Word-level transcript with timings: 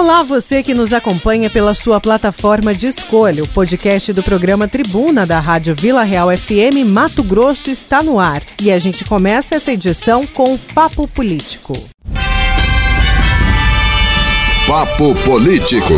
Olá, 0.00 0.22
você 0.22 0.62
que 0.62 0.72
nos 0.72 0.94
acompanha 0.94 1.50
pela 1.50 1.74
sua 1.74 2.00
plataforma 2.00 2.74
de 2.74 2.86
escolha. 2.86 3.44
O 3.44 3.48
podcast 3.48 4.14
do 4.14 4.22
programa 4.22 4.66
Tribuna 4.66 5.26
da 5.26 5.38
Rádio 5.38 5.74
Vila 5.74 6.02
Real 6.02 6.34
FM 6.34 6.88
Mato 6.88 7.22
Grosso 7.22 7.68
está 7.68 8.02
no 8.02 8.18
ar. 8.18 8.42
E 8.62 8.72
a 8.72 8.78
gente 8.78 9.04
começa 9.04 9.56
essa 9.56 9.70
edição 9.70 10.26
com 10.26 10.54
o 10.54 10.58
Papo 10.58 11.06
Político. 11.06 11.74
Papo 14.66 15.14
Político. 15.22 15.92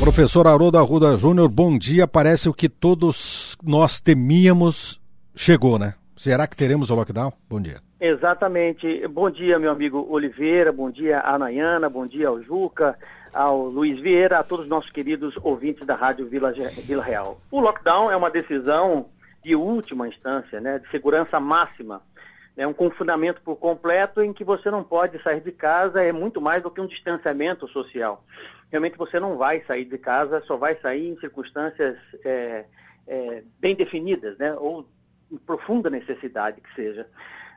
Professor 0.00 0.46
Haroldo 0.46 0.78
Arruda 0.78 1.14
Júnior, 1.18 1.50
bom 1.50 1.76
dia. 1.76 2.08
Parece 2.08 2.48
o 2.48 2.54
que 2.54 2.70
todos 2.70 3.54
nós 3.62 4.00
temíamos 4.00 4.98
chegou, 5.36 5.78
né? 5.78 5.92
Será 6.20 6.46
que 6.46 6.54
teremos 6.54 6.90
o 6.90 6.94
lockdown? 6.94 7.32
Bom 7.48 7.62
dia. 7.62 7.80
Exatamente. 7.98 9.08
Bom 9.08 9.30
dia, 9.30 9.58
meu 9.58 9.70
amigo 9.70 10.06
Oliveira, 10.10 10.70
bom 10.70 10.90
dia 10.90 11.18
a 11.20 11.38
Nayana, 11.38 11.88
bom 11.88 12.04
dia 12.04 12.28
ao 12.28 12.42
Juca, 12.42 12.98
ao 13.32 13.68
Luiz 13.68 13.98
Vieira, 13.98 14.38
a 14.38 14.44
todos 14.44 14.66
os 14.66 14.68
nossos 14.68 14.90
queridos 14.90 15.34
ouvintes 15.42 15.86
da 15.86 15.94
Rádio 15.94 16.28
Vila, 16.28 16.52
Vila 16.52 17.02
Real. 17.02 17.40
O 17.50 17.58
lockdown 17.58 18.10
é 18.10 18.16
uma 18.16 18.30
decisão 18.30 19.08
de 19.42 19.56
última 19.56 20.06
instância, 20.08 20.60
né, 20.60 20.78
de 20.78 20.90
segurança 20.90 21.40
máxima. 21.40 22.02
É 22.54 22.66
um 22.66 22.74
confinamento 22.74 23.40
por 23.40 23.56
completo 23.56 24.22
em 24.22 24.34
que 24.34 24.44
você 24.44 24.70
não 24.70 24.84
pode 24.84 25.22
sair 25.22 25.40
de 25.40 25.52
casa, 25.52 26.02
é 26.02 26.12
muito 26.12 26.38
mais 26.38 26.62
do 26.62 26.70
que 26.70 26.82
um 26.82 26.86
distanciamento 26.86 27.66
social. 27.68 28.22
Realmente 28.70 28.98
você 28.98 29.18
não 29.18 29.38
vai 29.38 29.62
sair 29.62 29.86
de 29.86 29.96
casa, 29.96 30.42
só 30.46 30.58
vai 30.58 30.76
sair 30.82 31.08
em 31.08 31.18
circunstâncias 31.18 31.96
é, 32.22 32.66
é, 33.08 33.42
bem 33.58 33.74
definidas, 33.74 34.36
né, 34.36 34.52
ou 34.52 34.86
profunda 35.46 35.90
necessidade 35.90 36.60
que 36.60 36.74
seja. 36.74 37.06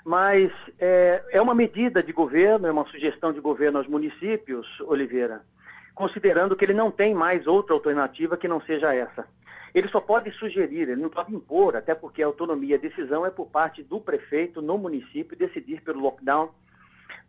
Mas 0.06 0.52
é, 0.80 1.24
é 1.32 1.42
uma 1.42 1.56
medida 1.56 2.04
de 2.04 2.12
governo, 2.12 2.68
é 2.68 2.72
uma 2.72 2.86
sugestão 2.88 3.32
de 3.32 3.40
governo 3.40 3.78
aos 3.78 3.88
municípios, 3.88 4.68
Oliveira, 4.82 5.42
considerando 5.96 6.56
que 6.56 6.66
ele 6.66 6.74
não 6.74 6.92
tem 6.92 7.14
mais 7.14 7.48
outra 7.48 7.74
alternativa 7.74 8.36
que 8.36 8.48
não 8.48 8.60
seja 8.62 8.94
essa. 8.94 9.26
Ele 9.74 9.88
só 9.88 10.00
pode 10.00 10.32
sugerir, 10.34 10.90
ele 10.90 11.02
não 11.02 11.10
pode 11.10 11.34
impor, 11.34 11.76
até 11.76 11.96
porque 11.96 12.22
a 12.22 12.28
autonomia, 12.28 12.76
a 12.76 12.80
decisão 12.80 13.26
é 13.26 13.32
por 13.32 13.48
parte 13.48 13.82
do 13.82 14.00
prefeito 14.00 14.62
no 14.62 14.78
município 14.78 15.38
decidir 15.38 15.82
pelo 15.82 16.02
lockdown 16.02 16.52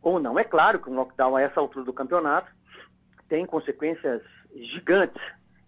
ou 0.03 0.20
não. 0.20 0.39
É 0.39 0.45
claro 0.45 0.79
que 0.79 0.91
um 0.91 0.95
lockdown 0.95 1.36
a 1.36 1.42
essa 1.42 1.61
altura 1.61 1.84
do 1.84 1.92
campeonato 1.92 2.51
tem 3.29 3.47
consequências 3.47 4.20
gigantes 4.55 5.23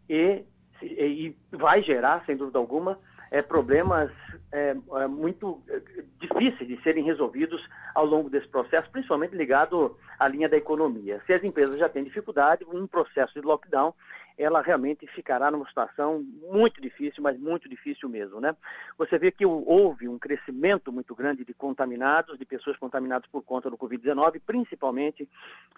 e, 0.09 0.45
e 0.83 1.37
vai 1.51 1.83
gerar, 1.83 2.23
sem 2.27 2.37
dúvida 2.37 2.59
alguma, 2.59 2.99
é, 3.31 3.41
problemas 3.41 4.11
é, 4.53 4.77
é, 4.95 5.07
muito 5.07 5.63
é, 5.69 5.81
difíceis 6.19 6.69
de 6.69 6.81
serem 6.83 7.05
resolvidos 7.05 7.63
ao 7.95 8.07
longo 8.07 8.31
desse 8.31 8.49
processo, 8.49 8.91
principalmente 8.91 9.35
ligado 9.35 9.97
à 10.19 10.29
linha 10.29 10.49
da 10.49 10.57
economia. 10.57 11.21
Se 11.27 11.33
as 11.33 11.43
empresas 11.45 11.79
já 11.79 11.89
têm 11.89 12.05
dificuldade, 12.05 12.65
um 12.65 12.87
processo 12.87 13.35
de 13.35 13.41
lockdown, 13.41 13.93
ela 14.39 14.61
realmente 14.61 15.07
ficará 15.07 15.51
numa 15.51 15.67
situação 15.67 16.25
muito 16.51 16.81
difícil, 16.81 17.23
mas 17.23 17.39
muito 17.39 17.69
difícil 17.69 18.09
mesmo, 18.09 18.39
né? 18.39 18.55
Você 18.99 19.19
vê 19.19 19.31
que 19.31 19.47
houve 19.47 20.09
um 20.09 20.19
crescimento 20.19 20.93
muito 20.93 21.15
grande 21.15 21.45
de 21.45 21.55
contaminados, 21.55 22.39
de 22.39 22.45
pessoas 22.45 22.77
contaminadas 22.77 23.29
por 23.31 23.43
conta 23.43 23.71
do 23.71 23.79
Covid-19, 23.79 24.41
principalmente 24.47 25.27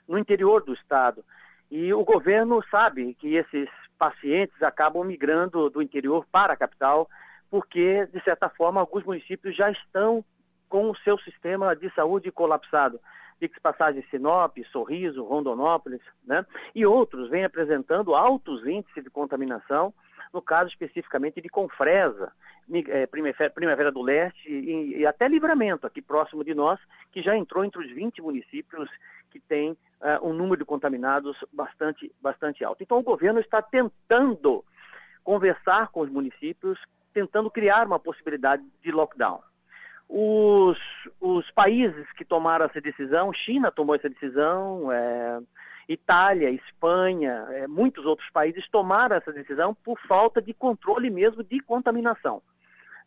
no 0.09 0.19
interior 0.19 0.65
do 0.65 0.75
estado. 0.75 1.25
E 1.71 1.93
o 1.93 2.03
governo 2.03 2.63
sabe 2.69 3.15
que 3.15 3.37
esses 3.37 3.69
pacientes 3.97 4.61
acabam 4.63 5.05
migrando 5.05 5.71
do 5.71 5.81
interior 5.81 6.27
para 6.31 6.55
a 6.55 6.57
capital 6.57 7.09
porque, 7.51 8.07
de 8.07 8.23
certa 8.23 8.49
forma, 8.49 8.81
alguns 8.81 9.05
municípios 9.05 9.57
já 9.57 9.71
estão 9.71 10.25
com 10.69 10.91
o 10.91 10.97
seu 10.99 11.19
sistema 11.19 11.75
de 11.75 11.91
saúde 11.95 12.31
colapsado. 12.31 13.01
Fique 13.39 13.61
passagem 13.61 14.05
Sinop, 14.11 14.57
Sorriso, 14.73 15.25
Rondonópolis, 15.25 16.01
né? 16.25 16.45
E 16.75 16.85
outros 16.85 17.31
vêm 17.31 17.45
apresentando 17.45 18.15
altos 18.15 18.67
índices 18.67 19.05
de 19.05 19.11
contaminação, 19.11 19.95
no 20.33 20.43
caso 20.43 20.69
especificamente 20.69 21.41
de 21.41 21.49
Confresa, 21.49 22.33
é, 22.89 23.07
Primavera 23.07 23.91
do 23.91 24.03
Leste 24.03 24.51
e, 24.51 24.99
e, 24.99 25.07
até 25.07 25.27
Livramento, 25.27 25.87
aqui 25.87 26.03
próximo 26.03 26.45
de 26.45 26.53
nós, 26.53 26.79
que 27.13 27.23
já 27.23 27.37
entrou 27.37 27.65
entre 27.65 27.81
os 27.81 27.91
20 27.91 28.21
municípios 28.21 28.91
que 29.31 29.41
tem 29.41 29.73
uh, 29.73 30.27
um 30.27 30.33
número 30.33 30.59
de 30.59 30.65
contaminados 30.65 31.37
bastante, 31.53 32.13
bastante 32.21 32.65
alto. 32.65 32.83
Então 32.83 32.99
o 32.99 33.03
governo 33.03 33.41
está 33.41 33.63
tentando 33.63 34.65
conversar 35.23 35.89
com 35.89 36.01
os 36.01 36.11
municípios, 36.11 36.79
tentando 37.13 37.51
criar 37.51 37.87
uma 37.87 37.99
possibilidade 37.99 38.63
de 38.83 38.91
lockdown. 38.91 39.41
Os, 40.09 40.79
os 41.21 41.51
países 41.51 42.11
que 42.13 42.25
tomaram 42.25 42.67
essa 42.67 42.81
decisão, 42.81 43.33
China 43.33 43.71
tomou 43.71 43.95
essa 43.95 44.09
decisão, 44.09 44.91
é, 44.91 45.41
Itália, 45.89 46.51
Espanha, 46.51 47.47
é, 47.51 47.67
muitos 47.67 48.07
outros 48.07 48.29
países 48.31 48.69
tomaram 48.71 49.17
essa 49.17 49.33
decisão 49.33 49.75
por 49.75 49.99
falta 50.07 50.41
de 50.41 50.55
controle 50.55 51.11
mesmo 51.11 51.43
de 51.43 51.61
contaminação. 51.61 52.43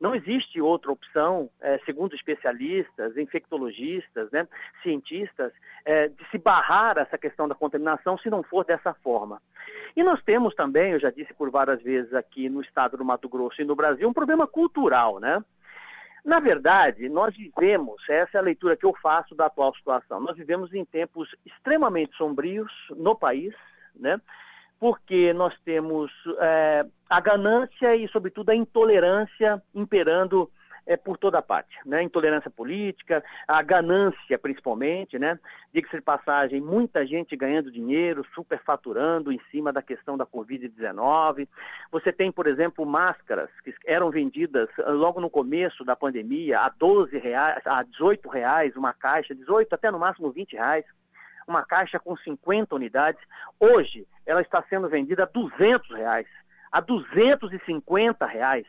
Não 0.01 0.15
existe 0.15 0.59
outra 0.59 0.91
opção, 0.91 1.47
é, 1.61 1.77
segundo 1.85 2.15
especialistas, 2.15 3.15
infectologistas, 3.15 4.31
né, 4.31 4.47
cientistas, 4.81 5.53
é, 5.85 6.07
de 6.07 6.27
se 6.31 6.39
barrar 6.39 6.97
essa 6.97 7.19
questão 7.19 7.47
da 7.47 7.53
contaminação 7.53 8.17
se 8.17 8.27
não 8.27 8.41
for 8.41 8.65
dessa 8.65 8.95
forma. 8.95 9.39
E 9.95 10.01
nós 10.01 10.19
temos 10.23 10.55
também, 10.55 10.93
eu 10.93 10.99
já 10.99 11.11
disse 11.11 11.31
por 11.35 11.51
várias 11.51 11.79
vezes 11.83 12.15
aqui 12.15 12.49
no 12.49 12.61
estado 12.61 12.97
do 12.97 13.05
Mato 13.05 13.29
Grosso 13.29 13.61
e 13.61 13.65
no 13.65 13.75
Brasil, 13.75 14.09
um 14.09 14.13
problema 14.13 14.47
cultural, 14.47 15.19
né? 15.19 15.43
Na 16.25 16.39
verdade, 16.39 17.07
nós 17.07 17.35
vivemos, 17.35 18.01
essa 18.09 18.37
é 18.37 18.39
a 18.39 18.43
leitura 18.43 18.75
que 18.75 18.85
eu 18.85 18.95
faço 19.03 19.35
da 19.35 19.45
atual 19.45 19.75
situação, 19.75 20.19
nós 20.19 20.35
vivemos 20.35 20.73
em 20.73 20.83
tempos 20.83 21.29
extremamente 21.45 22.17
sombrios 22.17 22.71
no 22.89 23.15
país, 23.15 23.53
né? 23.95 24.19
Porque 24.81 25.31
nós 25.31 25.53
temos 25.63 26.11
é, 26.39 26.83
a 27.07 27.21
ganância 27.21 27.95
e, 27.95 28.07
sobretudo, 28.07 28.49
a 28.49 28.55
intolerância 28.55 29.61
imperando 29.75 30.49
é, 30.87 30.97
por 30.97 31.19
toda 31.19 31.39
parte. 31.39 31.77
Né? 31.85 32.01
Intolerância 32.01 32.49
política, 32.49 33.23
a 33.47 33.61
ganância, 33.61 34.39
principalmente, 34.39 35.19
né? 35.19 35.37
Diga-se 35.71 35.97
de 35.97 36.01
passagem, 36.01 36.59
muita 36.59 37.05
gente 37.05 37.37
ganhando 37.37 37.71
dinheiro, 37.71 38.25
superfaturando 38.33 39.31
em 39.31 39.39
cima 39.51 39.71
da 39.71 39.83
questão 39.83 40.17
da 40.17 40.25
Covid-19. 40.25 41.47
Você 41.91 42.11
tem, 42.11 42.31
por 42.31 42.47
exemplo, 42.47 42.83
máscaras 42.83 43.51
que 43.63 43.75
eram 43.85 44.09
vendidas 44.09 44.67
ah, 44.79 44.89
logo 44.89 45.21
no 45.21 45.29
começo 45.29 45.85
da 45.85 45.95
pandemia 45.95 46.59
a 46.59 46.69
12 46.69 47.19
reais, 47.19 47.61
a 47.65 47.83
18 47.83 48.27
reais 48.29 48.75
uma 48.75 48.93
caixa, 48.93 49.35
18 49.35 49.75
até 49.75 49.91
no 49.91 49.99
máximo 49.99 50.31
20 50.31 50.53
reais 50.53 50.85
uma 51.47 51.63
caixa 51.63 51.99
com 51.99 52.17
50 52.17 52.73
unidades. 52.73 53.21
Hoje, 53.59 54.07
ela 54.25 54.41
está 54.41 54.63
sendo 54.69 54.89
vendida 54.89 55.23
a 55.23 55.25
200 55.25 55.89
reais, 55.91 56.27
a 56.71 56.79
250 56.79 58.25
reais. 58.25 58.65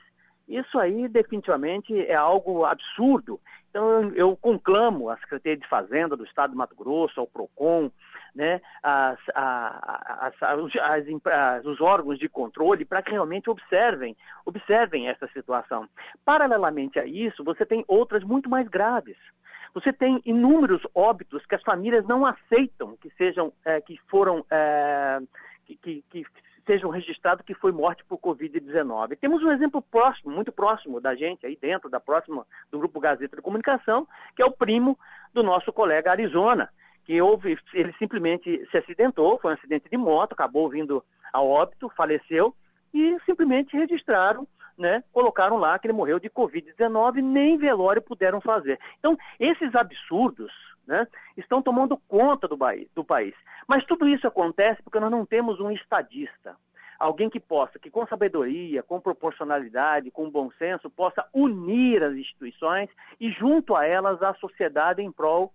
Isso 0.49 0.79
aí 0.79 1.09
definitivamente 1.09 1.99
é 2.07 2.15
algo 2.15 2.65
absurdo. 2.65 3.41
Então 3.71 4.13
eu 4.15 4.37
conclamo 4.37 5.09
a 5.09 5.17
Secretaria 5.17 5.57
de 5.57 5.67
Fazenda 5.69 6.15
do 6.15 6.25
Estado 6.25 6.51
de 6.51 6.57
Mato 6.57 6.77
Grosso, 6.77 7.19
ao 7.19 7.27
PROCON, 7.27 7.91
né, 8.35 8.61
as, 8.83 9.19
as, 9.35 10.35
as, 10.43 11.65
os 11.65 11.81
órgãos 11.81 12.19
de 12.19 12.29
controle 12.29 12.85
para 12.85 13.03
que 13.03 13.11
realmente 13.11 13.49
observem, 13.49 14.17
observem 14.45 15.09
essa 15.09 15.27
situação. 15.29 15.89
Paralelamente 16.25 16.99
a 16.99 17.07
isso, 17.07 17.45
você 17.45 17.65
tem 17.65 17.85
outras 17.89 18.23
muito 18.23 18.49
mais 18.49 18.69
graves. 18.69 19.17
Você 19.75 19.93
tem 19.93 20.21
inúmeros 20.25 20.83
óbitos 20.95 21.45
que 21.47 21.55
as 21.55 21.63
famílias 21.63 22.07
não 22.07 22.27
aceitam 22.27 22.97
que 22.97 23.11
sejam, 23.17 23.53
é, 23.65 23.81
que 23.81 23.99
foram, 24.09 24.45
é, 24.51 25.21
que, 25.65 25.77
que, 25.77 26.05
que, 26.11 26.27
sejam 26.67 26.91
registrados 26.91 27.45
que 27.45 27.55
foi 27.55 27.73
morte 27.73 28.05
por 28.05 28.19
Covid-19. 28.19 29.19
Temos 29.21 29.43
um 29.43 29.51
exemplo 29.51 29.83
próximo, 29.83 30.33
muito 30.33 30.53
próximo 30.53 31.01
da 31.01 31.15
gente, 31.15 31.47
aí 31.47 31.59
dentro 31.61 31.91
da 31.91 31.99
próxima, 31.99 32.47
do 32.71 32.79
Grupo 32.79 33.01
Gazeta 33.01 33.37
de 33.37 33.43
Comunicação, 33.43 34.07
que 34.37 34.43
é 34.43 34.47
o 34.47 34.51
primo 34.51 34.99
do 35.33 35.43
nosso 35.43 35.73
colega 35.73 36.11
Arizona, 36.11 36.69
que 37.05 37.21
houve, 37.21 37.59
ele 37.75 37.93
simplesmente 37.99 38.65
se 38.71 38.79
acidentou, 38.79 39.39
foi 39.41 39.53
um 39.53 39.55
acidente 39.55 39.89
de 39.91 39.97
moto, 39.97 40.35
acabou 40.35 40.69
vindo 40.69 41.05
a 41.33 41.43
óbito, 41.43 41.91
faleceu, 41.97 42.55
e 42.95 43.17
simplesmente 43.25 43.77
registraram 43.77 44.47
né, 44.79 45.03
colocaram 45.13 45.57
lá 45.57 45.79
que 45.79 45.87
ele 45.87 45.93
morreu 45.93 46.19
de 46.19 46.31
Covid-19, 46.31 47.23
nem 47.23 47.57
velório 47.57 48.03
puderam 48.03 48.41
fazer. 48.41 48.79
Então, 48.99 49.17
esses 49.39 49.75
absurdos 49.75 50.53
né, 50.87 51.07
estão 51.37 51.63
tomando 51.63 51.97
conta 52.09 52.49
do, 52.49 52.59
do 52.95 53.05
país. 53.05 53.35
Mas 53.67 53.85
tudo 53.85 54.09
isso 54.09 54.27
acontece 54.27 54.83
porque 54.83 55.01
nós 55.01 55.11
não 55.11 55.25
temos 55.25 55.61
um 55.61 55.71
estadista. 55.71 56.57
Alguém 56.99 57.29
que 57.29 57.41
possa, 57.41 57.79
que 57.81 57.91
com 57.91 58.07
sabedoria, 58.07 58.83
com 58.83 59.01
proporcionalidade, 59.01 60.11
com 60.11 60.31
bom 60.31 60.51
senso, 60.53 60.89
possa 60.89 61.27
unir 61.35 62.03
as 62.03 62.15
instituições 62.15 62.89
e, 63.21 63.31
junto 63.31 63.75
a 63.75 63.85
elas, 63.85 64.23
a 64.23 64.35
sociedade 64.35 65.03
em 65.03 65.11
prol 65.11 65.53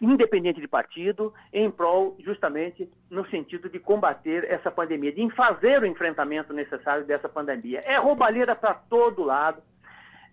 independente 0.00 0.60
de 0.60 0.68
partido, 0.68 1.32
em 1.52 1.70
prol 1.70 2.16
justamente 2.20 2.90
no 3.10 3.26
sentido 3.28 3.68
de 3.68 3.78
combater 3.78 4.44
essa 4.50 4.70
pandemia, 4.70 5.12
de 5.12 5.28
fazer 5.30 5.82
o 5.82 5.86
enfrentamento 5.86 6.52
necessário 6.52 7.04
dessa 7.04 7.28
pandemia. 7.28 7.80
É 7.84 7.96
roubalheira 7.96 8.54
para 8.54 8.74
todo 8.74 9.24
lado. 9.24 9.62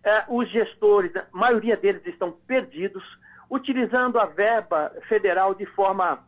É, 0.04 0.24
os 0.28 0.50
gestores, 0.50 1.16
a 1.16 1.26
maioria 1.32 1.78
deles 1.78 2.06
estão 2.06 2.32
perdidos. 2.32 3.04
utilizando 3.50 4.18
a 4.18 4.26
verba 4.26 4.94
federal 5.10 5.54
de 5.54 5.66
forma 5.66 6.26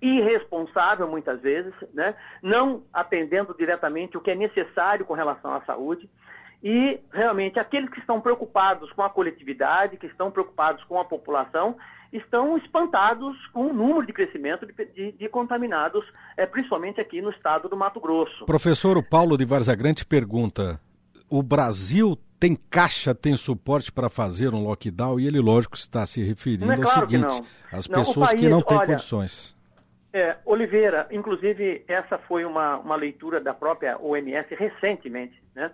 irresponsável 0.00 1.08
muitas 1.08 1.40
vezes, 1.40 1.74
né? 1.92 2.14
não 2.42 2.84
atendendo 2.92 3.54
diretamente 3.58 4.16
o 4.16 4.20
que 4.20 4.30
é 4.30 4.34
necessário 4.34 5.04
com 5.04 5.14
relação 5.14 5.52
à 5.52 5.60
saúde. 5.62 6.08
E 6.68 6.98
realmente 7.12 7.60
aqueles 7.60 7.88
que 7.88 8.00
estão 8.00 8.20
preocupados 8.20 8.90
com 8.90 9.00
a 9.00 9.08
coletividade, 9.08 9.96
que 9.96 10.06
estão 10.06 10.32
preocupados 10.32 10.82
com 10.82 10.98
a 10.98 11.04
população, 11.04 11.76
estão 12.12 12.58
espantados 12.58 13.36
com 13.52 13.68
o 13.68 13.72
número 13.72 14.04
de 14.04 14.12
crescimento 14.12 14.66
de, 14.66 14.72
de, 14.86 15.12
de 15.12 15.28
contaminados, 15.28 16.04
é, 16.36 16.44
principalmente 16.44 17.00
aqui 17.00 17.22
no 17.22 17.30
estado 17.30 17.68
do 17.68 17.76
Mato 17.76 18.00
Grosso. 18.00 18.44
Professor, 18.46 18.98
o 18.98 19.02
Paulo 19.02 19.38
de 19.38 19.44
Varzagrante 19.44 20.04
pergunta: 20.04 20.80
o 21.30 21.40
Brasil 21.40 22.18
tem 22.36 22.56
caixa, 22.68 23.14
tem 23.14 23.36
suporte 23.36 23.92
para 23.92 24.10
fazer 24.10 24.52
um 24.52 24.64
lockdown? 24.64 25.20
E 25.20 25.26
ele, 25.28 25.38
lógico, 25.38 25.76
está 25.76 26.04
se 26.04 26.20
referindo 26.20 26.72
é 26.72 26.76
claro 26.78 27.02
ao 27.02 27.08
seguinte: 27.08 27.42
as 27.70 27.86
pessoas 27.86 28.30
país, 28.30 28.42
que 28.42 28.48
não 28.48 28.60
têm 28.60 28.76
olha, 28.76 28.88
condições. 28.88 29.56
É, 30.12 30.36
Oliveira, 30.44 31.06
inclusive, 31.12 31.84
essa 31.86 32.18
foi 32.18 32.44
uma, 32.44 32.78
uma 32.78 32.96
leitura 32.96 33.40
da 33.40 33.54
própria 33.54 33.96
OMS 34.00 34.52
recentemente, 34.52 35.40
né? 35.54 35.70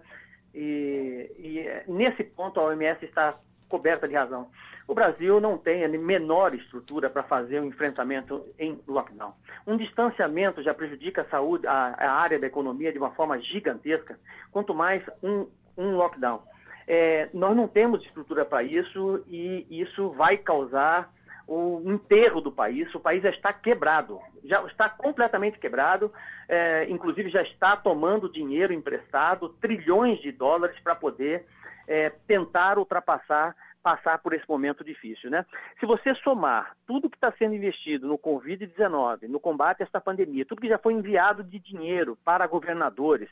E, 0.55 1.31
e 1.39 1.91
nesse 1.91 2.23
ponto 2.23 2.61
a 2.61 2.65
OMS 2.65 3.05
está 3.05 3.39
coberta 3.69 4.07
de 4.07 4.15
razão. 4.15 4.49
O 4.87 4.95
Brasil 4.95 5.41
não 5.41 5.57
tem 5.57 5.85
a 5.85 5.89
menor 5.89 6.55
estrutura 6.55 7.09
para 7.09 7.23
fazer 7.23 7.61
um 7.61 7.67
enfrentamento 7.67 8.45
em 8.59 8.79
lockdown. 8.87 9.33
Um 9.67 9.77
distanciamento 9.77 10.63
já 10.63 10.75
prejudica 10.75 11.23
a 11.23 11.31
saúde, 11.31 11.67
a, 11.67 11.95
a 11.97 12.13
área 12.13 12.39
da 12.39 12.47
economia 12.47 12.93
de 12.93 12.99
uma 12.99 13.13
forma 13.13 13.41
gigantesca, 13.41 14.19
quanto 14.51 14.75
mais 14.75 15.03
um, 15.23 15.47
um 15.77 15.97
lockdown. 15.97 16.43
É, 16.87 17.31
nós 17.33 17.57
não 17.57 17.69
temos 17.69 18.05
estrutura 18.05 18.45
para 18.45 18.63
isso 18.63 19.25
e 19.29 19.67
isso 19.71 20.11
vai 20.11 20.37
causar 20.37 21.11
o 21.53 21.83
enterro 21.85 22.41
do 22.41 22.51
país. 22.51 22.93
O 22.95 23.01
país 23.01 23.23
já 23.23 23.29
está 23.29 23.53
quebrado, 23.53 24.19
já 24.45 24.63
está 24.65 24.89
completamente 24.89 25.59
quebrado, 25.59 26.11
é, 26.49 26.87
inclusive 26.89 27.29
já 27.29 27.43
está 27.43 27.77
tomando 27.77 28.33
dinheiro 28.33 28.73
emprestado, 28.73 29.51
trilhões 29.61 30.21
de 30.21 30.33
dólares 30.33 30.79
para 30.81 30.95
poder 30.95 31.45
é, 31.87 32.09
tentar 32.27 32.79
ultrapassar 32.79 33.55
passar 33.83 34.19
por 34.19 34.33
esse 34.33 34.49
momento 34.49 34.85
difícil. 34.85 35.29
Né? 35.29 35.45
Se 35.81 35.85
você 35.85 36.15
somar 36.23 36.77
tudo 36.87 37.11
que 37.11 37.17
está 37.17 37.33
sendo 37.37 37.57
investido 37.57 38.07
no 38.07 38.17
Covid-19, 38.17 39.27
no 39.27 39.41
combate 39.41 39.83
a 39.83 39.85
esta 39.85 40.01
pandemia, 40.01 40.47
tudo 40.47 40.61
que 40.61 40.69
já 40.69 40.79
foi 40.79 40.93
enviado 40.93 41.43
de 41.43 41.59
dinheiro 41.59 42.17
para 42.25 42.47
governadores, 42.47 43.29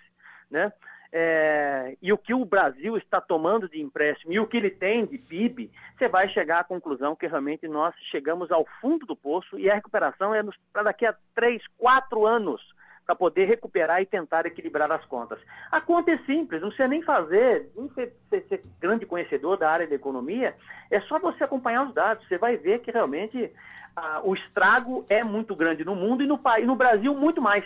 né? 0.50 0.72
É, 1.12 1.96
e 2.00 2.12
o 2.12 2.18
que 2.18 2.32
o 2.32 2.44
Brasil 2.44 2.96
está 2.96 3.20
tomando 3.20 3.68
de 3.68 3.80
empréstimo 3.80 4.32
e 4.32 4.38
o 4.38 4.46
que 4.46 4.56
ele 4.56 4.70
tem 4.70 5.04
de 5.04 5.18
PIB, 5.18 5.70
você 5.98 6.08
vai 6.08 6.28
chegar 6.28 6.60
à 6.60 6.64
conclusão 6.64 7.16
que 7.16 7.26
realmente 7.26 7.66
nós 7.66 7.94
chegamos 8.12 8.52
ao 8.52 8.64
fundo 8.80 9.04
do 9.06 9.16
poço 9.16 9.58
e 9.58 9.68
a 9.68 9.74
recuperação 9.74 10.32
é 10.32 10.40
para 10.72 10.84
daqui 10.84 11.04
a 11.04 11.14
três, 11.34 11.62
quatro 11.76 12.26
anos 12.26 12.62
para 13.10 13.16
poder 13.16 13.46
recuperar 13.46 14.00
e 14.00 14.06
tentar 14.06 14.46
equilibrar 14.46 14.90
as 14.92 15.04
contas. 15.04 15.40
A 15.68 15.80
conta 15.80 16.12
é 16.12 16.18
simples, 16.18 16.60
não 16.60 16.68
precisa 16.68 16.86
nem 16.86 17.02
fazer, 17.02 17.68
nem 17.74 17.88
ser, 17.90 18.14
ser, 18.28 18.46
ser, 18.48 18.62
grande 18.78 19.04
conhecedor 19.04 19.56
da 19.56 19.68
área 19.68 19.88
da 19.88 19.96
economia, 19.96 20.54
é 20.88 21.00
só 21.00 21.18
você 21.18 21.42
acompanhar 21.42 21.88
os 21.88 21.92
dados. 21.92 22.24
Você 22.28 22.38
vai 22.38 22.56
ver 22.56 22.78
que 22.78 22.92
realmente 22.92 23.52
ah, 23.96 24.20
o 24.22 24.32
estrago 24.32 25.04
é 25.08 25.24
muito 25.24 25.56
grande 25.56 25.84
no 25.84 25.96
mundo 25.96 26.22
e 26.22 26.26
no, 26.26 26.40
e 26.60 26.64
no 26.64 26.76
Brasil 26.76 27.12
muito 27.12 27.42
mais. 27.42 27.64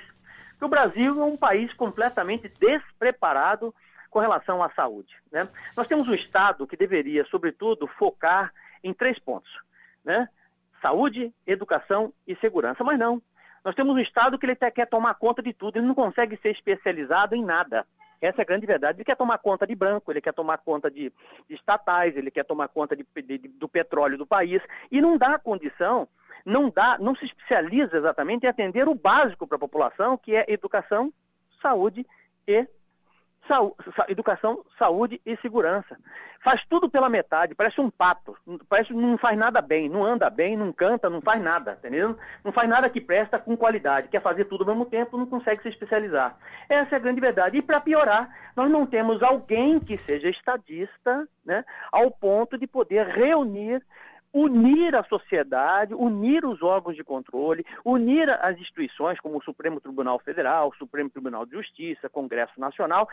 O 0.64 0.68
Brasil 0.68 1.20
é 1.20 1.24
um 1.24 1.36
país 1.36 1.74
completamente 1.74 2.48
despreparado 2.48 3.74
com 4.08 4.18
relação 4.18 4.62
à 4.62 4.70
saúde. 4.70 5.14
Né? 5.30 5.46
Nós 5.76 5.86
temos 5.86 6.08
um 6.08 6.14
Estado 6.14 6.66
que 6.66 6.74
deveria, 6.74 7.22
sobretudo, 7.26 7.86
focar 7.86 8.50
em 8.82 8.94
três 8.94 9.18
pontos. 9.18 9.50
Né? 10.02 10.26
Saúde, 10.80 11.34
educação 11.46 12.14
e 12.26 12.34
segurança. 12.36 12.82
Mas 12.82 12.98
não. 12.98 13.20
Nós 13.62 13.74
temos 13.74 13.94
um 13.94 13.98
Estado 13.98 14.38
que 14.38 14.46
ele 14.46 14.56
quer 14.56 14.86
tomar 14.86 15.14
conta 15.16 15.42
de 15.42 15.52
tudo, 15.52 15.78
ele 15.78 15.86
não 15.86 15.94
consegue 15.94 16.38
ser 16.38 16.52
especializado 16.52 17.34
em 17.34 17.44
nada. 17.44 17.86
Essa 18.18 18.40
é 18.40 18.42
a 18.42 18.46
grande 18.46 18.64
verdade. 18.64 18.96
Ele 18.96 19.04
quer 19.04 19.16
tomar 19.16 19.36
conta 19.36 19.66
de 19.66 19.74
branco, 19.74 20.10
ele 20.10 20.22
quer 20.22 20.32
tomar 20.32 20.58
conta 20.58 20.90
de, 20.90 21.12
de 21.46 21.54
estatais, 21.54 22.16
ele 22.16 22.30
quer 22.30 22.44
tomar 22.44 22.68
conta 22.68 22.96
de, 22.96 23.06
de, 23.22 23.36
do 23.36 23.68
petróleo 23.68 24.16
do 24.16 24.26
país 24.26 24.62
e 24.90 24.98
não 25.02 25.18
dá 25.18 25.38
condição, 25.38 26.08
não 26.44 26.70
dá, 26.70 26.98
não 26.98 27.14
se 27.16 27.24
especializa 27.24 27.96
exatamente 27.96 28.44
em 28.44 28.48
atender 28.48 28.88
o 28.88 28.94
básico 28.94 29.46
para 29.46 29.56
a 29.56 29.60
população, 29.60 30.16
que 30.16 30.34
é 30.34 30.44
educação, 30.48 31.12
saúde 31.60 32.06
e 32.46 32.66
Saúde, 33.46 33.74
educação, 34.08 34.64
saúde 34.78 35.20
e 35.24 35.36
segurança. 35.36 35.98
Faz 36.42 36.64
tudo 36.66 36.88
pela 36.88 37.10
metade, 37.10 37.54
parece 37.54 37.80
um 37.80 37.90
pato, 37.90 38.36
parece 38.68 38.92
não 38.92 39.18
faz 39.18 39.36
nada 39.36 39.60
bem, 39.60 39.88
não 39.88 40.02
anda 40.04 40.30
bem, 40.30 40.56
não 40.56 40.72
canta, 40.72 41.10
não 41.10 41.20
faz 41.20 41.42
nada, 41.42 41.76
entendeu? 41.78 42.16
Não 42.42 42.52
faz 42.52 42.68
nada 42.68 42.88
que 42.88 43.00
presta 43.00 43.38
com 43.38 43.56
qualidade, 43.56 44.08
quer 44.08 44.22
fazer 44.22 44.46
tudo 44.46 44.62
ao 44.62 44.68
mesmo 44.68 44.86
tempo, 44.86 45.18
não 45.18 45.26
consegue 45.26 45.62
se 45.62 45.68
especializar. 45.68 46.36
Essa 46.68 46.94
é 46.94 46.96
a 46.96 47.00
grande 47.00 47.20
verdade. 47.20 47.58
E 47.58 47.62
para 47.62 47.80
piorar, 47.80 48.30
nós 48.56 48.70
não 48.70 48.86
temos 48.86 49.22
alguém 49.22 49.78
que 49.78 49.98
seja 49.98 50.28
estadista, 50.28 51.28
né, 51.44 51.64
ao 51.92 52.10
ponto 52.10 52.56
de 52.56 52.66
poder 52.66 53.06
reunir 53.08 53.82
unir 54.34 54.96
a 54.96 55.04
sociedade, 55.04 55.94
unir 55.94 56.44
os 56.44 56.60
órgãos 56.60 56.96
de 56.96 57.04
controle, 57.04 57.64
unir 57.84 58.28
as 58.28 58.58
instituições 58.58 59.20
como 59.20 59.38
o 59.38 59.42
Supremo 59.42 59.80
Tribunal 59.80 60.18
Federal, 60.18 60.70
o 60.70 60.76
Supremo 60.76 61.08
Tribunal 61.08 61.46
de 61.46 61.52
Justiça, 61.52 62.10
Congresso 62.10 62.58
Nacional, 62.58 63.08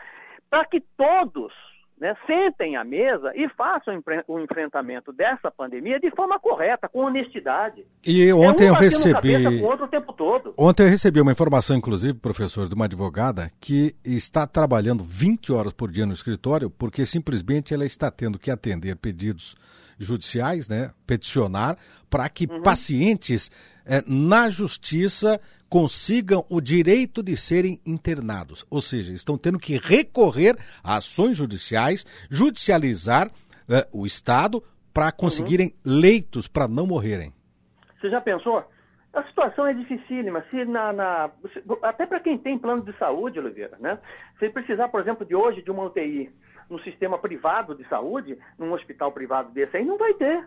para 0.50 0.64
que 0.64 0.80
todos 0.80 1.52
né, 1.98 2.16
sentem 2.26 2.76
à 2.76 2.82
mesa 2.82 3.32
e 3.34 3.48
façam 3.50 4.02
o 4.26 4.40
enfrentamento 4.40 5.12
dessa 5.12 5.50
pandemia 5.50 6.00
de 6.00 6.10
forma 6.10 6.38
correta, 6.38 6.88
com 6.88 7.04
honestidade. 7.04 7.86
E 8.04 8.32
ontem 8.32 8.66
é 8.66 8.72
um 8.72 8.74
eu 8.74 8.80
recebi. 8.80 9.62
Ontem 10.56 10.82
eu 10.84 10.88
recebi 10.88 11.20
uma 11.20 11.32
informação, 11.32 11.76
inclusive, 11.76 12.14
professor, 12.14 12.68
de 12.68 12.74
uma 12.74 12.86
advogada 12.86 13.50
que 13.60 13.94
está 14.04 14.46
trabalhando 14.46 15.04
20 15.04 15.52
horas 15.52 15.72
por 15.72 15.90
dia 15.90 16.04
no 16.04 16.12
escritório, 16.12 16.68
porque 16.68 17.06
simplesmente 17.06 17.72
ela 17.72 17.84
está 17.84 18.10
tendo 18.10 18.38
que 18.38 18.50
atender 18.50 18.96
pedidos 18.96 19.54
judiciais, 19.98 20.68
né, 20.68 20.90
peticionar, 21.06 21.78
para 22.10 22.28
que 22.28 22.46
uhum. 22.50 22.62
pacientes 22.62 23.50
é, 23.86 24.02
na 24.06 24.48
justiça 24.48 25.40
consigam 25.72 26.44
o 26.50 26.60
direito 26.60 27.22
de 27.22 27.34
serem 27.34 27.80
internados. 27.86 28.62
Ou 28.68 28.82
seja, 28.82 29.14
estão 29.14 29.38
tendo 29.38 29.58
que 29.58 29.78
recorrer 29.78 30.54
a 30.84 30.98
ações 30.98 31.34
judiciais, 31.34 32.04
judicializar 32.30 33.30
é, 33.70 33.88
o 33.90 34.04
Estado 34.04 34.62
para 34.92 35.10
conseguirem 35.10 35.68
uhum. 35.68 35.98
leitos 35.98 36.46
para 36.46 36.68
não 36.68 36.86
morrerem. 36.86 37.32
Você 37.98 38.10
já 38.10 38.20
pensou? 38.20 38.62
A 39.14 39.22
situação 39.24 39.66
é 39.66 39.72
dificílima. 39.72 40.44
Se 40.50 40.62
na, 40.66 40.92
na 40.92 41.30
até 41.80 42.04
para 42.04 42.20
quem 42.20 42.36
tem 42.36 42.58
plano 42.58 42.84
de 42.84 42.92
saúde, 42.98 43.38
Oliveira, 43.38 43.78
né? 43.80 43.98
Se 44.38 44.50
precisar, 44.50 44.88
por 44.88 45.00
exemplo, 45.00 45.24
de 45.24 45.34
hoje 45.34 45.62
de 45.62 45.70
uma 45.70 45.84
UTI 45.84 46.30
no 46.68 46.78
sistema 46.80 47.16
privado 47.16 47.74
de 47.74 47.88
saúde, 47.88 48.38
num 48.58 48.74
hospital 48.74 49.10
privado 49.10 49.50
desse 49.52 49.78
aí, 49.78 49.86
não 49.86 49.96
vai 49.96 50.12
ter. 50.12 50.46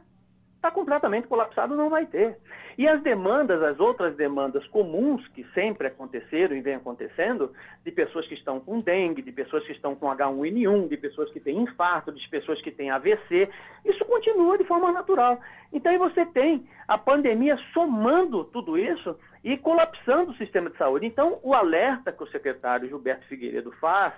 Está 0.65 0.73
completamente 0.73 1.27
colapsado, 1.27 1.75
não 1.75 1.91
vai 1.91 2.07
ter. 2.07 2.39
E 2.75 2.87
as 2.87 2.99
demandas, 3.03 3.61
as 3.61 3.79
outras 3.79 4.15
demandas 4.15 4.65
comuns 4.65 5.27
que 5.27 5.45
sempre 5.53 5.85
aconteceram 5.85 6.55
e 6.55 6.61
vem 6.61 6.73
acontecendo, 6.73 7.53
de 7.83 7.91
pessoas 7.91 8.27
que 8.27 8.33
estão 8.33 8.59
com 8.59 8.79
dengue, 8.79 9.21
de 9.21 9.31
pessoas 9.31 9.63
que 9.63 9.73
estão 9.73 9.93
com 9.93 10.07
H1N1, 10.07 10.87
de 10.87 10.97
pessoas 10.97 11.31
que 11.31 11.39
têm 11.39 11.59
infarto, 11.59 12.11
de 12.11 12.27
pessoas 12.29 12.59
que 12.63 12.71
têm 12.71 12.89
AVC, 12.89 13.47
isso 13.85 14.03
continua 14.05 14.57
de 14.57 14.63
forma 14.63 14.91
natural. 14.91 15.39
Então 15.71 15.91
aí 15.91 15.99
você 15.99 16.25
tem 16.25 16.67
a 16.87 16.97
pandemia 16.97 17.59
somando 17.71 18.43
tudo 18.45 18.75
isso 18.75 19.15
e 19.43 19.55
colapsando 19.57 20.31
o 20.31 20.37
sistema 20.37 20.71
de 20.71 20.77
saúde. 20.77 21.05
Então 21.05 21.39
o 21.43 21.53
alerta 21.53 22.11
que 22.11 22.23
o 22.23 22.31
secretário 22.31 22.87
Gilberto 22.87 23.27
Figueiredo 23.27 23.71
faz 23.73 24.13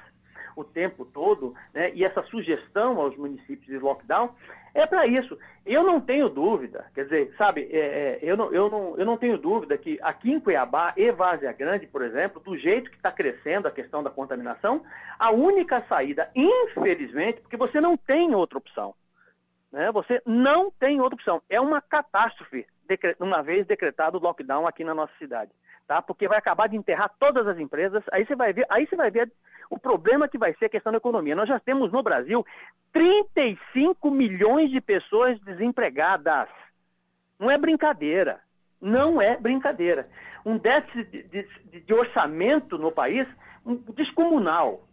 o 0.61 0.63
tempo 0.63 1.05
todo, 1.05 1.53
né, 1.73 1.91
e 1.93 2.03
essa 2.03 2.23
sugestão 2.23 2.99
aos 2.99 3.15
municípios 3.15 3.65
de 3.65 3.77
lockdown, 3.77 4.33
é 4.73 4.85
para 4.85 5.05
isso. 5.05 5.37
Eu 5.65 5.83
não 5.83 5.99
tenho 5.99 6.29
dúvida, 6.29 6.85
quer 6.93 7.03
dizer, 7.05 7.33
sabe, 7.37 7.67
é, 7.71 7.77
é, 7.77 8.19
eu, 8.21 8.37
não, 8.37 8.53
eu, 8.53 8.69
não, 8.69 8.97
eu 8.97 9.05
não 9.05 9.17
tenho 9.17 9.37
dúvida 9.37 9.77
que 9.77 9.99
aqui 10.01 10.31
em 10.31 10.39
Cuiabá 10.39 10.93
e 10.95 11.11
Várzea 11.11 11.51
Grande, 11.51 11.87
por 11.87 12.01
exemplo, 12.01 12.41
do 12.41 12.57
jeito 12.57 12.89
que 12.89 12.97
está 12.97 13.11
crescendo 13.11 13.67
a 13.67 13.71
questão 13.71 14.01
da 14.01 14.09
contaminação, 14.09 14.83
a 15.19 15.31
única 15.31 15.83
saída, 15.89 16.29
infelizmente, 16.35 17.41
porque 17.41 17.57
você 17.57 17.81
não 17.81 17.97
tem 17.97 18.33
outra 18.33 18.57
opção, 18.57 18.93
né, 19.71 19.91
você 19.91 20.21
não 20.25 20.71
tem 20.71 21.01
outra 21.01 21.15
opção, 21.15 21.41
é 21.49 21.59
uma 21.59 21.81
catástrofe, 21.81 22.65
uma 23.19 23.41
vez 23.41 23.65
decretado 23.65 24.17
o 24.17 24.21
lockdown 24.21 24.67
aqui 24.67 24.83
na 24.83 24.93
nossa 24.93 25.13
cidade. 25.17 25.51
Tá? 25.87 26.01
Porque 26.01 26.27
vai 26.27 26.37
acabar 26.37 26.67
de 26.67 26.75
enterrar 26.75 27.11
todas 27.19 27.47
as 27.47 27.57
empresas, 27.57 28.03
aí 28.11 28.25
você 28.25 28.35
vai 28.35 28.51
ver, 28.51 28.65
aí 28.69 28.85
você 28.85 28.95
vai 28.95 29.09
ver 29.09 29.31
o 29.69 29.79
problema 29.79 30.27
que 30.27 30.37
vai 30.37 30.53
ser 30.55 30.65
a 30.65 30.69
questão 30.69 30.91
da 30.91 30.97
economia. 30.97 31.35
Nós 31.35 31.47
já 31.47 31.59
temos 31.59 31.91
no 31.91 32.03
Brasil 32.03 32.45
35 32.91 34.09
milhões 34.11 34.69
de 34.69 34.81
pessoas 34.81 35.39
desempregadas. 35.41 36.49
Não 37.39 37.51
é 37.51 37.57
brincadeira. 37.57 38.39
Não 38.79 39.21
é 39.21 39.37
brincadeira. 39.37 40.09
Um 40.45 40.57
déficit 40.57 41.09
de, 41.09 41.23
de, 41.23 41.81
de 41.81 41.93
orçamento 41.93 42.77
no 42.77 42.91
país 42.91 43.27
um, 43.65 43.75
descomunal. 43.93 44.87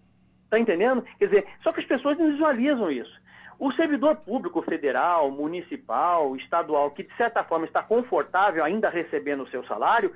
Está 0.45 0.59
entendendo? 0.59 1.05
Quer 1.19 1.27
dizer, 1.27 1.47
só 1.63 1.73
que 1.73 1.81
as 1.81 1.87
pessoas 1.87 2.19
não 2.19 2.31
visualizam 2.31 2.91
isso. 2.91 3.24
O 3.58 3.73
servidor 3.73 4.16
público 4.16 4.61
federal, 4.62 5.30
municipal, 5.30 6.34
estadual, 6.37 6.90
que 6.90 7.02
de 7.02 7.16
certa 7.16 7.44
forma 7.44 7.66
está 7.66 7.82
confortável 7.82 8.64
ainda 8.64 8.90
recebendo 8.90 9.44
o 9.44 9.49
seu 9.49 9.64
salário, 9.66 10.12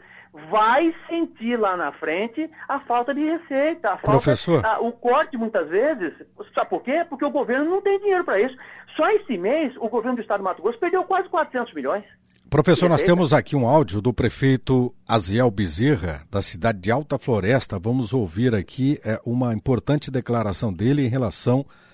vai 0.50 0.94
sentir 1.08 1.56
lá 1.58 1.76
na 1.76 1.92
frente 1.92 2.50
a 2.68 2.80
falta 2.80 3.14
de 3.14 3.24
receita, 3.24 3.90
a 3.90 3.96
Professor. 3.96 4.62
falta, 4.62 4.76
a, 4.76 4.80
o 4.80 4.92
corte 4.92 5.36
muitas 5.36 5.68
vezes. 5.68 6.12
Sabe 6.54 6.70
por 6.70 6.82
quê? 6.82 7.04
Porque 7.08 7.24
o 7.24 7.30
governo 7.30 7.70
não 7.70 7.80
tem 7.80 7.98
dinheiro 7.98 8.24
para 8.24 8.40
isso. 8.40 8.56
Só 8.96 9.08
esse 9.10 9.38
mês, 9.38 9.74
o 9.78 9.88
governo 9.88 10.16
do 10.16 10.22
estado 10.22 10.40
do 10.40 10.44
Mato 10.44 10.62
Grosso 10.62 10.78
perdeu 10.78 11.04
quase 11.04 11.28
400 11.28 11.72
milhões. 11.72 12.04
Professor, 12.50 12.88
nós 12.88 13.02
temos 13.02 13.34
aqui 13.34 13.54
um 13.54 13.68
áudio 13.68 14.00
do 14.00 14.12
prefeito 14.12 14.94
Aziel 15.06 15.50
Bezerra, 15.50 16.22
da 16.30 16.40
cidade 16.40 16.80
de 16.80 16.90
Alta 16.90 17.18
Floresta. 17.18 17.78
Vamos 17.78 18.14
ouvir 18.14 18.54
aqui 18.54 18.98
é, 19.04 19.20
uma 19.24 19.52
importante 19.52 20.10
declaração 20.10 20.72
dele 20.72 21.04
em 21.04 21.10
relação 21.10 21.60
a 21.60 21.87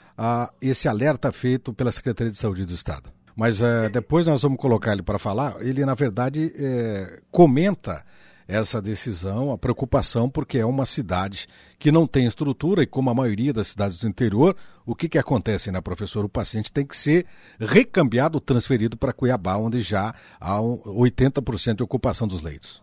esse 0.60 0.88
alerta 0.88 1.32
feito 1.32 1.72
pela 1.72 1.92
Secretaria 1.92 2.30
de 2.30 2.38
Saúde 2.38 2.64
do 2.64 2.74
Estado. 2.74 3.10
Mas 3.36 3.60
é, 3.60 3.88
depois 3.88 4.26
nós 4.26 4.42
vamos 4.42 4.58
colocar 4.58 4.92
ele 4.92 5.02
para 5.02 5.18
falar. 5.18 5.56
Ele, 5.60 5.84
na 5.84 5.94
verdade, 5.94 6.52
é, 6.56 7.20
comenta 7.30 8.04
essa 8.46 8.80
decisão, 8.80 9.50
a 9.52 9.58
preocupação, 9.58 10.28
porque 10.28 10.58
é 10.58 10.66
uma 10.66 10.84
cidade 10.84 11.46
que 11.78 11.90
não 11.90 12.06
tem 12.06 12.26
estrutura 12.26 12.82
e, 12.82 12.86
como 12.86 13.10
a 13.10 13.14
maioria 13.14 13.52
das 13.52 13.68
cidades 13.68 14.00
do 14.00 14.08
interior, 14.08 14.54
o 14.84 14.94
que, 14.94 15.08
que 15.08 15.18
acontece, 15.18 15.72
né, 15.72 15.80
professor? 15.80 16.24
O 16.24 16.28
paciente 16.28 16.72
tem 16.72 16.86
que 16.86 16.96
ser 16.96 17.26
recambiado, 17.58 18.40
transferido 18.40 18.96
para 18.96 19.12
Cuiabá, 19.12 19.56
onde 19.56 19.80
já 19.80 20.14
há 20.40 20.58
80% 20.58 21.76
de 21.76 21.82
ocupação 21.82 22.28
dos 22.28 22.42
leitos. 22.42 22.82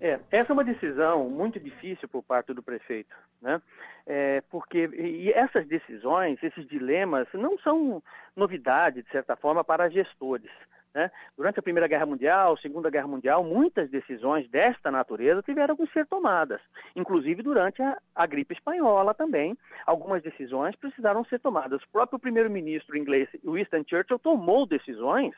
É, 0.00 0.18
essa 0.30 0.50
é 0.50 0.54
uma 0.54 0.64
decisão 0.64 1.28
muito 1.28 1.60
difícil 1.60 2.08
por 2.08 2.22
parte 2.22 2.52
do 2.52 2.62
prefeito, 2.62 3.14
né? 3.40 3.60
É, 4.06 4.42
porque 4.50 4.90
essas 5.34 5.66
decisões, 5.66 6.42
esses 6.42 6.66
dilemas, 6.66 7.28
não 7.34 7.56
são 7.58 8.02
novidade, 8.34 9.02
de 9.02 9.10
certa 9.10 9.36
forma, 9.36 9.62
para 9.62 9.88
gestores. 9.88 10.50
Né? 10.94 11.10
Durante 11.36 11.58
a 11.58 11.62
Primeira 11.62 11.88
Guerra 11.88 12.04
Mundial, 12.04 12.56
Segunda 12.58 12.90
Guerra 12.90 13.06
Mundial, 13.06 13.42
muitas 13.42 13.88
decisões 13.90 14.48
desta 14.50 14.90
natureza 14.90 15.42
tiveram 15.42 15.74
que 15.74 15.86
ser 15.86 16.06
tomadas, 16.06 16.60
inclusive 16.94 17.42
durante 17.42 17.80
a, 17.82 17.96
a 18.14 18.26
gripe 18.26 18.52
espanhola 18.54 19.14
também. 19.14 19.56
Algumas 19.86 20.22
decisões 20.22 20.76
precisaram 20.76 21.24
ser 21.24 21.40
tomadas. 21.40 21.82
O 21.82 21.88
próprio 21.90 22.18
primeiro-ministro 22.18 22.96
inglês, 22.96 23.28
Winston 23.42 23.84
Churchill, 23.88 24.18
tomou 24.18 24.66
decisões 24.66 25.34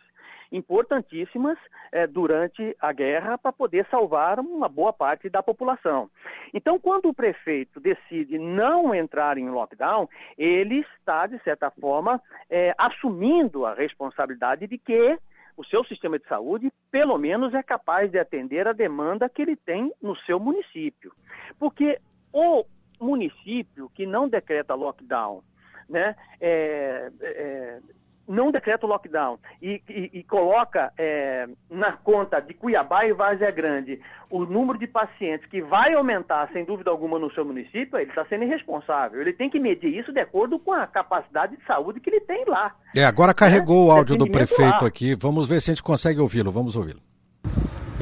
importantíssimas 0.55 1.59
eh, 1.91 2.07
durante 2.07 2.77
a 2.81 2.93
guerra 2.93 3.37
para 3.37 3.53
poder 3.53 3.87
salvar 3.91 4.39
uma 4.39 4.69
boa 4.69 4.93
parte 4.93 5.29
da 5.29 5.43
população. 5.43 6.09
Então, 6.53 6.79
quando 6.79 7.09
o 7.09 7.15
prefeito 7.15 7.81
decide 7.81 8.39
não 8.39 8.95
entrar 8.95 9.37
em 9.37 9.51
lockdown, 9.51 10.09
ele 10.39 10.87
está, 10.97 11.27
de 11.27 11.43
certa 11.43 11.71
forma, 11.73 12.23
eh, 12.49 12.73
assumindo 12.79 13.67
a 13.67 13.75
responsabilidade 13.75 14.69
de 14.69 14.79
que 14.79 15.19
o 15.57 15.65
seu 15.65 15.85
sistema 15.85 16.19
de 16.19 16.27
saúde, 16.27 16.73
pelo 16.91 17.19
menos, 17.19 17.53
é 17.53 17.63
capaz 17.63 18.11
de 18.11 18.19
atender 18.19 18.69
a 18.69 18.73
demanda 18.73 19.29
que 19.29 19.43
ele 19.43 19.57
tem 19.57 19.93
no 20.01 20.17
seu 20.19 20.39
município. 20.39 21.13
Porque 21.59 21.99
o 22.33 22.65
município 23.01 23.91
que 23.95 24.07
não 24.07 24.29
decreta 24.29 24.75
lockdown, 24.75 25.43
né, 25.89 26.17
é, 26.41 27.11
é, 27.21 27.81
não 28.27 28.51
decreta 28.51 28.87
o 28.87 28.89
lockdown 28.89 29.39
e, 29.61 29.83
e, 29.89 30.11
e 30.15 30.23
coloca 30.25 30.93
é, 30.97 31.47
na 31.71 31.93
conta 31.93 32.41
de 32.41 32.55
Cuiabá 32.55 33.05
e 33.07 33.13
Várzea 33.13 33.51
Grande 33.51 34.01
o 34.31 34.45
número 34.45 34.79
de 34.79 34.87
pacientes 34.87 35.49
que 35.49 35.63
vai 35.63 35.95
aumentar, 35.95 36.49
sem 36.53 36.65
dúvida 36.65 36.91
alguma, 36.91 37.19
no 37.19 37.33
seu 37.33 37.45
município, 37.45 37.99
ele 37.99 38.11
está 38.11 38.25
sendo 38.25 38.45
irresponsável. 38.45 39.21
Ele 39.21 39.33
tem 39.33 39.49
que 39.49 39.61
medir 39.61 39.97
isso 39.97 40.13
de 40.13 40.21
acordo 40.21 40.59
com 40.59 40.73
a 40.73 40.87
capacidade 40.87 41.57
de 41.57 41.65
saúde 41.65 42.01
que 42.01 42.11
ele 42.11 42.21
tem 42.21 42.45
lá. 42.47 42.75
É, 42.97 43.05
agora 43.05 43.33
carregou 43.33 43.87
né? 43.87 43.93
o 43.93 43.97
áudio 43.97 44.17
do 44.17 44.31
prefeito 44.31 44.83
lá. 44.83 44.89
aqui. 44.89 45.15
Vamos 45.15 45.49
ver 45.49 45.61
se 45.61 45.71
a 45.71 45.75
gente 45.75 45.83
consegue 45.83 46.21
ouvi-lo. 46.21 46.51
Vamos 46.51 46.75
ouvi-lo. 46.75 47.01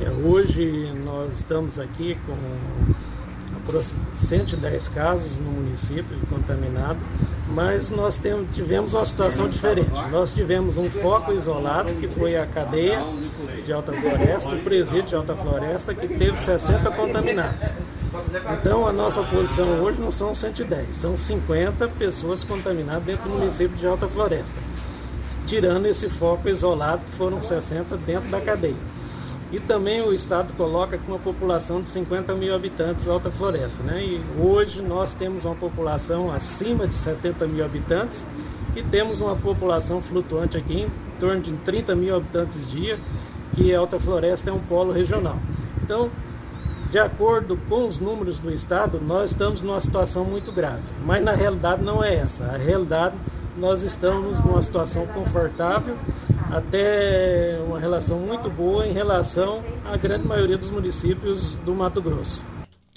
É, 0.02 0.08
hoje 0.26 0.90
nós 1.04 1.34
estamos 1.34 1.78
aqui 1.78 2.16
com 2.26 3.12
110 4.12 4.88
casos 4.88 5.38
no 5.38 5.50
município 5.50 6.16
contaminado, 6.28 6.99
mas 7.49 7.90
nós 7.90 8.21
tivemos 8.52 8.95
uma 8.95 9.04
situação 9.04 9.49
diferente. 9.49 9.90
Nós 10.11 10.33
tivemos 10.33 10.76
um 10.76 10.90
foco 10.90 11.33
isolado, 11.33 11.92
que 11.95 12.09
foi 12.09 12.37
a 12.37 12.47
cadeia 12.47 13.04
de 13.64 13.73
Alta 13.73 13.92
Floresta, 13.92 14.50
o 14.50 14.61
presídio 14.61 15.02
de 15.04 15.14
Alta 15.14 15.37
Floresta, 15.37 15.95
que 15.95 16.09
teve 16.09 16.40
60 16.40 16.90
contaminados. 16.90 17.73
Então, 18.61 18.87
a 18.87 18.92
nossa 18.92 19.23
posição 19.23 19.81
hoje 19.81 20.00
não 20.00 20.11
são 20.11 20.35
110, 20.35 20.95
são 20.95 21.16
50 21.16 21.88
pessoas 21.88 22.45
contaminadas 22.45 23.04
dentro 23.04 23.28
do 23.28 23.38
município 23.38 23.76
de 23.76 23.87
Alta 23.87 24.07
Floresta, 24.07 24.59
tirando 25.47 25.87
esse 25.87 26.09
foco 26.09 26.49
isolado, 26.49 27.04
que 27.04 27.16
foram 27.16 27.42
60 27.42 27.97
dentro 27.99 28.28
da 28.28 28.40
cadeia. 28.40 28.76
E 29.52 29.61
também 29.61 30.00
o 30.00 30.14
Estado 30.14 30.54
coloca 30.54 30.97
com 30.97 31.12
uma 31.12 31.18
população 31.18 31.82
de 31.82 31.88
50 31.90 32.35
mil 32.35 32.54
habitantes 32.54 33.06
Alta 33.06 33.30
Floresta. 33.30 33.82
Né? 33.82 34.02
E 34.02 34.21
hoje 34.40 34.80
nós 34.80 35.12
temos 35.12 35.44
uma 35.44 35.54
população 35.54 36.32
acima 36.32 36.87
de 36.87 36.94
70 36.94 37.47
mil 37.47 37.62
habitantes 37.62 38.25
e 38.75 38.82
temos 38.82 39.21
uma 39.21 39.37
população 39.37 40.00
flutuante 40.00 40.56
aqui 40.56 40.82
em 40.85 40.90
torno 41.21 41.42
de 41.42 41.52
30 41.52 41.94
mil 41.94 42.16
habitantes 42.16 42.71
dia, 42.71 42.99
que 43.54 43.75
Alta 43.75 44.00
Floresta 44.00 44.49
é 44.49 44.52
um 44.54 44.59
polo 44.59 44.90
regional. 44.90 45.37
Então, 45.82 46.11
de 46.90 46.99
acordo 46.99 47.59
com 47.68 47.87
os 47.87 48.00
números 48.00 48.38
do 48.38 48.50
Estado, 48.50 48.99
nós 49.00 49.30
estamos 49.30 49.61
numa 49.61 49.80
situação 49.82 50.25
muito 50.25 50.50
grave. 50.50 50.82
Mas 51.04 51.23
na 51.23 51.32
realidade 51.32 51.82
não 51.82 52.02
é 52.02 52.14
essa. 52.14 52.44
A 52.44 52.56
realidade, 52.56 53.14
nós 53.59 53.82
estamos 53.82 54.38
numa 54.40 54.62
situação 54.62 55.06
confortável 55.09 55.97
até 56.52 57.59
uma 57.66 57.80
relação 57.80 58.21
muito 58.21 58.50
boa 58.50 58.87
em 58.87 58.92
relação 58.92 59.62
à 59.87 59.97
grande 59.97 60.26
maioria 60.26 60.59
dos 60.59 60.71
municípios 60.71 61.56
do 61.56 61.75
Mato 61.75 62.02
Grosso. 62.02 62.44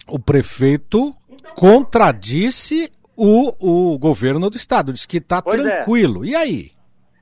O 0.08 0.20
prefeito 0.20 1.16
contradisse 1.56 2.92
o, 3.16 3.94
o 3.94 3.98
governo 3.98 4.50
do 4.50 4.58
estado, 4.58 4.92
diz 4.92 5.06
que 5.06 5.18
está 5.18 5.38
é. 5.38 5.42
tranquilo. 5.42 6.26
É. 6.26 6.28
E 6.28 6.36
aí? 6.36 6.72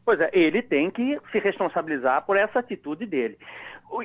Pois 0.04 0.20
é, 0.20 0.30
ele 0.34 0.62
tem 0.62 0.90
que 0.90 1.20
se 1.32 1.38
responsabilizar 1.38 2.26
por 2.26 2.36
essa 2.36 2.60
atitude 2.60 3.06
dele. 3.06 3.38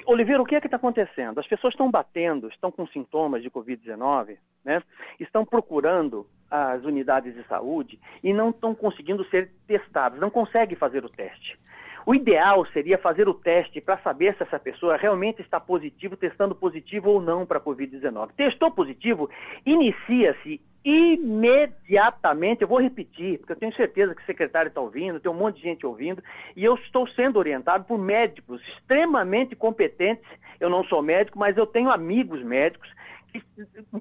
Oliveira, 0.06 0.42
o 0.42 0.44
que 0.44 0.54
é 0.54 0.61
que 0.61 0.66
está 0.66 0.76
acontecendo? 0.76 1.40
As 1.40 1.47
pessoas 1.47 1.73
estão 1.73 1.90
batendo, 1.90 2.49
estão 2.49 2.70
com 2.70 2.87
sintomas 2.88 3.42
de 3.42 3.50
Covid-19, 3.50 4.37
né? 4.62 4.82
estão 5.18 5.47
procurando 5.47 6.26
as 6.50 6.85
unidades 6.85 7.35
de 7.35 7.42
saúde 7.49 7.99
e 8.23 8.35
não 8.35 8.50
estão 8.50 8.75
conseguindo 8.75 9.25
ser 9.30 9.50
testados, 9.66 10.20
não 10.20 10.28
conseguem 10.28 10.76
fazer 10.76 11.06
o 11.06 11.08
teste. 11.08 11.58
O 12.06 12.14
ideal 12.14 12.64
seria 12.66 12.98
fazer 12.98 13.28
o 13.28 13.34
teste 13.34 13.80
para 13.80 13.98
saber 13.98 14.34
se 14.36 14.42
essa 14.42 14.58
pessoa 14.58 14.96
realmente 14.96 15.42
está 15.42 15.60
positivo, 15.60 16.16
testando 16.16 16.54
positivo 16.54 17.10
ou 17.10 17.20
não 17.20 17.44
para 17.44 17.58
a 17.58 17.60
Covid-19. 17.60 18.30
Testou 18.36 18.70
positivo, 18.70 19.28
inicia-se 19.64 20.60
imediatamente, 20.84 22.62
eu 22.62 22.68
vou 22.68 22.80
repetir, 22.80 23.38
porque 23.38 23.52
eu 23.52 23.56
tenho 23.56 23.74
certeza 23.74 24.14
que 24.14 24.22
o 24.22 24.26
secretário 24.26 24.68
está 24.68 24.80
ouvindo, 24.80 25.20
tem 25.20 25.30
um 25.30 25.34
monte 25.34 25.56
de 25.56 25.62
gente 25.62 25.84
ouvindo, 25.84 26.22
e 26.56 26.64
eu 26.64 26.76
estou 26.76 27.06
sendo 27.08 27.38
orientado 27.38 27.84
por 27.84 27.98
médicos 27.98 28.62
extremamente 28.68 29.54
competentes. 29.54 30.24
Eu 30.58 30.70
não 30.70 30.82
sou 30.84 31.02
médico, 31.02 31.38
mas 31.38 31.56
eu 31.56 31.66
tenho 31.66 31.90
amigos 31.90 32.42
médicos 32.42 32.88
que 33.32 33.42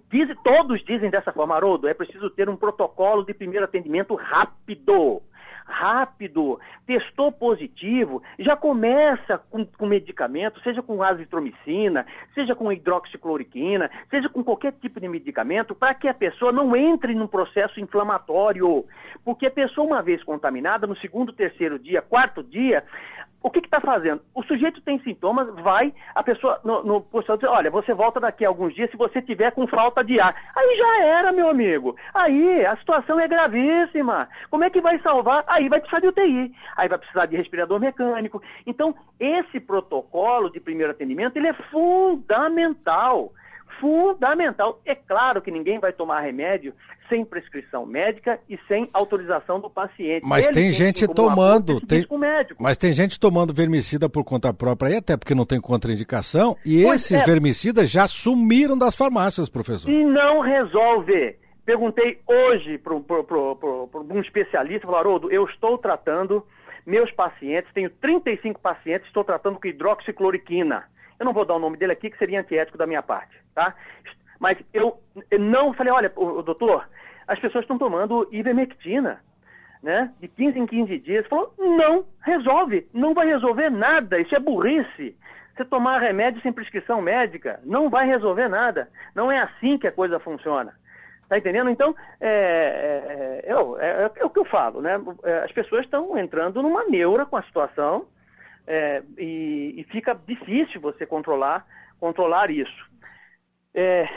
diz, 0.09 0.33
todos 0.43 0.83
dizem 0.85 1.09
dessa 1.09 1.33
forma, 1.33 1.55
Haroldo, 1.55 1.87
é 1.87 1.93
preciso 1.93 2.29
ter 2.29 2.47
um 2.47 2.55
protocolo 2.55 3.25
de 3.25 3.33
primeiro 3.33 3.65
atendimento 3.65 4.15
rápido 4.15 5.21
rápido, 5.67 6.59
testou 6.85 7.31
positivo, 7.31 8.23
já 8.39 8.55
começa 8.55 9.37
com, 9.37 9.65
com 9.65 9.85
medicamento, 9.85 10.61
seja 10.61 10.81
com 10.81 11.03
azitromicina, 11.03 12.05
seja 12.33 12.55
com 12.55 12.71
hidroxicloroquina, 12.71 13.91
seja 14.09 14.29
com 14.29 14.43
qualquer 14.43 14.73
tipo 14.73 14.99
de 14.99 15.09
medicamento, 15.09 15.75
para 15.75 15.93
que 15.93 16.07
a 16.07 16.13
pessoa 16.13 16.51
não 16.51 16.75
entre 16.75 17.13
num 17.13 17.27
processo 17.27 17.79
inflamatório. 17.79 18.85
Porque 19.23 19.47
a 19.47 19.51
pessoa, 19.51 19.85
uma 19.85 20.01
vez 20.01 20.23
contaminada, 20.23 20.87
no 20.87 20.95
segundo, 20.97 21.33
terceiro 21.33 21.77
dia, 21.77 22.01
quarto 22.01 22.41
dia, 22.41 22.83
o 23.47 23.49
que 23.49 23.59
está 23.59 23.79
fazendo? 23.79 24.21
O 24.35 24.43
sujeito 24.43 24.81
tem 24.81 24.99
sintomas, 24.99 25.47
vai, 25.63 25.93
a 26.13 26.21
pessoa 26.21 26.59
no, 26.63 26.83
no 26.83 27.05
diz, 27.37 27.49
olha, 27.49 27.71
você 27.71 27.93
volta 27.93 28.19
daqui 28.19 28.43
a 28.43 28.49
alguns 28.49 28.75
dias 28.75 28.91
se 28.91 28.97
você 28.97 29.21
tiver 29.21 29.51
com 29.51 29.65
falta 29.65 30.03
de 30.03 30.19
ar. 30.19 30.35
Aí 30.53 30.75
já 30.75 31.05
era, 31.05 31.31
meu 31.31 31.49
amigo. 31.49 31.95
Aí 32.13 32.65
a 32.65 32.75
situação 32.75 33.19
é 33.19 33.27
gravíssima. 33.27 34.27
Como 34.49 34.65
é 34.65 34.69
que 34.69 34.81
vai 34.81 34.99
salvar? 34.99 35.45
Aí 35.47 35.69
vai 35.69 35.79
precisar 35.79 36.01
de 36.01 36.07
UTI, 36.07 36.53
aí 36.75 36.89
vai 36.89 36.97
precisar 36.97 37.25
de 37.25 37.37
respirador 37.37 37.79
mecânico. 37.79 38.41
Então, 38.65 38.93
esse 39.17 39.59
protocolo 39.59 40.49
de 40.49 40.59
primeiro 40.59 40.91
atendimento, 40.91 41.37
ele 41.37 41.47
é 41.47 41.53
fundamental 41.53 43.31
fundamental. 43.79 44.81
É 44.85 44.95
claro 44.95 45.41
que 45.41 45.51
ninguém 45.51 45.79
vai 45.79 45.91
tomar 45.91 46.21
remédio 46.21 46.73
sem 47.09 47.23
prescrição 47.23 47.85
médica 47.85 48.39
e 48.49 48.59
sem 48.67 48.89
autorização 48.93 49.59
do 49.59 49.69
paciente. 49.69 50.25
Mas 50.25 50.45
Ele 50.45 50.53
tem 50.53 50.71
gente 50.71 51.07
tomando, 51.07 51.79
tem, 51.79 52.05
mas 52.59 52.77
tem 52.77 52.91
gente 52.91 53.19
tomando 53.19 53.53
vermicida 53.53 54.09
por 54.09 54.23
conta 54.23 54.53
própria 54.53 54.89
aí, 54.89 54.95
até 54.97 55.15
porque 55.15 55.33
não 55.33 55.45
tem 55.45 55.59
contraindicação, 55.59 56.57
e 56.65 56.83
pois 56.83 57.01
esses 57.01 57.21
é. 57.21 57.25
vermicidas 57.25 57.89
já 57.89 58.07
sumiram 58.07 58.77
das 58.77 58.95
farmácias, 58.95 59.49
professor. 59.49 59.89
E 59.89 60.03
não 60.03 60.39
resolve. 60.41 61.37
Perguntei 61.65 62.19
hoje 62.25 62.77
para 62.77 62.93
um 62.93 64.21
especialista, 64.21 64.85
falou, 64.85 64.99
Haroldo, 64.99 65.31
eu 65.31 65.45
estou 65.45 65.77
tratando 65.77 66.45
meus 66.85 67.11
pacientes, 67.11 67.71
tenho 67.73 67.89
35 67.89 68.61
pacientes, 68.61 69.07
estou 69.07 69.23
tratando 69.23 69.59
com 69.59 69.67
hidroxicloroquina. 69.67 70.85
Eu 71.19 71.25
não 71.25 71.33
vou 71.33 71.43
dar 71.43 71.55
o 71.55 71.59
nome 71.59 71.75
dele 71.75 71.91
aqui, 71.91 72.09
que 72.09 72.17
seria 72.17 72.39
antiético 72.39 72.77
da 72.77 72.87
minha 72.87 73.03
parte, 73.03 73.35
tá? 73.57 73.73
Mas 74.39 74.59
eu 74.71 75.01
não 75.39 75.73
falei, 75.73 75.91
olha, 75.91 76.09
doutor, 76.09 76.87
as 77.27 77.39
pessoas 77.39 77.63
estão 77.63 77.79
tomando 77.79 78.27
ivermectina, 78.31 79.19
né? 79.81 80.13
De 80.21 80.27
15 80.27 80.59
em 80.59 80.67
15 80.67 80.99
dias. 80.99 81.25
Falou, 81.25 81.51
não 81.57 82.05
resolve, 82.21 82.87
não 82.93 83.15
vai 83.15 83.25
resolver 83.25 83.71
nada, 83.71 84.19
isso 84.19 84.35
é 84.35 84.39
burrice. 84.39 85.15
Você 85.55 85.65
tomar 85.65 85.97
remédio 85.97 86.39
sem 86.43 86.53
prescrição 86.53 87.01
médica 87.01 87.59
não 87.63 87.89
vai 87.89 88.05
resolver 88.05 88.47
nada. 88.47 88.91
Não 89.15 89.31
é 89.31 89.39
assim 89.39 89.75
que 89.79 89.87
a 89.87 89.91
coisa 89.91 90.19
funciona. 90.19 90.75
Tá 91.27 91.35
entendendo? 91.39 91.71
Então, 91.71 91.95
é, 92.21 93.41
é, 93.43 93.51
é, 93.51 93.53
é, 93.53 94.11
é 94.17 94.23
o 94.23 94.29
que 94.29 94.37
eu 94.37 94.45
falo, 94.45 94.81
né? 94.81 95.01
As 95.43 95.51
pessoas 95.51 95.83
estão 95.83 96.15
entrando 96.15 96.61
numa 96.61 96.83
neura 96.83 97.25
com 97.25 97.35
a 97.35 97.41
situação 97.41 98.05
e, 99.17 99.73
e, 99.77 99.83
fica 99.91 100.17
difícil 100.27 100.79
você 100.79 101.05
controlar, 101.07 101.65
controlar 101.99 102.51
isso. 102.51 102.87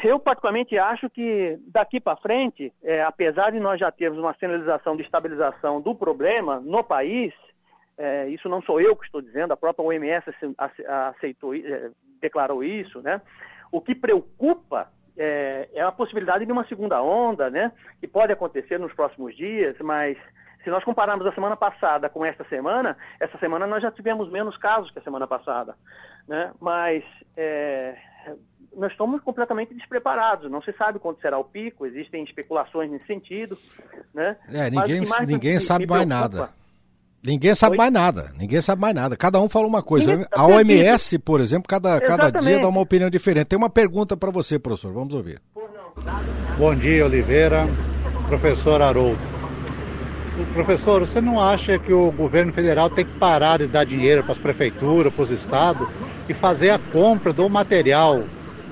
Eu, 0.03 0.19
particularmente, 0.19 0.79
acho 0.79 1.11
que 1.11 1.59
daqui 1.67 2.01
para 2.01 2.17
frente, 2.17 2.73
apesar 3.07 3.53
de 3.53 3.61
nós 3.61 3.79
já 3.79 3.91
termos 3.91 4.19
uma 4.19 4.35
sinalização 4.35 4.97
de 4.97 5.03
estabilização 5.03 5.81
do 5.81 5.95
problema 5.95 6.61
no 6.61 6.83
país, 6.83 7.35
isso 8.31 8.49
não 8.49 8.63
sou 8.63 8.81
eu 8.81 8.97
que 8.97 9.05
estou 9.05 9.21
dizendo, 9.21 9.53
a 9.53 9.57
própria 9.57 9.85
OMS 9.85 10.25
aceitou, 11.09 11.53
declarou 12.21 12.65
isso, 12.65 13.03
né? 13.03 13.21
O 13.71 13.81
que 13.81 13.95
preocupa 13.95 14.89
é, 15.17 15.69
é 15.75 15.83
a 15.83 15.93
possibilidade 15.93 16.47
de 16.47 16.53
uma 16.53 16.67
segunda 16.67 17.03
onda, 17.03 17.51
né? 17.51 17.71
Que 18.01 18.09
pode 18.09 18.33
acontecer 18.33 18.79
nos 18.79 18.93
próximos 18.95 19.37
dias, 19.37 19.77
mas 19.81 20.17
se 20.65 20.71
nós 20.71 20.85
compararmos 20.85 21.27
a 21.27 21.33
semana 21.33 21.57
passada 21.57 22.09
com 22.09 22.25
esta 22.25 22.45
semana, 22.45 22.97
essa 23.19 23.37
semana 23.39 23.67
nós 23.67 23.83
já 23.83 23.91
tivemos 23.91 24.31
menos 24.31 24.57
casos 24.57 24.91
que 24.91 24.99
a 24.99 25.03
semana 25.03 25.27
passada, 25.27 25.75
né? 26.27 26.53
Mas 26.61 27.05
é, 27.37 27.97
nós 28.77 28.93
estamos 28.93 29.21
completamente 29.23 29.75
despreparados. 29.75 30.51
Não 30.51 30.63
se 30.63 30.73
sabe 30.73 30.99
quando 30.99 31.21
será 31.21 31.39
o 31.39 31.45
pico. 31.45 31.87
Existem 31.87 32.25
especulações 32.25 32.91
nesse 32.91 33.07
sentido, 33.07 33.59
né? 34.15 34.37
É, 34.49 34.71
ninguém, 34.71 35.03
ninguém 35.27 35.59
sabe 35.61 35.87
mais 35.87 36.07
nada. 36.07 36.51
Ninguém 37.23 37.55
sabe 37.55 37.73
Oi? 37.73 37.77
mais 37.77 37.93
nada, 37.93 38.33
ninguém 38.39 38.63
sabe 38.63 38.81
mais 38.81 38.95
nada. 38.95 39.15
Cada 39.15 39.39
um 39.41 39.49
fala 39.49 39.67
uma 39.67 39.83
coisa. 39.83 40.25
Tá 40.25 40.41
a 40.41 40.47
OMS, 40.47 41.19
por 41.19 41.41
exemplo, 41.41 41.69
cada, 41.69 42.01
cada 42.01 42.31
dia 42.31 42.59
dá 42.59 42.67
uma 42.67 42.81
opinião 42.81 43.11
diferente. 43.11 43.49
Tem 43.49 43.59
uma 43.59 43.69
pergunta 43.69 44.17
para 44.17 44.31
você, 44.31 44.59
professor, 44.59 44.91
vamos 44.93 45.13
ouvir. 45.13 45.41
Bom 46.57 46.75
dia, 46.75 47.05
Oliveira. 47.05 47.67
Professor 48.27 48.81
Haroldo. 48.81 49.21
Professor, 50.55 51.01
você 51.01 51.21
não 51.21 51.39
acha 51.39 51.79
que 51.79 51.93
o 51.93 52.11
governo 52.11 52.55
federal 52.55 52.89
tem 52.89 53.05
que 53.05 53.19
parar 53.19 53.59
de 53.59 53.67
dar 53.67 53.85
dinheiro 53.85 54.23
para 54.23 54.33
as 54.33 54.39
prefeituras, 54.39 55.13
para 55.13 55.25
os 55.25 55.31
estados 55.31 55.87
e 56.27 56.33
fazer 56.33 56.71
a 56.71 56.79
compra 56.79 57.35
do 57.35 57.47
material 57.51 58.23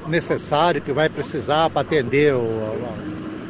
necessário 0.09 0.81
que 0.81 0.93
vai 0.93 1.09
precisar 1.09 1.71
para 1.71 1.83
atender 1.83 2.35
o, 2.35 2.75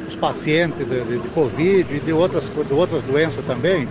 os 0.06 0.16
pacientes 0.16 0.86
de, 0.88 1.00
de, 1.00 1.18
de 1.18 1.28
Covid 1.28 1.94
e 1.94 2.00
de 2.00 2.12
outras, 2.12 2.50
de 2.50 2.72
outras 2.72 3.02
doenças 3.02 3.44
também? 3.44 3.88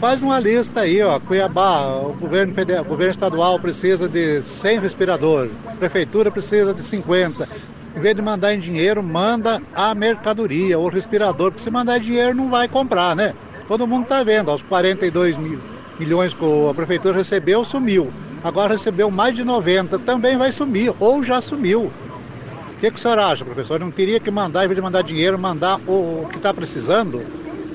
Faz 0.00 0.22
uma 0.22 0.38
lista 0.38 0.80
aí, 0.82 1.02
ó. 1.02 1.18
Cuiabá, 1.18 1.86
o 1.96 2.12
governo, 2.12 2.52
o 2.52 2.84
governo 2.84 3.10
estadual 3.10 3.58
precisa 3.58 4.08
de 4.08 4.40
100 4.40 4.80
respiradores, 4.80 5.50
a 5.66 5.72
prefeitura 5.72 6.30
precisa 6.30 6.72
de 6.72 6.84
50. 6.84 7.48
Em 7.96 8.00
vez 8.00 8.14
de 8.14 8.22
mandar 8.22 8.54
em 8.54 8.60
dinheiro, 8.60 9.02
manda 9.02 9.60
a 9.74 9.92
mercadoria, 9.94 10.78
o 10.78 10.88
respirador, 10.88 11.50
porque 11.50 11.64
se 11.64 11.70
mandar 11.70 11.98
em 11.98 12.02
dinheiro 12.02 12.34
não 12.34 12.48
vai 12.48 12.68
comprar, 12.68 13.16
né? 13.16 13.34
Todo 13.66 13.88
mundo 13.88 14.04
está 14.04 14.22
vendo, 14.22 14.52
os 14.52 14.62
42 14.62 15.36
mil, 15.36 15.58
milhões 15.98 16.34
que 16.34 16.44
a 16.70 16.74
prefeitura 16.74 17.16
recebeu, 17.16 17.64
sumiu. 17.64 18.12
Agora 18.42 18.74
recebeu 18.74 19.10
mais 19.10 19.34
de 19.34 19.44
90, 19.44 19.98
também 20.00 20.36
vai 20.36 20.52
sumir, 20.52 20.92
ou 21.00 21.24
já 21.24 21.40
sumiu. 21.40 21.84
O 21.84 22.80
que, 22.80 22.90
que 22.90 22.96
o 22.96 23.00
senhor 23.00 23.18
acha, 23.18 23.44
professor? 23.44 23.80
Não 23.80 23.90
teria 23.90 24.20
que 24.20 24.30
mandar, 24.30 24.64
em 24.64 24.68
vez 24.68 24.76
de 24.76 24.82
mandar 24.82 25.02
dinheiro, 25.02 25.38
mandar 25.38 25.80
o 25.86 26.26
que 26.30 26.36
está 26.36 26.54
precisando? 26.54 27.20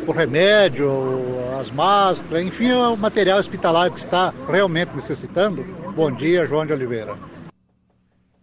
o 0.07 0.11
remédio, 0.11 0.89
as 1.59 1.71
máscaras, 1.71 2.43
enfim, 2.43 2.71
o 2.71 2.97
material 2.97 3.39
hospitalar 3.39 3.91
que 3.91 3.99
está 3.99 4.33
realmente 4.49 4.91
necessitando. 4.93 5.65
Bom 5.95 6.11
dia, 6.11 6.45
João 6.45 6.65
de 6.65 6.73
Oliveira. 6.73 7.15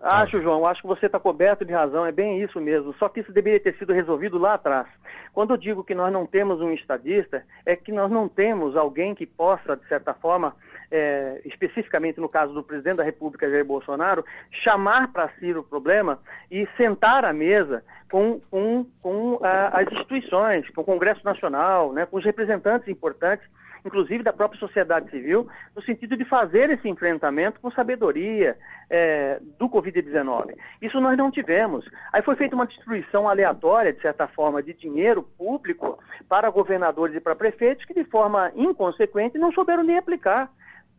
Acho, 0.00 0.40
João, 0.40 0.64
acho 0.64 0.80
que 0.80 0.88
você 0.88 1.06
está 1.06 1.20
coberto 1.20 1.62
de 1.62 1.74
razão, 1.74 2.06
é 2.06 2.12
bem 2.12 2.42
isso 2.42 2.58
mesmo. 2.58 2.94
Só 2.94 3.08
que 3.08 3.20
isso 3.20 3.32
deveria 3.32 3.60
ter 3.60 3.76
sido 3.76 3.92
resolvido 3.92 4.38
lá 4.38 4.54
atrás. 4.54 4.86
Quando 5.32 5.52
eu 5.52 5.58
digo 5.58 5.84
que 5.84 5.94
nós 5.94 6.10
não 6.10 6.26
temos 6.26 6.60
um 6.60 6.72
estadista, 6.72 7.44
é 7.66 7.76
que 7.76 7.92
nós 7.92 8.10
não 8.10 8.26
temos 8.26 8.76
alguém 8.76 9.14
que 9.14 9.26
possa, 9.26 9.76
de 9.76 9.86
certa 9.86 10.14
forma, 10.14 10.56
é, 10.90 11.42
especificamente 11.44 12.18
no 12.18 12.30
caso 12.30 12.54
do 12.54 12.62
presidente 12.62 12.96
da 12.96 13.04
República, 13.04 13.50
Jair 13.50 13.64
Bolsonaro, 13.64 14.24
chamar 14.50 15.12
para 15.12 15.28
si 15.38 15.52
o 15.52 15.62
problema 15.62 16.18
e 16.50 16.66
sentar 16.78 17.24
à 17.24 17.32
mesa 17.32 17.84
com, 18.10 18.40
com, 18.50 18.86
com 19.02 19.38
a, 19.42 19.80
as 19.80 19.92
instituições, 19.92 20.68
com 20.70 20.80
o 20.80 20.84
Congresso 20.84 21.24
Nacional, 21.24 21.92
né, 21.92 22.06
com 22.06 22.16
os 22.16 22.24
representantes 22.24 22.88
importantes 22.88 23.46
inclusive 23.85 24.23
da 24.23 24.33
própria 24.33 24.59
sociedade 24.59 25.11
civil, 25.11 25.49
no 25.75 25.83
sentido 25.83 26.16
de 26.16 26.25
fazer 26.25 26.71
esse 26.71 26.88
enfrentamento 26.88 27.61
com 27.61 27.71
sabedoria 27.71 28.57
é, 28.88 29.38
do 29.59 29.69
Covid-19. 29.69 30.57
Isso 30.83 31.01
nós 31.01 31.16
não 31.16 31.31
tivemos. 31.31 31.88
Aí 32.12 32.23
foi 32.23 32.37
feita 32.37 32.55
uma 32.55 32.66
distribuição 32.66 33.29
aleatória, 33.29 33.93
de 33.93 34.01
certa 34.01 34.27
forma, 34.27 34.62
de 34.62 34.75
dinheiro 34.75 35.23
público 35.23 35.99
para 36.29 36.51
governadores 36.51 37.14
e 37.14 37.21
para 37.21 37.37
prefeitos 37.37 37.85
que, 37.85 37.95
de 37.95 38.05
forma 38.05 38.53
inconsequente, 38.55 39.38
não 39.38 39.53
souberam 39.53 39.83
nem 39.83 39.99
aplicar. 39.99 40.51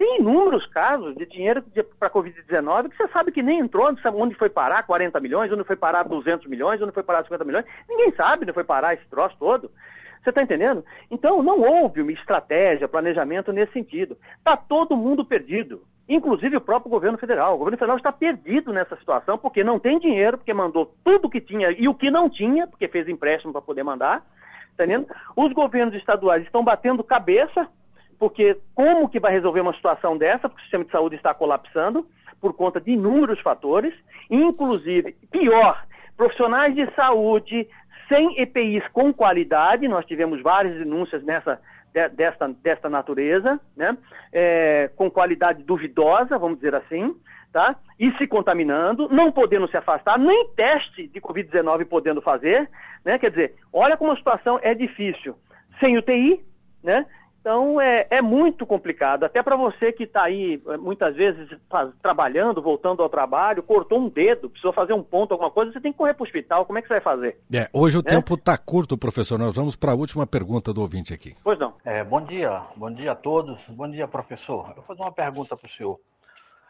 Tem 0.02 0.20
inúmeros 0.20 0.65
casos 0.65 1.15
de 1.15 1.28
dinheiro 1.28 1.63
para 2.00 2.08
a 2.08 2.12
Covid-19 2.12 2.89
que 2.89 2.98
você 2.98 3.08
sabe 3.10 3.32
que 3.32 3.44
nem 3.44 3.60
entrou, 3.60 3.88
onde 4.15 4.36
foi 4.36 4.50
parar 4.50 4.82
40 4.82 5.20
milhões, 5.20 5.52
onde 5.52 5.63
foi 5.63 5.76
parar 5.76 6.02
200 6.04 6.48
milhões, 6.48 6.82
onde 6.82 6.91
foi 6.91 7.04
parar 7.04 7.22
50 7.22 7.46
milhões. 7.46 7.65
Ninguém 7.88 8.12
sabe 8.15 8.44
onde 8.44 8.52
foi 8.52 8.63
parar 8.63 8.96
esse 8.96 9.06
troço 9.12 9.36
todo. 9.38 9.70
Você 10.21 10.29
está 10.29 10.43
entendendo? 10.43 10.86
Então, 11.10 11.41
não 11.41 11.62
houve 11.62 12.01
uma 12.01 12.12
estratégia, 12.12 12.88
planejamento 12.88 13.51
nesse 13.51 13.73
sentido. 13.73 14.17
Está 14.38 14.55
todo 14.55 14.95
mundo 14.95 15.25
perdido, 15.25 15.84
inclusive 16.07 16.57
o 16.57 16.62
próprio 16.62 16.91
governo 16.91 17.17
federal. 17.17 17.55
O 17.55 17.57
governo 17.57 17.77
federal 17.77 17.97
está 17.97 18.12
perdido 18.12 18.71
nessa 18.71 18.95
situação 18.95 19.38
porque 19.38 19.63
não 19.63 19.79
tem 19.79 19.99
dinheiro, 19.99 20.38
porque 20.38 20.53
mandou 20.53 20.93
tudo 21.03 21.25
o 21.25 21.29
que 21.29 21.41
tinha 21.41 21.71
e 21.71 21.88
o 21.88 21.95
que 21.95 22.12
não 22.12 22.29
tinha, 22.29 22.67
porque 22.67 22.88
fez 22.88 23.07
empréstimo 23.07 23.51
para 23.51 23.62
poder 23.62 23.84
mandar. 23.84 24.19
Tá 24.77 24.86
entendendo? 24.86 25.07
Os 25.36 25.51
governos 25.53 25.95
estaduais 25.95 26.43
estão 26.43 26.63
batendo 26.63 27.03
cabeça, 27.03 27.67
porque 28.19 28.57
como 28.75 29.10
que 29.10 29.19
vai 29.19 29.31
resolver 29.31 29.62
uma 29.62 29.73
situação 29.73 30.15
dessa? 30.15 30.47
Porque 30.47 30.62
o 30.62 30.63
sistema 30.63 30.86
de 30.86 30.91
saúde 30.91 31.15
está 31.15 31.34
colapsando 31.34 32.07
por 32.39 32.53
conta 32.53 32.79
de 32.79 32.91
inúmeros 32.91 33.39
fatores, 33.39 33.93
inclusive, 34.29 35.15
pior, 35.31 35.84
profissionais 36.15 36.75
de 36.75 36.88
saúde 36.95 37.67
sem 38.12 38.38
EPIs 38.38 38.86
com 38.91 39.13
qualidade, 39.13 39.88
nós 39.88 40.06
tivemos 40.06 40.41
várias 40.41 40.78
denúncias 40.78 41.24
nessa, 41.24 41.62
de, 41.93 42.10
desta, 42.10 42.50
desta 42.50 42.89
natureza, 42.89 43.58
né? 43.74 43.97
É, 44.34 44.89
com 44.97 45.10
qualidade 45.10 45.63
duvidosa, 45.63 46.38
vamos 46.38 46.58
dizer 46.58 46.76
assim, 46.76 47.15
tá? 47.54 47.78
E 47.97 48.12
se 48.17 48.28
contaminando, 48.28 49.08
não 49.10 49.32
podendo 49.32 49.65
se 49.69 49.78
afastar, 49.78 50.19
nem 50.19 50.50
teste 50.50 51.08
de 51.08 51.21
Covid-19 51.21 51.86
podendo 51.86 52.21
fazer, 52.21 52.69
né? 53.06 53.17
Quer 53.17 53.30
dizer, 53.30 53.56
olha 53.71 53.95
como 53.95 54.12
a 54.12 54.17
situação 54.17 54.60
é 54.62 54.74
difícil. 54.74 55.38
Sem 55.80 55.97
UTI, 55.97 56.43
né? 56.84 57.06
Então 57.41 57.82
é, 57.82 58.06
é 58.12 58.21
muito 58.21 58.67
complicado, 58.67 59.23
até 59.23 59.41
para 59.41 59.56
você 59.56 59.91
que 59.91 60.04
está 60.04 60.23
aí 60.23 60.62
eh, 60.67 60.77
muitas 60.77 61.15
vezes 61.15 61.49
faz, 61.67 61.89
trabalhando, 61.99 62.62
voltando 62.62 63.01
ao 63.01 63.10
trabalho, 63.10 63.63
cortou 63.63 63.99
um 63.99 64.08
dedo, 64.08 64.47
precisou 64.47 64.71
fazer 64.71 64.93
um 64.93 65.01
ponto, 65.01 65.32
alguma 65.32 65.49
coisa, 65.49 65.73
você 65.73 65.82
tem 65.82 65.91
que 65.91 65.97
correr 65.97 66.13
para 66.13 66.21
o 66.21 66.27
hospital, 66.27 66.65
como 66.67 66.77
é 66.77 66.84
que 66.84 66.88
você 66.88 66.93
vai 66.93 67.01
fazer? 67.01 67.39
É, 67.51 67.67
hoje 67.73 67.97
o 67.97 68.01
é? 68.01 68.04
tempo 68.04 68.36
está 68.36 68.56
curto, 68.60 68.95
professor, 68.95 69.39
nós 69.39 69.56
vamos 69.56 69.75
para 69.75 69.91
a 69.91 69.95
última 69.95 70.27
pergunta 70.27 70.71
do 70.71 70.82
ouvinte 70.82 71.15
aqui. 71.15 71.36
Pois 71.43 71.58
não. 71.58 71.73
É, 71.84 72.04
bom 72.04 72.21
dia, 72.21 72.62
bom 72.75 72.91
dia 72.91 73.13
a 73.13 73.15
todos, 73.15 73.60
bom 73.69 73.89
dia 73.89 74.08
professor. 74.08 74.67
Eu 74.69 74.75
vou 74.75 74.84
fazer 74.84 75.01
uma 75.01 75.12
pergunta 75.12 75.58
para 75.58 75.65
o 75.65 75.69
senhor. 75.71 75.99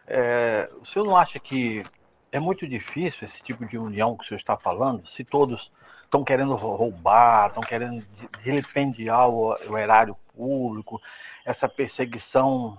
É, 0.08 0.70
o 0.82 0.86
senhor 0.86 1.06
não 1.06 1.18
acha 1.18 1.38
que 1.38 1.84
é 2.32 2.40
muito 2.40 2.68
difícil 2.68 3.26
esse 3.26 3.44
tipo 3.44 3.66
de 3.66 3.78
união 3.78 4.16
que 4.16 4.24
o 4.24 4.28
senhor 4.28 4.38
está 4.38 4.56
falando, 4.56 5.06
se 5.08 5.24
todos 5.24 5.72
estão 6.04 6.24
querendo 6.24 6.56
roubar, 6.56 7.48
estão 7.48 7.64
querendo 7.64 8.06
dilipendiar 8.44 9.30
o, 9.30 9.56
o 9.70 9.78
erário 9.78 10.16
público, 10.36 11.02
essa 11.46 11.68
perseguição 11.68 12.78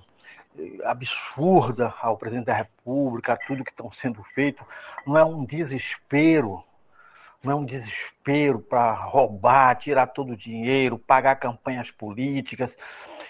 eh, 0.59 0.79
absurda 0.85 1.95
ao 2.01 2.17
presidente 2.17 2.47
da 2.47 2.55
República, 2.55 3.35
a 3.35 3.37
tudo 3.37 3.65
que 3.65 3.71
estão 3.71 3.93
sendo 3.93 4.23
feito, 4.35 4.65
não 5.07 5.19
é 5.19 5.25
um 5.25 5.45
desespero, 5.45 6.63
não 7.43 7.53
é 7.53 7.55
um 7.55 7.65
desespero 7.65 8.59
para 8.59 8.93
roubar, 8.93 9.77
tirar 9.77 10.07
todo 10.09 10.33
o 10.33 10.37
dinheiro, 10.37 10.99
pagar 10.99 11.37
campanhas 11.37 11.91
políticas. 11.91 12.77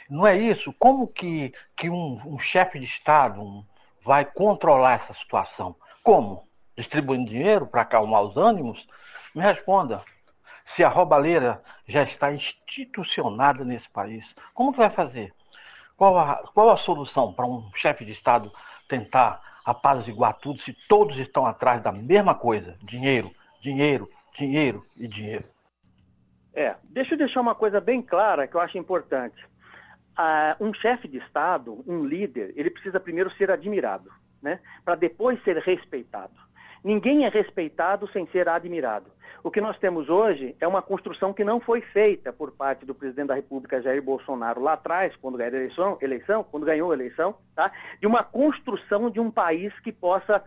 Não 0.08 0.26
é 0.26 0.36
isso? 0.36 0.72
Como 0.78 1.06
que, 1.08 1.52
que 1.74 1.88
um, 1.88 2.20
um 2.26 2.38
chefe 2.38 2.78
de 2.78 2.84
Estado 2.84 3.64
vai 4.04 4.24
controlar 4.24 4.94
essa 4.94 5.14
situação? 5.14 5.74
Como? 6.02 6.48
Distribuindo 6.76 7.30
dinheiro 7.30 7.66
para 7.66 7.82
acalmar 7.82 8.22
os 8.22 8.36
ânimos? 8.36 8.86
Me 9.34 9.40
responda. 9.40 10.02
se 10.64 10.84
a 10.84 10.88
roubalheira 10.88 11.62
já 11.86 12.02
está 12.02 12.32
institucionada 12.32 13.64
nesse 13.64 13.88
país? 13.90 14.34
Como 14.54 14.72
que 14.72 14.78
vai 14.78 14.90
fazer? 14.90 15.34
Qual 15.96 16.18
a, 16.18 16.36
qual 16.54 16.70
a 16.70 16.76
solução 16.76 17.32
para 17.32 17.46
um 17.46 17.70
chefe 17.74 18.04
de 18.04 18.12
Estado 18.12 18.50
tentar 18.88 19.40
apaziguar 19.64 20.34
tudo 20.34 20.58
se 20.58 20.72
todos 20.88 21.18
estão 21.18 21.46
atrás 21.46 21.82
da 21.82 21.92
mesma 21.92 22.34
coisa? 22.34 22.76
Dinheiro, 22.82 23.30
dinheiro, 23.60 24.08
dinheiro 24.34 24.84
e 24.96 25.06
dinheiro. 25.06 25.44
É, 26.54 26.76
deixa 26.84 27.14
eu 27.14 27.18
deixar 27.18 27.40
uma 27.40 27.54
coisa 27.54 27.80
bem 27.80 28.02
clara 28.02 28.46
que 28.46 28.54
eu 28.54 28.60
acho 28.60 28.76
importante. 28.76 29.46
Ah, 30.16 30.56
um 30.60 30.74
chefe 30.74 31.08
de 31.08 31.18
Estado, 31.18 31.82
um 31.86 32.04
líder, 32.04 32.52
ele 32.56 32.70
precisa 32.70 33.00
primeiro 33.00 33.30
ser 33.36 33.50
admirado, 33.50 34.10
né? 34.42 34.60
Para 34.84 34.94
depois 34.94 35.42
ser 35.44 35.56
respeitado. 35.58 36.32
Ninguém 36.84 37.24
é 37.24 37.28
respeitado 37.28 38.08
sem 38.08 38.26
ser 38.28 38.48
admirado. 38.48 39.10
O 39.44 39.50
que 39.50 39.60
nós 39.60 39.78
temos 39.78 40.08
hoje 40.08 40.54
é 40.60 40.68
uma 40.68 40.82
construção 40.82 41.32
que 41.32 41.42
não 41.42 41.60
foi 41.60 41.80
feita 41.80 42.32
por 42.32 42.52
parte 42.52 42.84
do 42.86 42.94
presidente 42.94 43.28
da 43.28 43.34
República, 43.34 43.82
Jair 43.82 44.02
Bolsonaro, 44.02 44.60
lá 44.60 44.74
atrás, 44.74 45.14
quando 45.16 45.36
ganhou 45.36 45.54
a 45.54 45.56
eleição, 45.56 45.98
eleição 46.00 46.44
quando 46.44 46.66
ganhou 46.66 46.90
a 46.90 46.94
eleição, 46.94 47.34
tá? 47.54 47.72
de 48.00 48.06
uma 48.06 48.22
construção 48.22 49.10
de 49.10 49.18
um 49.18 49.30
país 49.30 49.72
que 49.80 49.90
possa 49.90 50.44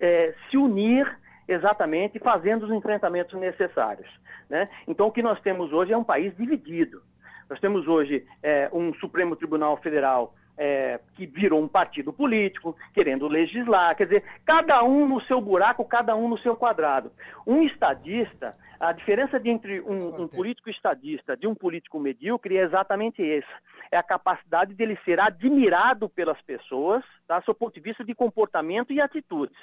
é, 0.00 0.34
se 0.48 0.56
unir 0.56 1.18
exatamente 1.48 2.18
fazendo 2.18 2.64
os 2.64 2.72
enfrentamentos 2.72 3.38
necessários. 3.38 4.08
Né? 4.48 4.68
Então, 4.86 5.06
o 5.08 5.12
que 5.12 5.22
nós 5.22 5.40
temos 5.40 5.72
hoje 5.72 5.92
é 5.92 5.96
um 5.96 6.04
país 6.04 6.36
dividido. 6.36 7.02
Nós 7.48 7.60
temos 7.60 7.86
hoje 7.86 8.24
é, 8.42 8.68
um 8.72 8.92
Supremo 8.94 9.36
Tribunal 9.36 9.76
Federal 9.76 10.34
é, 10.56 11.00
que 11.14 11.26
virou 11.26 11.62
um 11.62 11.68
partido 11.68 12.12
político, 12.12 12.76
querendo 12.94 13.28
legislar. 13.28 13.94
Quer 13.96 14.04
dizer, 14.04 14.24
cada 14.44 14.82
um 14.82 15.06
no 15.06 15.20
seu 15.22 15.40
buraco, 15.40 15.84
cada 15.84 16.16
um 16.16 16.28
no 16.28 16.38
seu 16.38 16.56
quadrado. 16.56 17.12
Um 17.46 17.62
estadista, 17.62 18.56
a 18.80 18.92
diferença 18.92 19.38
de 19.38 19.50
entre 19.50 19.80
um, 19.80 20.22
um 20.22 20.28
político 20.28 20.70
estadista 20.70 21.36
de 21.36 21.46
um 21.46 21.54
político 21.54 21.98
medíocre 21.98 22.56
é 22.56 22.62
exatamente 22.62 23.22
essa. 23.28 23.46
É 23.90 23.96
a 23.96 24.02
capacidade 24.02 24.74
dele 24.74 24.98
ser 25.04 25.20
admirado 25.20 26.08
pelas 26.08 26.40
pessoas, 26.42 27.04
tá, 27.26 27.40
seu 27.42 27.54
ponto 27.54 27.74
de 27.74 27.80
vista 27.80 28.04
de 28.04 28.14
comportamento 28.14 28.92
e 28.92 29.00
atitudes. 29.00 29.56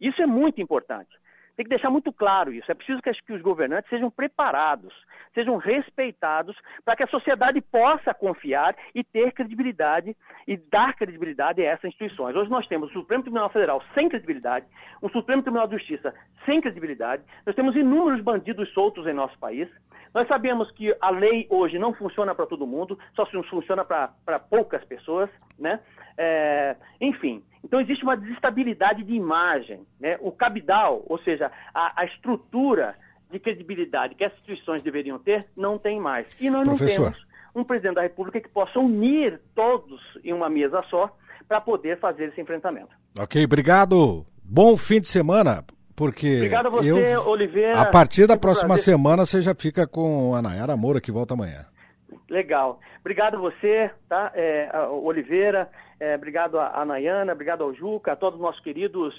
Isso 0.00 0.20
é 0.20 0.26
muito 0.26 0.60
importante. 0.60 1.10
Tem 1.56 1.64
que 1.64 1.70
deixar 1.70 1.90
muito 1.90 2.12
claro 2.12 2.52
isso. 2.52 2.70
É 2.70 2.74
preciso 2.74 3.00
que, 3.00 3.10
que 3.12 3.32
os 3.32 3.40
governantes 3.40 3.88
sejam 3.88 4.10
preparados, 4.10 4.92
sejam 5.34 5.56
respeitados, 5.56 6.54
para 6.84 6.94
que 6.94 7.02
a 7.02 7.08
sociedade 7.08 7.60
possa 7.62 8.12
confiar 8.12 8.76
e 8.94 9.02
ter 9.02 9.32
credibilidade 9.32 10.14
e 10.46 10.56
dar 10.56 10.94
credibilidade 10.94 11.62
a 11.62 11.64
essas 11.64 11.86
instituições. 11.86 12.36
Hoje 12.36 12.50
nós 12.50 12.66
temos 12.66 12.90
o 12.90 12.92
Supremo 12.92 13.22
Tribunal 13.22 13.48
Federal 13.48 13.82
sem 13.94 14.08
credibilidade, 14.08 14.66
o 15.00 15.08
Supremo 15.08 15.42
Tribunal 15.42 15.66
de 15.66 15.78
Justiça 15.78 16.14
sem 16.44 16.60
credibilidade, 16.60 17.22
nós 17.44 17.56
temos 17.56 17.74
inúmeros 17.74 18.20
bandidos 18.20 18.72
soltos 18.72 19.06
em 19.06 19.12
nosso 19.12 19.38
país. 19.38 19.68
Nós 20.14 20.28
sabemos 20.28 20.70
que 20.70 20.96
a 21.00 21.10
lei 21.10 21.46
hoje 21.50 21.78
não 21.78 21.92
funciona 21.92 22.34
para 22.34 22.46
todo 22.46 22.66
mundo, 22.66 22.98
só 23.14 23.26
funciona 23.26 23.84
para 23.84 24.38
poucas 24.38 24.82
pessoas, 24.84 25.28
né? 25.58 25.80
É, 26.16 26.76
enfim, 27.00 27.44
então 27.66 27.80
existe 27.80 28.04
uma 28.04 28.16
desestabilidade 28.16 29.02
de 29.02 29.12
imagem. 29.12 29.80
Né? 29.98 30.16
O 30.20 30.30
cabidal, 30.30 31.02
ou 31.06 31.18
seja, 31.18 31.50
a, 31.74 32.00
a, 32.00 32.04
estrutura 32.04 32.94
de 33.28 33.40
credibilidade 33.40 34.14
que 34.14 34.24
as 34.24 34.32
instituições 34.34 34.82
deveriam 34.82 35.18
ter, 35.18 35.46
não 35.56 35.76
tem 35.76 36.00
mais. 36.00 36.28
E 36.40 36.48
nós 36.48 36.64
Professor. 36.64 37.06
não 37.06 37.10
temos 37.10 37.26
um 37.56 37.64
presidente 37.64 37.96
da 37.96 38.02
República 38.02 38.40
que 38.40 38.48
possa 38.48 38.78
unir 38.78 39.40
todos 39.52 40.00
em 40.22 40.32
uma 40.32 40.48
mesa 40.48 40.80
só 40.88 41.12
para 41.48 41.60
poder 41.60 41.98
fazer 41.98 42.28
esse 42.28 42.40
enfrentamento. 42.40 42.90
Ok, 43.18 43.44
obrigado. 43.44 44.24
Bom 44.44 44.76
fim 44.76 45.00
de 45.00 45.08
semana. 45.08 45.64
Porque 45.96 46.36
Obrigado 46.36 46.66
a 46.66 46.70
você, 46.70 47.16
eu, 47.16 47.26
Oliveira. 47.26 47.80
A 47.80 47.86
partir 47.86 48.26
da 48.26 48.36
próxima 48.36 48.68
prazer. 48.68 48.84
semana 48.84 49.26
você 49.26 49.42
já 49.42 49.54
fica 49.54 49.86
com 49.86 50.34
a 50.34 50.42
Nayara 50.42 50.76
Moura 50.76 51.00
que 51.00 51.10
volta 51.10 51.34
amanhã. 51.34 51.64
Legal. 52.28 52.80
Obrigado 53.00 53.38
você, 53.38 53.90
tá? 54.08 54.32
É, 54.34 54.68
Oliveira, 54.90 55.70
é, 56.00 56.16
obrigado 56.16 56.58
a, 56.58 56.84
Nayana, 56.84 57.32
obrigado 57.32 57.62
ao 57.62 57.72
Juca, 57.72 58.12
a 58.12 58.16
todos 58.16 58.38
os 58.38 58.44
nossos 58.44 58.60
queridos 58.60 59.14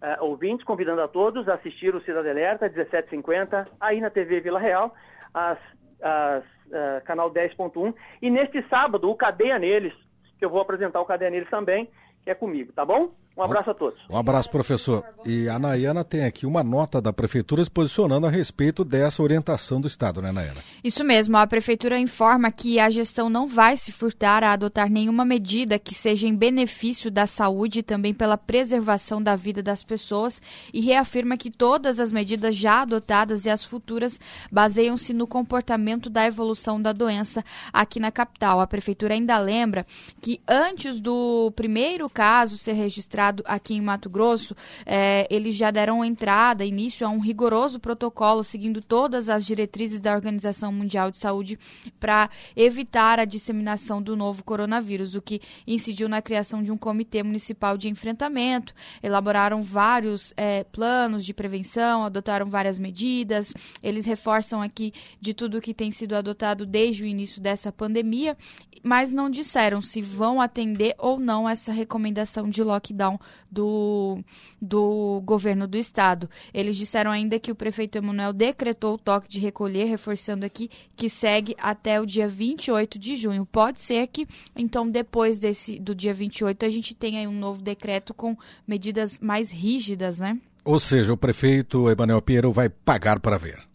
é, 0.00 0.20
ouvintes, 0.20 0.64
convidando 0.64 1.00
a 1.00 1.08
todos 1.08 1.48
a 1.48 1.54
assistir 1.54 1.94
o 1.94 2.00
Cidade 2.02 2.28
Alerta, 2.28 2.68
17h50, 2.68 3.68
aí 3.80 4.00
na 4.00 4.10
TV 4.10 4.40
Vila 4.40 4.58
Real, 4.58 4.92
as, 5.32 5.58
uh, 5.58 7.04
canal 7.04 7.30
10.1. 7.30 7.94
E 8.20 8.30
neste 8.30 8.62
sábado, 8.68 9.10
o 9.10 9.14
Cadeia 9.14 9.58
Neles, 9.58 9.94
que 10.38 10.44
eu 10.44 10.50
vou 10.50 10.60
apresentar 10.60 11.00
o 11.00 11.04
Cadeia 11.04 11.30
Neles 11.30 11.50
também, 11.50 11.88
que 12.24 12.30
é 12.30 12.34
comigo, 12.34 12.72
tá 12.72 12.84
bom? 12.84 13.12
Um 13.38 13.42
abraço 13.44 13.70
a 13.70 13.74
todos. 13.74 14.00
Um 14.10 14.16
abraço, 14.16 14.50
professor. 14.50 15.04
E 15.24 15.48
a 15.48 15.60
Nayana 15.60 16.02
tem 16.02 16.24
aqui 16.24 16.44
uma 16.44 16.64
nota 16.64 17.00
da 17.00 17.12
Prefeitura 17.12 17.62
se 17.62 17.70
posicionando 17.70 18.26
a 18.26 18.30
respeito 18.30 18.84
dessa 18.84 19.22
orientação 19.22 19.80
do 19.80 19.86
Estado, 19.86 20.20
né, 20.20 20.32
Nayana? 20.32 20.58
Isso 20.82 21.04
mesmo. 21.04 21.36
A 21.36 21.46
Prefeitura 21.46 21.96
informa 22.00 22.50
que 22.50 22.80
a 22.80 22.90
gestão 22.90 23.30
não 23.30 23.46
vai 23.46 23.76
se 23.76 23.92
furtar 23.92 24.42
a 24.42 24.52
adotar 24.52 24.90
nenhuma 24.90 25.24
medida 25.24 25.78
que 25.78 25.94
seja 25.94 26.26
em 26.26 26.34
benefício 26.34 27.12
da 27.12 27.28
saúde 27.28 27.78
e 27.78 27.82
também 27.82 28.12
pela 28.12 28.36
preservação 28.36 29.22
da 29.22 29.36
vida 29.36 29.62
das 29.62 29.84
pessoas 29.84 30.42
e 30.74 30.80
reafirma 30.80 31.36
que 31.36 31.50
todas 31.50 32.00
as 32.00 32.10
medidas 32.10 32.56
já 32.56 32.82
adotadas 32.82 33.46
e 33.46 33.50
as 33.50 33.64
futuras 33.64 34.20
baseiam-se 34.50 35.14
no 35.14 35.28
comportamento 35.28 36.10
da 36.10 36.26
evolução 36.26 36.82
da 36.82 36.92
doença 36.92 37.44
aqui 37.72 38.00
na 38.00 38.10
capital. 38.10 38.58
A 38.60 38.66
Prefeitura 38.66 39.14
ainda 39.14 39.38
lembra 39.38 39.86
que 40.20 40.40
antes 40.48 40.98
do 40.98 41.52
primeiro 41.54 42.10
caso 42.10 42.58
ser 42.58 42.72
registrado, 42.72 43.27
aqui 43.44 43.74
em 43.74 43.80
Mato 43.80 44.08
Grosso, 44.08 44.54
é, 44.84 45.26
eles 45.30 45.54
já 45.54 45.70
deram 45.70 46.04
entrada, 46.04 46.64
início 46.64 47.06
a 47.06 47.10
um 47.10 47.18
rigoroso 47.18 47.78
protocolo, 47.78 48.42
seguindo 48.42 48.82
todas 48.82 49.28
as 49.28 49.44
diretrizes 49.44 50.00
da 50.00 50.14
Organização 50.14 50.72
Mundial 50.72 51.10
de 51.10 51.18
Saúde 51.18 51.58
para 51.98 52.30
evitar 52.56 53.18
a 53.18 53.24
disseminação 53.24 54.02
do 54.02 54.16
novo 54.16 54.42
coronavírus, 54.42 55.14
o 55.14 55.22
que 55.22 55.40
incidiu 55.66 56.08
na 56.08 56.22
criação 56.22 56.62
de 56.62 56.72
um 56.72 56.76
comitê 56.76 57.22
municipal 57.22 57.76
de 57.76 57.88
enfrentamento, 57.88 58.74
elaboraram 59.02 59.62
vários 59.62 60.32
é, 60.36 60.64
planos 60.64 61.24
de 61.24 61.34
prevenção, 61.34 62.04
adotaram 62.04 62.48
várias 62.48 62.78
medidas, 62.78 63.52
eles 63.82 64.06
reforçam 64.06 64.62
aqui 64.62 64.92
de 65.20 65.34
tudo 65.34 65.60
que 65.60 65.74
tem 65.74 65.90
sido 65.90 66.14
adotado 66.14 66.66
desde 66.66 67.02
o 67.02 67.06
início 67.06 67.40
dessa 67.40 67.72
pandemia 67.72 68.36
mas 68.82 69.12
não 69.12 69.30
disseram 69.30 69.80
se 69.80 70.00
vão 70.00 70.40
atender 70.40 70.94
ou 70.98 71.18
não 71.18 71.48
essa 71.48 71.72
recomendação 71.72 72.48
de 72.48 72.62
lockdown 72.62 73.17
do, 73.50 74.18
do 74.60 75.22
governo 75.24 75.66
do 75.66 75.76
estado. 75.76 76.28
Eles 76.52 76.76
disseram 76.76 77.10
ainda 77.10 77.38
que 77.38 77.50
o 77.50 77.54
prefeito 77.54 77.98
Emanuel 77.98 78.32
decretou 78.32 78.94
o 78.94 78.98
toque 78.98 79.28
de 79.28 79.40
recolher, 79.40 79.84
reforçando 79.84 80.44
aqui 80.44 80.70
que 80.96 81.08
segue 81.08 81.54
até 81.58 82.00
o 82.00 82.06
dia 82.06 82.28
28 82.28 82.98
de 82.98 83.16
junho. 83.16 83.46
Pode 83.46 83.80
ser 83.80 84.06
que, 84.06 84.26
então, 84.56 84.88
depois 84.88 85.38
desse 85.38 85.78
do 85.78 85.94
dia 85.94 86.14
28, 86.14 86.64
a 86.64 86.68
gente 86.68 86.94
tenha 86.94 87.28
um 87.28 87.32
novo 87.32 87.62
decreto 87.62 88.12
com 88.12 88.36
medidas 88.66 89.18
mais 89.18 89.50
rígidas, 89.50 90.20
né? 90.20 90.38
Ou 90.64 90.78
seja, 90.78 91.12
o 91.12 91.16
prefeito 91.16 91.90
Emanuel 91.90 92.20
Pinheiro 92.20 92.52
vai 92.52 92.68
pagar 92.68 93.20
para 93.20 93.38
ver. 93.38 93.68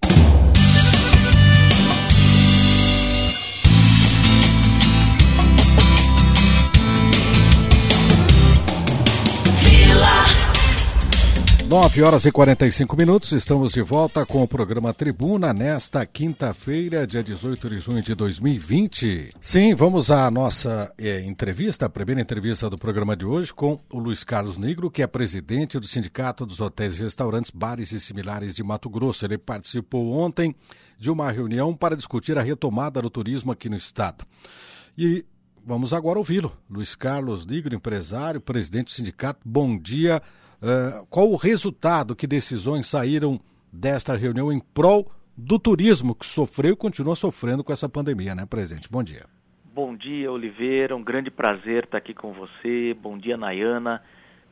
9 11.73 12.03
horas 12.03 12.23
e 12.23 12.31
45 12.31 12.95
minutos, 12.95 13.31
estamos 13.31 13.73
de 13.73 13.81
volta 13.81 14.23
com 14.27 14.43
o 14.43 14.47
programa 14.47 14.93
Tribuna 14.93 15.51
nesta 15.51 16.05
quinta-feira, 16.05 17.07
dia 17.07 17.23
18 17.23 17.67
de 17.67 17.79
junho 17.79 18.03
de 18.03 18.13
2020. 18.13 19.31
Sim, 19.41 19.73
vamos 19.73 20.11
à 20.11 20.29
nossa 20.29 20.93
é, 20.99 21.21
entrevista, 21.21 21.87
a 21.87 21.89
primeira 21.89 22.21
entrevista 22.21 22.69
do 22.69 22.77
programa 22.77 23.15
de 23.15 23.25
hoje 23.25 23.51
com 23.51 23.79
o 23.91 23.97
Luiz 23.97 24.23
Carlos 24.23 24.55
Negro, 24.55 24.91
que 24.91 25.01
é 25.01 25.07
presidente 25.07 25.79
do 25.79 25.87
Sindicato 25.87 26.45
dos 26.45 26.61
Hotéis 26.61 26.99
e 26.99 27.01
Restaurantes, 27.01 27.49
Bares 27.49 27.91
e 27.91 27.99
Similares 27.99 28.53
de 28.53 28.61
Mato 28.61 28.87
Grosso. 28.87 29.25
Ele 29.25 29.39
participou 29.39 30.13
ontem 30.13 30.55
de 30.99 31.09
uma 31.09 31.31
reunião 31.31 31.73
para 31.73 31.97
discutir 31.97 32.37
a 32.37 32.43
retomada 32.43 33.01
do 33.01 33.09
turismo 33.09 33.51
aqui 33.51 33.67
no 33.67 33.77
estado. 33.77 34.23
E 34.95 35.25
vamos 35.65 35.91
agora 35.91 36.19
ouvi-lo. 36.19 36.55
Luiz 36.69 36.93
Carlos 36.93 37.47
Negro, 37.47 37.73
empresário, 37.73 38.39
presidente 38.39 38.85
do 38.85 38.91
sindicato. 38.91 39.39
Bom 39.43 39.75
dia. 39.75 40.21
Uh, 40.63 41.05
qual 41.09 41.29
o 41.29 41.35
resultado, 41.35 42.15
que 42.15 42.25
decisões 42.25 42.87
saíram 42.87 43.37
desta 43.69 44.15
reunião 44.15 44.49
em 44.49 44.61
prol 44.61 45.11
do 45.35 45.59
turismo 45.59 46.15
que 46.15 46.25
sofreu 46.25 46.71
e 46.71 46.77
continua 46.77 47.17
sofrendo 47.17 47.65
com 47.65 47.73
essa 47.73 47.89
pandemia, 47.89 48.33
né, 48.33 48.45
presidente? 48.45 48.89
Bom 48.89 49.03
dia. 49.03 49.25
Bom 49.75 49.93
dia, 49.93 50.31
Oliveira. 50.31 50.95
Um 50.95 51.03
grande 51.03 51.29
prazer 51.29 51.83
estar 51.83 51.97
aqui 51.97 52.13
com 52.13 52.31
você. 52.31 52.95
Bom 53.01 53.17
dia, 53.17 53.35
Nayana. 53.35 54.01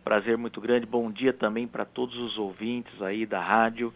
Prazer 0.03 0.37
muito 0.37 0.59
grande. 0.59 0.85
Bom 0.85 1.09
dia 1.09 1.31
também 1.31 1.65
para 1.65 1.85
todos 1.85 2.17
os 2.17 2.37
ouvintes 2.37 3.01
aí 3.01 3.25
da 3.25 3.39
rádio. 3.39 3.93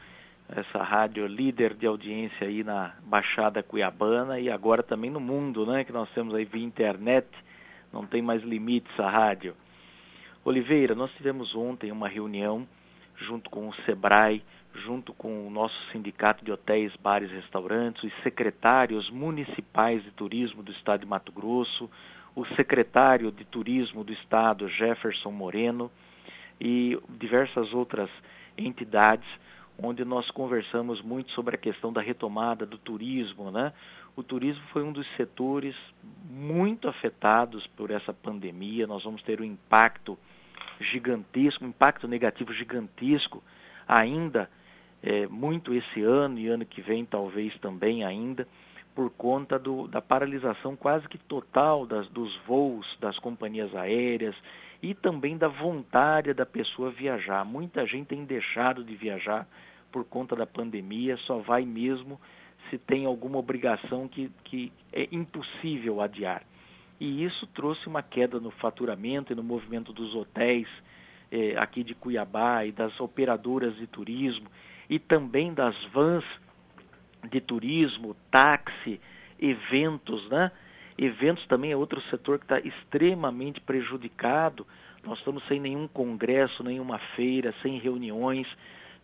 Essa 0.48 0.84
rádio 0.84 1.28
líder 1.28 1.74
de 1.74 1.86
audiência 1.86 2.48
aí 2.48 2.64
na 2.64 2.94
Baixada 3.04 3.62
Cuiabana 3.62 4.40
e 4.40 4.50
agora 4.50 4.82
também 4.82 5.10
no 5.10 5.20
mundo, 5.20 5.66
né? 5.66 5.84
Que 5.84 5.92
nós 5.92 6.08
temos 6.12 6.34
aí 6.34 6.46
via 6.46 6.64
internet. 6.64 7.28
Não 7.92 8.06
tem 8.06 8.22
mais 8.22 8.42
limites 8.42 8.98
a 9.00 9.10
rádio. 9.10 9.54
Oliveira, 10.46 10.94
nós 10.94 11.12
tivemos 11.14 11.56
ontem 11.56 11.92
uma 11.92 12.08
reunião 12.08 12.68
junto 13.16 13.50
com 13.50 13.68
o 13.68 13.74
SEBRAE, 13.78 14.44
junto 14.76 15.12
com 15.12 15.48
o 15.48 15.50
nosso 15.50 15.76
sindicato 15.92 16.46
de 16.46 16.52
hotéis, 16.52 16.96
bares 16.98 17.32
e 17.32 17.34
restaurantes, 17.34 18.04
os 18.04 18.14
secretários 18.22 19.10
municipais 19.10 20.04
de 20.04 20.12
turismo 20.12 20.62
do 20.62 20.72
estado 20.72 21.00
de 21.00 21.08
Mato 21.08 21.32
Grosso, 21.32 21.90
o 22.36 22.46
secretário 22.46 23.32
de 23.32 23.44
turismo 23.44 24.04
do 24.04 24.14
estado, 24.14 24.70
Jefferson 24.70 25.32
Moreno, 25.32 25.90
e 26.62 26.96
diversas 27.10 27.74
outras 27.74 28.12
entidades, 28.56 29.28
onde 29.80 30.06
nós 30.06 30.30
conversamos 30.30 31.02
muito 31.02 31.32
sobre 31.32 31.56
a 31.56 31.58
questão 31.58 31.92
da 31.92 32.02
retomada 32.02 32.68
do 32.68 32.78
turismo, 32.78 33.50
né? 33.50 33.74
O 34.16 34.22
turismo 34.22 34.62
foi 34.72 34.84
um 34.84 34.92
dos 34.92 35.08
setores 35.18 35.76
muito 36.30 36.88
afetados 36.88 37.66
por 37.76 37.90
essa 37.90 38.14
pandemia. 38.14 38.86
Nós 38.86 39.04
vamos 39.04 39.24
ter 39.24 39.42
um 39.42 39.44
impacto 39.44 40.18
gigantesco, 40.80 41.64
um 41.64 41.70
impacto 41.70 42.08
negativo 42.08 42.54
gigantesco 42.54 43.44
ainda 43.88 44.50
é, 45.02 45.28
muito 45.28 45.74
esse 45.74 46.02
ano 46.02 46.40
e 46.40 46.48
ano 46.48 46.66
que 46.66 46.82
vem 46.82 47.06
talvez 47.06 47.58
também 47.60 48.04
ainda, 48.04 48.48
por 48.94 49.10
conta 49.12 49.60
do, 49.60 49.88
da 49.88 50.02
paralisação 50.02 50.76
quase 50.76 51.08
que 51.08 51.18
total 51.18 51.86
das, 51.86 52.08
dos 52.08 52.36
voos 52.48 52.98
das 53.00 53.20
companhias 53.20 53.76
aéreas 53.76 54.36
e 54.82 54.94
também 54.94 55.38
da 55.38 55.48
vontade 55.48 56.34
da 56.34 56.46
pessoa 56.46 56.90
viajar. 56.92 57.44
Muita 57.44 57.86
gente 57.86 58.08
tem 58.08 58.24
deixado 58.24 58.84
de 58.84 58.96
viajar 58.96 59.48
por 59.92 60.06
conta 60.06 60.36
da 60.36 60.46
pandemia, 60.46 61.18
só 61.18 61.40
vai 61.40 61.66
mesmo 61.66 62.20
se 62.70 62.78
tem 62.78 63.06
alguma 63.06 63.38
obrigação 63.38 64.08
que, 64.08 64.32
que 64.44 64.72
é 64.92 65.08
impossível 65.12 66.02
adiar. 66.02 66.42
E 67.00 67.24
isso 67.24 67.46
trouxe 67.48 67.88
uma 67.88 68.02
queda 68.02 68.40
no 68.40 68.52
faturamento 68.52 69.34
e 69.34 69.36
no 69.36 69.44
movimento 69.44 69.92
dos 69.92 70.16
hotéis 70.16 70.68
eh, 71.32 71.56
aqui 71.58 71.84
de 71.84 71.94
Cuiabá 71.94 72.66
e 72.66 72.72
das 72.72 73.00
operadoras 73.00 73.76
de 73.76 73.86
turismo 73.88 74.50
e 74.90 75.00
também 75.00 75.54
das 75.54 75.76
vans 75.86 76.24
de 77.30 77.42
turismo, 77.42 78.16
táxi, 78.30 79.00
eventos, 79.40 80.28
né? 80.30 80.52
Eventos 80.98 81.46
também 81.48 81.72
é 81.72 81.76
outro 81.76 82.02
setor 82.10 82.40
que 82.40 82.46
está 82.46 82.60
extremamente 82.60 83.60
prejudicado. 83.60 84.66
Nós 85.04 85.20
estamos 85.20 85.46
sem 85.48 85.60
nenhum 85.60 85.88
congresso, 85.88 86.64
nenhuma 86.64 87.00
feira, 87.16 87.54
sem 87.62 87.78
reuniões, 87.80 88.48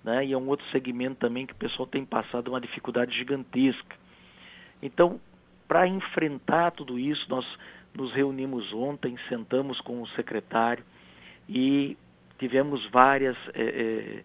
né? 0.03 0.25
E 0.25 0.33
é 0.33 0.37
um 0.37 0.47
outro 0.47 0.65
segmento 0.71 1.15
também 1.15 1.45
que 1.45 1.53
o 1.53 1.57
pessoal 1.57 1.87
tem 1.87 2.05
passado 2.05 2.49
uma 2.49 2.61
dificuldade 2.61 3.15
gigantesca. 3.17 3.97
Então, 4.81 5.19
para 5.67 5.87
enfrentar 5.87 6.71
tudo 6.71 6.97
isso, 6.97 7.25
nós 7.29 7.45
nos 7.93 8.13
reunimos 8.13 8.73
ontem, 8.73 9.17
sentamos 9.27 9.79
com 9.81 10.01
o 10.01 10.07
secretário 10.09 10.83
e 11.47 11.97
tivemos 12.39 12.85
várias, 12.87 13.37
é, 13.53 13.61
é, 13.61 14.23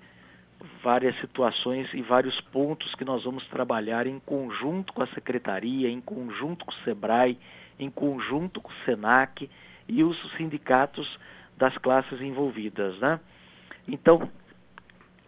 várias 0.83 1.19
situações 1.21 1.93
e 1.93 2.01
vários 2.01 2.41
pontos 2.41 2.95
que 2.95 3.05
nós 3.05 3.25
vamos 3.25 3.47
trabalhar 3.49 4.07
em 4.07 4.19
conjunto 4.21 4.93
com 4.93 5.03
a 5.03 5.07
secretaria, 5.09 5.89
em 5.89 6.01
conjunto 6.01 6.65
com 6.65 6.73
o 6.73 6.85
SEBRAE, 6.85 7.39
em 7.79 7.91
conjunto 7.91 8.61
com 8.61 8.71
o 8.71 8.85
SENAC 8.85 9.51
e 9.89 10.03
os 10.03 10.17
sindicatos 10.37 11.19
das 11.57 11.77
classes 11.79 12.21
envolvidas. 12.21 12.99
Né? 12.99 13.21
Então, 13.87 14.31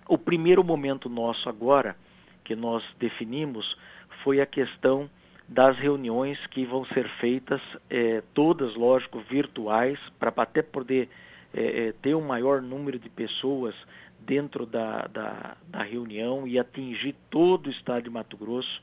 o 0.09 0.17
primeiro 0.17 0.65
momento 0.65 1.09
nosso 1.09 1.49
agora, 1.49 1.97
que 2.43 2.57
nós 2.57 2.83
definimos, 2.99 3.77
foi 4.23 4.41
a 4.41 4.47
questão 4.47 5.11
das 5.49 5.79
reuniões 5.79 6.39
que 6.49 6.67
vão 6.67 6.85
ser 6.85 7.09
feitas, 7.21 7.61
é, 7.89 8.23
todas, 8.35 8.75
lógico, 8.75 9.21
virtuais, 9.21 9.99
para 10.19 10.31
até 10.37 10.61
poder 10.61 11.09
é, 11.55 11.95
ter 12.03 12.15
um 12.15 12.21
maior 12.21 12.61
número 12.61 12.99
de 12.99 13.09
pessoas 13.09 13.75
dentro 14.21 14.67
da, 14.67 15.07
da, 15.07 15.57
da, 15.69 15.83
reunião 15.83 16.47
e 16.47 16.59
atingir 16.59 17.15
todo 17.31 17.69
o 17.69 17.71
estado 17.71 18.03
de 18.05 18.11
Mato 18.11 18.37
Grosso. 18.37 18.83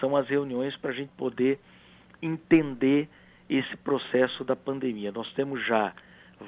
São 0.00 0.16
as 0.16 0.28
reuniões 0.28 0.76
para 0.76 0.90
a 0.90 0.94
gente 0.94 1.10
poder 1.16 1.60
entender 2.20 3.08
esse 3.48 3.76
processo 3.76 4.42
da 4.42 4.56
pandemia. 4.56 5.12
Nós 5.12 5.32
temos 5.32 5.64
já 5.64 5.92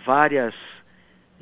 várias 0.04 0.54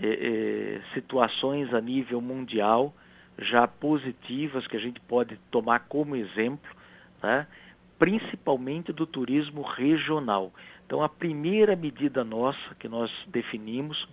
é, 0.02 0.80
situações 0.92 1.72
a 1.72 1.80
nível 1.80 2.20
mundial 2.20 2.94
já 3.38 3.66
positivas 3.66 4.66
que 4.66 4.76
a 4.76 4.80
gente 4.80 5.00
pode 5.00 5.38
tomar 5.50 5.80
como 5.80 6.14
exemplo, 6.14 6.70
né? 7.22 7.46
Principalmente 8.02 8.92
do 8.92 9.06
turismo 9.06 9.62
regional. 9.62 10.52
Então, 10.84 11.04
a 11.04 11.08
primeira 11.08 11.76
medida 11.76 12.24
nossa 12.24 12.74
que 12.76 12.88
nós 12.88 13.12
definimos, 13.28 14.08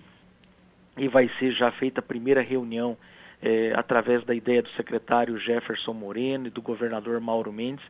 e 0.95 1.08
vai 1.08 1.28
ser 1.39 1.49
já 1.49 1.71
feita 1.71 1.99
a 1.99 2.04
primeira 2.04 2.39
reunião 2.39 2.95
é, 3.41 3.73
através 3.75 4.23
da 4.23 4.36
ideia 4.36 4.62
do 4.62 4.69
secretário 4.73 5.39
Jefferson 5.39 5.93
Moreno 5.93 6.45
e 6.45 6.49
do 6.52 6.62
governador 6.62 7.19
Mauro 7.19 7.52
Mendes, 7.52 7.84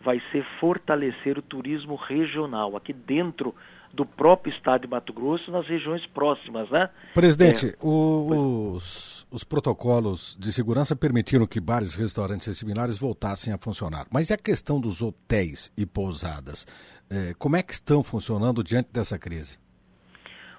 vai 0.00 0.20
ser 0.32 0.44
fortalecer 0.58 1.38
o 1.38 1.42
turismo 1.42 1.94
regional 1.94 2.76
aqui 2.76 2.92
dentro 2.92 3.54
do 3.94 4.04
próprio 4.04 4.52
estado 4.52 4.82
de 4.82 4.88
Mato 4.88 5.12
Grosso 5.12 5.50
nas 5.50 5.66
regiões 5.66 6.04
próximas, 6.06 6.68
né? 6.70 6.90
Presidente, 7.14 7.68
é, 7.68 7.76
o, 7.80 8.74
os, 8.74 9.26
os 9.30 9.44
protocolos 9.44 10.36
de 10.38 10.52
segurança 10.52 10.96
permitiram 10.96 11.46
que 11.46 11.60
bares, 11.60 11.94
restaurantes 11.94 12.46
e 12.48 12.54
similares 12.54 12.98
voltassem 12.98 13.52
a 13.52 13.58
funcionar. 13.58 14.06
Mas 14.10 14.30
e 14.30 14.34
a 14.34 14.36
questão 14.36 14.80
dos 14.80 15.00
hotéis 15.00 15.72
e 15.76 15.86
pousadas? 15.86 16.66
É, 17.08 17.34
como 17.38 17.56
é 17.56 17.62
que 17.62 17.72
estão 17.72 18.02
funcionando 18.02 18.64
diante 18.64 18.90
dessa 18.92 19.18
crise? 19.18 19.58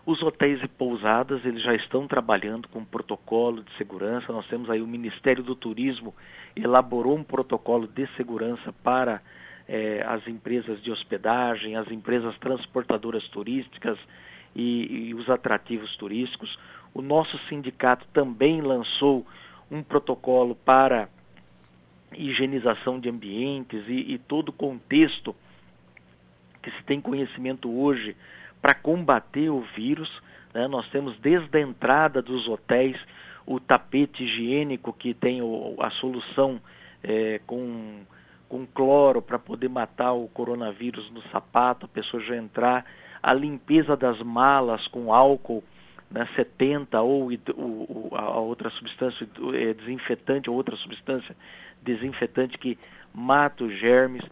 Os 0.06 0.22
hotéis 0.22 0.62
e 0.64 0.68
pousadas, 0.68 1.44
eles 1.44 1.64
já 1.64 1.74
estão 1.74 2.08
trabalhando 2.08 2.68
com 2.70 2.80
um 2.80 2.86
protocolo 2.86 3.64
de 3.64 3.76
segurança. 3.76 4.32
Nós 4.32 4.48
temos 4.48 4.70
aí 4.70 4.80
o 4.80 4.88
Ministério 4.88 5.44
do 5.44 5.56
Turismo 5.56 6.14
elaborou 6.56 7.18
um 7.18 7.24
protocolo 7.24 7.88
de 7.88 8.08
segurança 8.16 8.72
para 8.84 9.22
eh, 9.68 10.04
as 10.08 10.28
empresas 10.28 10.82
de 10.82 10.92
hospedagem, 10.92 11.76
as 11.76 11.90
empresas 11.92 12.38
transportadoras 12.38 13.28
turísticas 13.28 13.98
e, 14.56 15.10
e 15.10 15.14
os 15.14 15.30
atrativos 15.30 15.96
turísticos. 15.96 16.58
O 16.94 17.02
nosso 17.02 17.38
sindicato 17.50 18.08
também 18.14 18.62
lançou 18.62 19.26
um 19.70 19.84
protocolo 19.84 20.56
para 20.56 21.10
higienização 22.14 23.00
de 23.00 23.10
ambientes 23.10 23.84
e, 23.88 24.14
e 24.14 24.18
todo 24.18 24.50
o 24.50 24.54
contexto 24.54 25.36
que 26.62 26.72
se 26.72 26.84
tem 26.84 27.02
conhecimento 27.02 27.70
hoje 27.70 28.16
para 28.62 28.74
combater 28.74 29.50
o 29.50 29.62
vírus. 29.62 30.22
Né? 30.54 30.68
Nós 30.68 30.88
temos 30.90 31.18
desde 31.20 31.58
a 31.58 31.62
entrada 31.62 32.22
dos 32.22 32.48
hotéis 32.48 32.98
o 33.46 33.60
tapete 33.60 34.24
higiênico 34.24 34.92
que 34.94 35.14
tem 35.14 35.42
o, 35.42 35.76
a 35.80 35.90
solução 35.92 36.60
é, 37.04 37.40
com 37.46 38.02
com 38.48 38.66
cloro 38.66 39.22
para 39.22 39.40
poder 39.40 39.70
matar 39.70 40.14
o 40.14 40.28
coronavírus 40.28 41.10
no 41.12 41.22
sapato, 41.30 41.86
a 41.86 41.90
pessoa 41.90 42.22
já 42.22 42.36
entrar, 42.36 42.86
a 43.22 43.34
limpeza 43.34 43.96
das 43.98 44.22
malas 44.22 44.88
com 44.88 45.14
álcool 45.14 45.64
né, 46.10 46.28
70 46.36 47.02
ou, 47.02 47.30
a 48.14 48.40
outra 48.40 48.70
substância 48.70 49.28
é, 49.54 49.74
desinfetante 49.74 50.50
ou 50.50 50.56
outra 50.56 50.76
substância 50.76 51.36
desinfetante 51.82 52.58
que 52.58 52.78
mata 53.14 53.64
os 53.64 53.78
germes. 53.78 54.24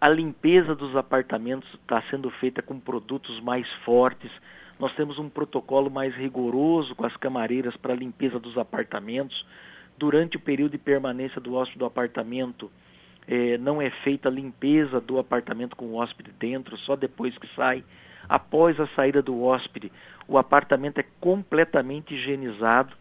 A 0.00 0.08
limpeza 0.08 0.74
dos 0.74 0.94
apartamentos 0.94 1.68
está 1.74 2.02
sendo 2.10 2.30
feita 2.30 2.62
com 2.62 2.78
produtos 2.78 3.40
mais 3.40 3.70
fortes. 3.84 4.30
Nós 4.78 4.94
temos 4.94 5.18
um 5.18 5.28
protocolo 5.28 5.90
mais 5.90 6.14
rigoroso 6.14 6.94
com 6.94 7.06
as 7.06 7.16
camareiras 7.16 7.76
para 7.76 7.94
a 7.94 7.96
limpeza 7.96 8.38
dos 8.38 8.58
apartamentos. 8.58 9.46
Durante 9.96 10.36
o 10.36 10.40
período 10.40 10.72
de 10.72 10.78
permanência 10.78 11.40
do 11.40 11.54
hóspede 11.54 11.78
do 11.78 11.86
apartamento, 11.86 12.70
é, 13.28 13.58
não 13.58 13.80
é 13.82 13.90
feita 13.90 14.28
a 14.28 14.32
limpeza 14.32 15.00
do 15.00 15.18
apartamento 15.18 15.76
com 15.76 15.86
o 15.86 15.94
hóspede 15.96 16.30
dentro, 16.38 16.76
só 16.78 16.96
depois 16.96 17.36
que 17.38 17.48
sai. 17.54 17.84
Após 18.28 18.78
a 18.80 18.86
saída 18.88 19.22
do 19.22 19.42
hóspede, 19.42 19.90
o 20.26 20.38
apartamento 20.38 20.98
é 20.98 21.04
completamente 21.20 22.14
higienizado, 22.14 22.94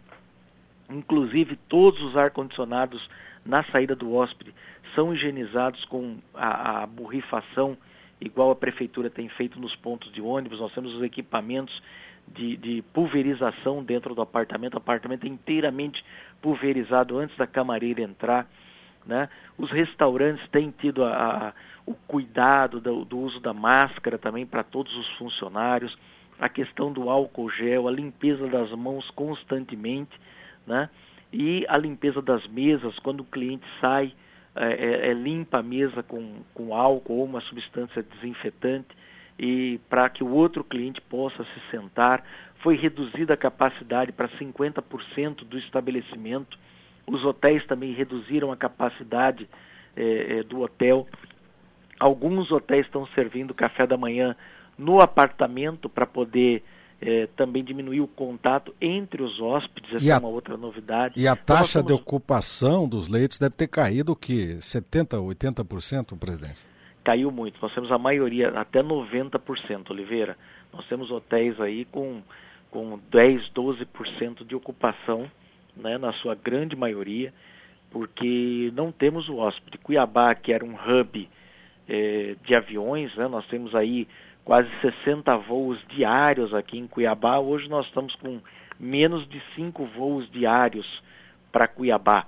inclusive 0.90 1.56
todos 1.68 2.02
os 2.02 2.16
ar-condicionados 2.16 3.10
na 3.46 3.64
saída 3.64 3.96
do 3.96 4.14
hóspede 4.14 4.54
são 4.96 5.14
higienizados 5.14 5.84
com 5.86 6.18
a, 6.34 6.84
a 6.84 6.88
borrifação, 6.88 7.78
igual 8.20 8.50
a 8.50 8.56
prefeitura 8.56 9.10
tem 9.10 9.28
feito 9.28 9.60
nos 9.60 9.76
pontos 9.76 10.12
de 10.12 10.22
ônibus. 10.22 10.60
Nós 10.60 10.74
temos 10.74 10.96
os 10.96 11.04
equipamentos 11.04 11.84
de, 12.28 12.58
de, 12.58 12.82
pulverização 12.94 13.84
dentro 13.84 14.16
do 14.16 14.22
apartamento, 14.22 14.76
o 14.76 14.78
apartamento 14.78 15.26
é 15.26 15.30
inteiramente 15.30 16.04
pulverizado 16.42 17.18
antes 17.20 17.38
da 17.38 17.46
camareira 17.46 18.02
entrar. 18.02 18.48
Né? 19.06 19.30
Os 19.58 19.72
restaurantes 19.72 20.48
têm 20.50 20.72
tido 20.72 21.04
a, 21.04 21.50
a, 21.50 21.54
o 21.86 21.94
cuidado 21.94 22.80
do, 22.80 23.06
do, 23.06 23.20
uso 23.20 23.40
da 23.40 23.54
máscara 23.54 24.18
também 24.18 24.46
para 24.46 24.64
todos 24.64 24.98
os 24.98 25.08
funcionários, 25.18 25.96
a 26.40 26.50
questão 26.50 26.92
do 26.92 27.10
álcool 27.10 27.50
gel, 27.50 27.88
a 27.88 27.92
limpeza 27.92 28.48
das 28.48 28.72
mãos 28.72 29.10
constantemente, 29.12 30.20
né? 30.66 30.90
e 31.32 31.66
a 31.68 31.78
limpeza 31.78 32.22
das 32.22 32.48
mesas, 32.48 32.98
quando 33.00 33.22
o 33.22 33.26
cliente 33.26 33.66
sai, 33.80 34.14
é, 34.56 35.08
é, 35.08 35.10
é 35.10 35.14
limpa 35.14 35.60
a 35.60 35.64
mesa 35.64 36.02
com, 36.02 36.42
com 36.54 36.74
álcool 36.74 37.18
ou 37.18 37.26
uma 37.26 37.42
substância 37.42 38.02
desinfetante, 38.02 38.96
e 39.38 39.80
para 39.90 40.10
que 40.10 40.24
o 40.24 40.30
outro 40.30 40.64
cliente 40.64 41.02
possa 41.02 41.44
se 41.44 41.70
sentar. 41.70 42.24
Foi 42.60 42.76
reduzida 42.76 43.34
a 43.34 43.38
capacidade 43.38 44.12
para 44.12 44.30
50% 44.30 45.44
do 45.44 45.58
estabelecimento 45.60 46.58
Os 47.08 47.24
hotéis 47.24 47.66
também 47.66 47.94
reduziram 47.94 48.52
a 48.52 48.58
capacidade 48.58 49.48
é, 49.96 50.44
do 50.44 50.62
hotel. 50.62 51.08
Alguns 52.00 52.52
hotéis 52.52 52.86
estão 52.86 53.08
servindo 53.08 53.54
café 53.54 53.86
da 53.88 53.98
manhã 53.98 54.36
no 54.78 55.00
apartamento 55.00 55.88
para 55.88 56.06
poder 56.06 56.64
é, 57.02 57.28
também 57.36 57.64
diminuir 57.64 58.02
o 58.02 58.08
contato 58.08 58.74
entre 58.82 59.22
os 59.22 59.40
hóspedes, 59.40 59.96
essa 59.96 60.04
e 60.04 60.10
é 60.10 60.14
a, 60.14 60.20
uma 60.20 60.28
outra 60.28 60.58
novidade. 60.58 61.20
E 61.20 61.28
a 61.28 61.34
então, 61.34 61.58
taxa 61.58 61.84
de 61.84 61.94
ocupação 61.94 62.88
dos 62.88 63.08
leitos 63.08 63.40
deve 63.40 63.56
ter 63.56 63.68
caído 63.68 64.14
o 64.14 64.16
quê? 64.16 64.58
70%, 64.60 65.20
80%, 65.20 66.18
presidente? 66.18 66.66
Caiu 67.04 67.32
muito. 67.32 67.60
Nós 67.62 67.74
temos 67.74 67.92
a 67.92 67.98
maioria, 67.98 68.50
até 68.50 68.82
90%, 68.82 69.92
Oliveira. 69.92 70.38
Nós 70.74 70.86
temos 70.88 71.12
hotéis 71.12 71.60
aí 71.62 71.86
com, 71.86 72.22
com 72.72 73.00
10, 73.12 73.52
12% 73.54 74.46
de 74.46 74.56
ocupação, 74.56 75.30
né, 75.76 75.98
na 75.98 76.14
sua 76.14 76.36
grande 76.36 76.76
maioria, 76.76 77.34
porque 77.92 78.72
não 78.76 78.92
temos 78.92 79.30
o 79.30 79.38
hóspede. 79.38 79.78
Cuiabá, 79.78 80.34
que 80.36 80.52
era 80.52 80.64
um 80.64 80.76
hub 80.76 81.30
é, 81.88 82.36
de 82.44 82.56
aviões, 82.56 83.16
né, 83.16 83.28
nós 83.28 83.46
temos 83.48 83.76
aí 83.76 84.08
quase 84.44 84.70
60 84.82 85.36
voos 85.38 85.80
diários 85.90 86.54
aqui 86.54 86.78
em 86.78 86.88
Cuiabá. 86.88 87.40
Hoje 87.40 87.68
nós 87.68 87.88
estamos 87.88 88.14
com 88.16 88.40
menos 88.80 89.28
de 89.28 89.42
5 89.56 89.86
voos 89.86 90.30
diários 90.32 91.02
para 91.52 91.68
Cuiabá. 91.68 92.28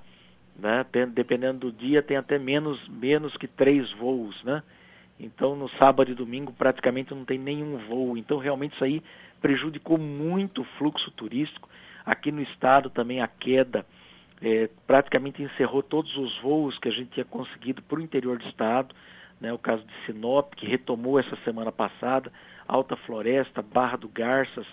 Né? 0.58 0.86
Dependendo 1.14 1.60
do 1.60 1.72
dia, 1.72 2.02
tem 2.02 2.18
até 2.18 2.40
menos, 2.40 2.86
menos 2.88 3.38
que 3.38 3.48
três 3.48 3.92
voos. 3.94 4.44
Né? 4.44 4.64
Então, 5.20 5.56
no 5.56 5.70
sábado 5.70 6.12
e 6.12 6.16
domingo, 6.16 6.52
praticamente 6.52 7.14
não 7.14 7.24
tem 7.24 7.38
nenhum 7.38 7.78
voo. 7.78 8.18
Então, 8.18 8.40
realmente, 8.40 8.74
isso 8.74 8.84
aí 8.84 9.04
prejudicou 9.40 9.98
muito 9.98 10.62
o 10.62 10.68
fluxo 10.78 11.12
turístico. 11.12 11.70
Aqui 12.08 12.32
no 12.32 12.42
estado 12.42 12.90
também 12.90 13.22
a 13.22 13.28
queda 13.28 13.86
é, 14.42 14.68
praticamente 14.88 15.44
encerrou 15.44 15.84
todos 15.84 16.18
os 16.18 16.40
voos 16.40 16.80
que 16.80 16.88
a 16.88 16.92
gente 16.92 17.12
tinha 17.12 17.26
conseguido 17.26 17.84
para 17.84 18.00
o 18.00 18.02
interior 18.02 18.40
do 18.40 18.48
estado 18.48 18.96
né, 19.40 19.54
o 19.54 19.58
caso 19.58 19.84
de 19.84 19.94
Sinop, 20.06 20.54
que 20.56 20.66
retomou 20.66 21.20
essa 21.20 21.36
semana 21.44 21.72
passada, 21.72 22.32
Alta 22.68 22.96
Floresta, 22.96 23.62
Barra 23.62 23.98
do 23.98 24.08
Garças, 24.08 24.66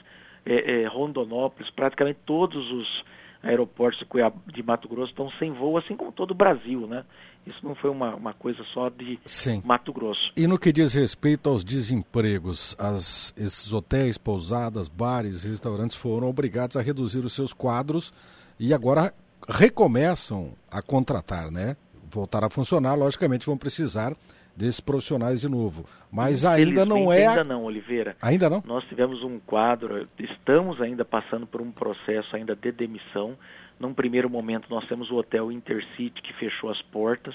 é, 0.44 0.82
é, 0.82 0.86
Rondonópolis, 0.86 1.70
praticamente 1.70 2.20
todos 2.24 2.70
os 2.70 3.04
aeroportos 3.44 4.00
de, 4.00 4.06
Cuiabá, 4.06 4.36
de 4.46 4.62
Mato 4.62 4.88
Grosso 4.88 5.10
estão 5.10 5.30
sem 5.38 5.52
voo, 5.52 5.76
assim 5.76 5.94
como 5.94 6.10
todo 6.10 6.30
o 6.32 6.34
Brasil, 6.34 6.86
né? 6.86 7.04
Isso 7.46 7.58
não 7.62 7.74
foi 7.74 7.90
uma, 7.90 8.14
uma 8.14 8.32
coisa 8.32 8.64
só 8.72 8.88
de 8.88 9.18
Sim. 9.26 9.62
Mato 9.64 9.92
Grosso. 9.92 10.32
E 10.34 10.46
no 10.46 10.58
que 10.58 10.72
diz 10.72 10.94
respeito 10.94 11.48
aos 11.48 11.62
desempregos, 11.62 12.74
as, 12.78 13.34
esses 13.36 13.70
hotéis, 13.72 14.16
pousadas, 14.16 14.88
bares, 14.88 15.44
restaurantes 15.44 15.96
foram 15.96 16.28
obrigados 16.28 16.76
a 16.76 16.82
reduzir 16.82 17.18
os 17.18 17.34
seus 17.34 17.52
quadros 17.52 18.12
e 18.58 18.72
agora 18.72 19.12
recomeçam 19.46 20.52
a 20.70 20.80
contratar, 20.80 21.50
né? 21.50 21.76
Voltar 22.10 22.44
a 22.44 22.50
funcionar, 22.50 22.94
logicamente 22.94 23.44
vão 23.44 23.58
precisar 23.58 24.16
desses 24.56 24.80
profissionais 24.80 25.40
de 25.40 25.48
novo. 25.48 25.84
Mas 26.10 26.44
ainda 26.44 26.84
não 26.84 27.12
é. 27.12 27.26
Ainda 27.26 27.44
não, 27.44 27.64
Oliveira. 27.64 28.16
Ainda 28.22 28.48
não? 28.48 28.62
Nós 28.66 28.84
tivemos 28.84 29.22
um 29.22 29.38
quadro, 29.38 30.08
estamos 30.18 30.80
ainda 30.80 31.04
passando 31.04 31.46
por 31.46 31.60
um 31.60 31.70
processo 31.70 32.36
ainda 32.36 32.54
de 32.54 32.70
demissão. 32.70 33.36
Num 33.78 33.92
primeiro 33.92 34.30
momento, 34.30 34.68
nós 34.70 34.86
temos 34.86 35.10
o 35.10 35.16
hotel 35.16 35.50
Intercity 35.50 36.22
que 36.22 36.32
fechou 36.34 36.70
as 36.70 36.80
portas, 36.80 37.34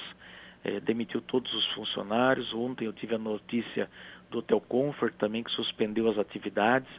é, 0.63 0.79
demitiu 0.79 1.21
todos 1.21 1.53
os 1.53 1.67
funcionários. 1.67 2.53
Ontem 2.53 2.85
eu 2.85 2.93
tive 2.93 3.15
a 3.15 3.19
notícia 3.19 3.89
do 4.31 4.39
Hotel 4.39 4.61
Comfort 4.61 5.13
também 5.17 5.43
que 5.43 5.51
suspendeu 5.51 6.09
as 6.09 6.17
atividades. 6.17 6.89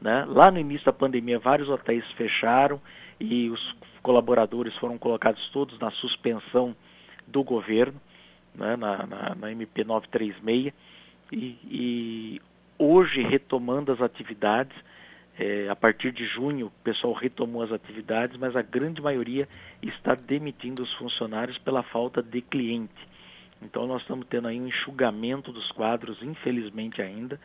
Né? 0.00 0.24
Lá 0.26 0.50
no 0.50 0.58
início 0.58 0.86
da 0.86 0.92
pandemia, 0.92 1.38
vários 1.38 1.68
hotéis 1.68 2.04
fecharam 2.12 2.80
e 3.20 3.50
os 3.50 3.76
colaboradores 4.02 4.74
foram 4.76 4.96
colocados 4.96 5.46
todos 5.48 5.78
na 5.78 5.90
suspensão 5.90 6.74
do 7.26 7.44
governo 7.44 8.00
né, 8.54 8.76
na, 8.76 9.06
na, 9.06 9.34
na, 9.34 9.52
MP 9.52 9.84
936, 9.84 10.72
e, 11.32 11.58
e 11.64 12.42
hoje 12.78 13.22
retomando 13.22 13.92
as 13.92 14.00
atividades, 14.00 14.76
é, 15.38 15.68
a 15.68 15.76
partir 15.76 16.12
de 16.12 16.24
junho 16.24 16.66
o 16.66 16.84
pessoal 16.84 17.12
retomou 17.12 17.62
as 17.62 17.72
atividades, 17.72 18.36
mas 18.36 18.56
a 18.56 18.62
grande 18.62 19.00
maioria 19.00 19.48
está 19.82 20.14
demitindo 20.14 20.82
os 20.82 20.92
funcionários 20.94 21.56
pela 21.58 21.82
falta 21.82 22.22
de 22.22 22.40
cliente. 22.40 23.08
Então 23.62 23.86
nós 23.86 24.02
estamos 24.02 24.26
tendo 24.28 24.48
aí 24.48 24.60
um 24.60 24.66
enxugamento 24.66 25.52
dos 25.52 25.70
quadros, 25.70 26.22
infelizmente 26.22 27.02
ainda. 27.02 27.40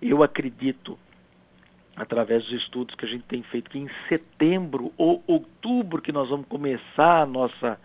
Eu 0.00 0.22
acredito, 0.22 0.98
através 1.94 2.44
dos 2.44 2.52
estudos 2.52 2.94
que 2.94 3.04
a 3.04 3.08
gente 3.08 3.24
tem 3.24 3.42
feito, 3.42 3.70
que 3.70 3.78
em 3.78 3.88
setembro 4.08 4.92
ou 4.96 5.22
outubro 5.26 6.02
que 6.02 6.10
nós 6.10 6.28
vamos 6.28 6.46
começar 6.48 7.22
a 7.22 7.26
nossa 7.26 7.78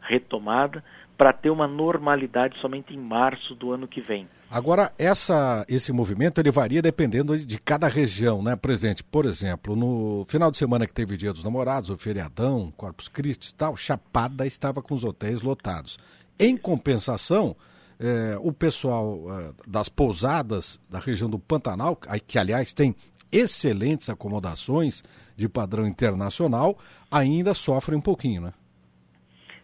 retomada, 0.00 0.82
para 1.20 1.34
ter 1.34 1.50
uma 1.50 1.68
normalidade 1.68 2.58
somente 2.62 2.94
em 2.94 2.96
março 2.96 3.54
do 3.54 3.72
ano 3.72 3.86
que 3.86 4.00
vem. 4.00 4.26
Agora, 4.50 4.90
essa, 4.98 5.66
esse 5.68 5.92
movimento 5.92 6.40
ele 6.40 6.50
varia 6.50 6.80
dependendo 6.80 7.38
de 7.38 7.58
cada 7.58 7.88
região, 7.88 8.42
né, 8.42 8.56
presidente? 8.56 9.04
Por 9.04 9.26
exemplo, 9.26 9.76
no 9.76 10.24
final 10.28 10.50
de 10.50 10.56
semana 10.56 10.86
que 10.86 10.94
teve 10.94 11.18
Dia 11.18 11.30
dos 11.30 11.44
Namorados, 11.44 11.90
o 11.90 11.98
feriadão, 11.98 12.72
Corpus 12.74 13.06
Christi 13.06 13.50
e 13.50 13.54
tal, 13.54 13.76
Chapada 13.76 14.46
estava 14.46 14.80
com 14.80 14.94
os 14.94 15.04
hotéis 15.04 15.42
lotados. 15.42 15.98
Em 16.38 16.56
compensação, 16.56 17.54
eh, 17.98 18.38
o 18.40 18.50
pessoal 18.50 19.20
eh, 19.28 19.52
das 19.66 19.90
pousadas 19.90 20.80
da 20.88 20.98
região 20.98 21.28
do 21.28 21.38
Pantanal, 21.38 21.98
que 22.26 22.38
aliás 22.38 22.72
tem 22.72 22.96
excelentes 23.30 24.08
acomodações 24.08 25.04
de 25.36 25.50
padrão 25.50 25.86
internacional, 25.86 26.78
ainda 27.10 27.52
sofre 27.52 27.94
um 27.94 28.00
pouquinho, 28.00 28.40
né? 28.40 28.54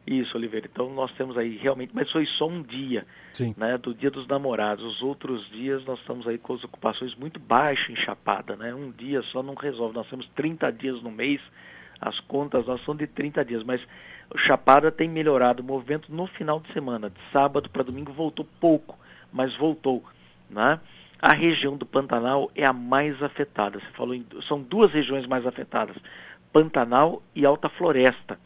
Isso, 0.07 0.37
Oliveira. 0.37 0.69
Então 0.73 0.92
nós 0.95 1.11
temos 1.12 1.37
aí 1.37 1.57
realmente, 1.57 1.90
mas 1.92 2.11
foi 2.12 2.25
só 2.27 2.47
um 2.47 2.62
dia, 2.62 3.05
Sim. 3.33 3.53
né, 3.57 3.77
do 3.77 3.92
dia 3.92 4.11
dos 4.11 4.27
namorados. 4.29 4.85
Os 4.85 5.03
outros 5.03 5.51
dias 5.51 5.85
nós 5.85 5.99
estamos 5.99 6.29
aí 6.29 6.38
com 6.38 6.55
as 6.55 6.62
ocupações 6.62 7.14
muito 7.16 7.40
baixas 7.40 7.90
em 7.90 7.97
Chapada, 7.97 8.55
né? 8.55 8.73
Um 8.73 8.92
dia 8.92 9.21
só 9.23 9.42
não 9.42 9.55
resolve. 9.55 9.95
Nós 9.95 10.09
temos 10.09 10.29
30 10.29 10.71
dias 10.71 11.03
no 11.03 11.11
mês, 11.11 11.40
as 12.01 12.21
contas 12.21 12.66
nós 12.66 12.85
são 12.85 12.95
de 12.95 13.07
30 13.09 13.45
dias, 13.45 13.64
mas 13.64 13.81
Chapada 14.37 14.92
tem 14.92 15.09
melhorado 15.09 15.61
o 15.61 15.66
movimento 15.66 16.12
no 16.12 16.29
final 16.29 16.61
de 16.61 16.73
semana. 16.73 17.11
De 17.11 17.21
sábado 17.33 17.69
para 17.69 17.83
domingo 17.83 18.12
voltou 18.12 18.47
pouco, 18.61 18.97
mas 19.33 19.57
voltou, 19.57 20.05
né? 20.49 20.79
A 21.21 21.33
região 21.33 21.77
do 21.77 21.87
Pantanal 21.87 22.51
é 22.55 22.64
a 22.64 22.73
mais 22.73 23.21
afetada. 23.23 23.81
Você 23.81 23.87
falou 23.97 24.14
em, 24.14 24.25
são 24.47 24.61
duas 24.61 24.92
regiões 24.92 25.27
mais 25.27 25.47
afetadas: 25.47 25.97
Pantanal 26.53 27.23
e 27.35 27.45
Alta 27.45 27.69
Floresta. 27.69 28.38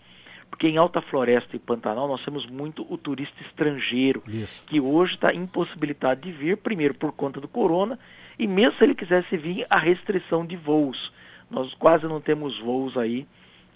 Porque 0.51 0.69
em 0.69 0.77
Alta 0.77 1.01
Floresta 1.01 1.57
e 1.57 1.59
Pantanal 1.59 2.09
nós 2.09 2.25
temos 2.25 2.45
muito 2.45 2.85
o 2.93 2.99
turista 2.99 3.41
estrangeiro, 3.43 4.23
Isso. 4.27 4.67
que 4.67 4.81
hoje 4.81 5.15
está 5.15 5.33
impossibilitado 5.33 6.21
de 6.21 6.33
vir, 6.33 6.57
primeiro 6.57 6.95
por 6.95 7.13
conta 7.13 7.41
do 7.41 7.49
corona, 7.49 7.99
e 8.39 8.47
mesmo 8.47 8.77
se 8.77 8.85
ele 8.85 8.95
quisesse 8.95 9.37
vir, 9.37 9.67
a 9.71 9.79
restrição 9.79 10.45
de 10.45 10.57
voos. 10.57 11.13
Nós 11.51 11.73
quase 11.75 12.07
não 12.07 12.21
temos 12.21 12.59
voos 12.59 12.97
aí 12.97 13.27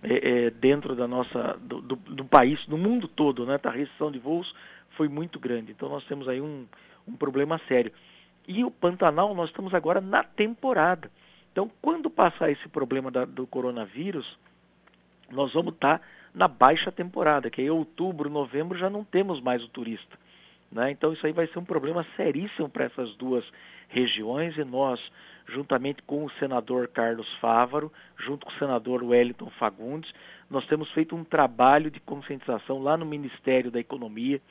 é, 0.03 0.47
é, 0.47 0.51
dentro 0.51 0.95
da 0.95 1.09
nossa, 1.09 1.59
do, 1.61 1.81
do, 1.81 1.97
do, 1.97 2.25
país, 2.25 2.65
do 2.67 2.77
mundo 2.77 3.09
todo, 3.09 3.47
né? 3.47 3.57
Tá, 3.57 3.71
a 3.71 3.73
restrição 3.73 4.13
de 4.13 4.19
voos 4.19 4.55
foi 4.91 5.09
muito 5.09 5.39
grande. 5.41 5.73
Então 5.73 5.89
nós 5.89 6.05
temos 6.05 6.29
aí 6.29 6.41
um, 6.41 6.67
um 7.07 7.17
problema 7.17 7.61
sério. 7.67 7.93
E 8.47 8.63
o 8.65 8.71
Pantanal, 8.71 9.35
nós 9.35 9.49
estamos 9.49 9.73
agora 9.73 10.01
na 10.01 10.23
temporada. 10.23 11.11
Então, 11.51 11.71
quando 11.81 12.11
passar 12.11 12.51
esse 12.51 12.69
problema 12.69 13.11
da, 13.11 13.25
do 13.25 13.47
coronavírus, 13.47 14.39
nós 15.31 15.53
vamos 15.53 15.75
estar 15.75 15.99
tá 15.99 16.05
na 16.35 16.49
baixa 16.49 16.90
temporada, 16.90 17.49
que 17.49 17.62
em 17.62 17.70
outubro, 17.70 18.29
novembro 18.29 18.77
já 18.77 18.90
não 18.90 19.05
temos 19.05 19.40
mais 19.40 19.62
o 19.62 19.68
turista. 19.68 20.18
Né? 20.70 20.90
Então 20.90 21.12
isso 21.12 21.25
aí 21.25 21.33
vai 21.33 21.47
ser 21.47 21.61
um 21.61 21.64
problema 21.64 22.05
seríssimo 22.16 22.68
para 22.68 22.87
essas 22.87 23.14
duas 23.14 23.44
regiões 23.88 24.59
e 24.59 24.64
nós, 24.64 25.01
juntamente 25.47 26.03
com 26.03 26.25
o 26.25 26.31
senador 26.33 26.88
Carlos 26.88 27.33
Fávaro, 27.40 27.92
junto 28.18 28.44
com 28.44 28.53
o 28.53 28.59
senador 28.59 29.05
Wellington 29.05 29.51
Fagundes, 29.51 30.12
nós 30.51 30.66
temos 30.66 30.90
feito 30.90 31.14
um 31.14 31.23
trabalho 31.23 31.90
de 31.90 32.01
conscientização 32.01 32.83
lá 32.83 32.97
no 32.97 33.07
Ministério 33.07 33.70
da 33.70 33.79
Economia, 33.79 34.42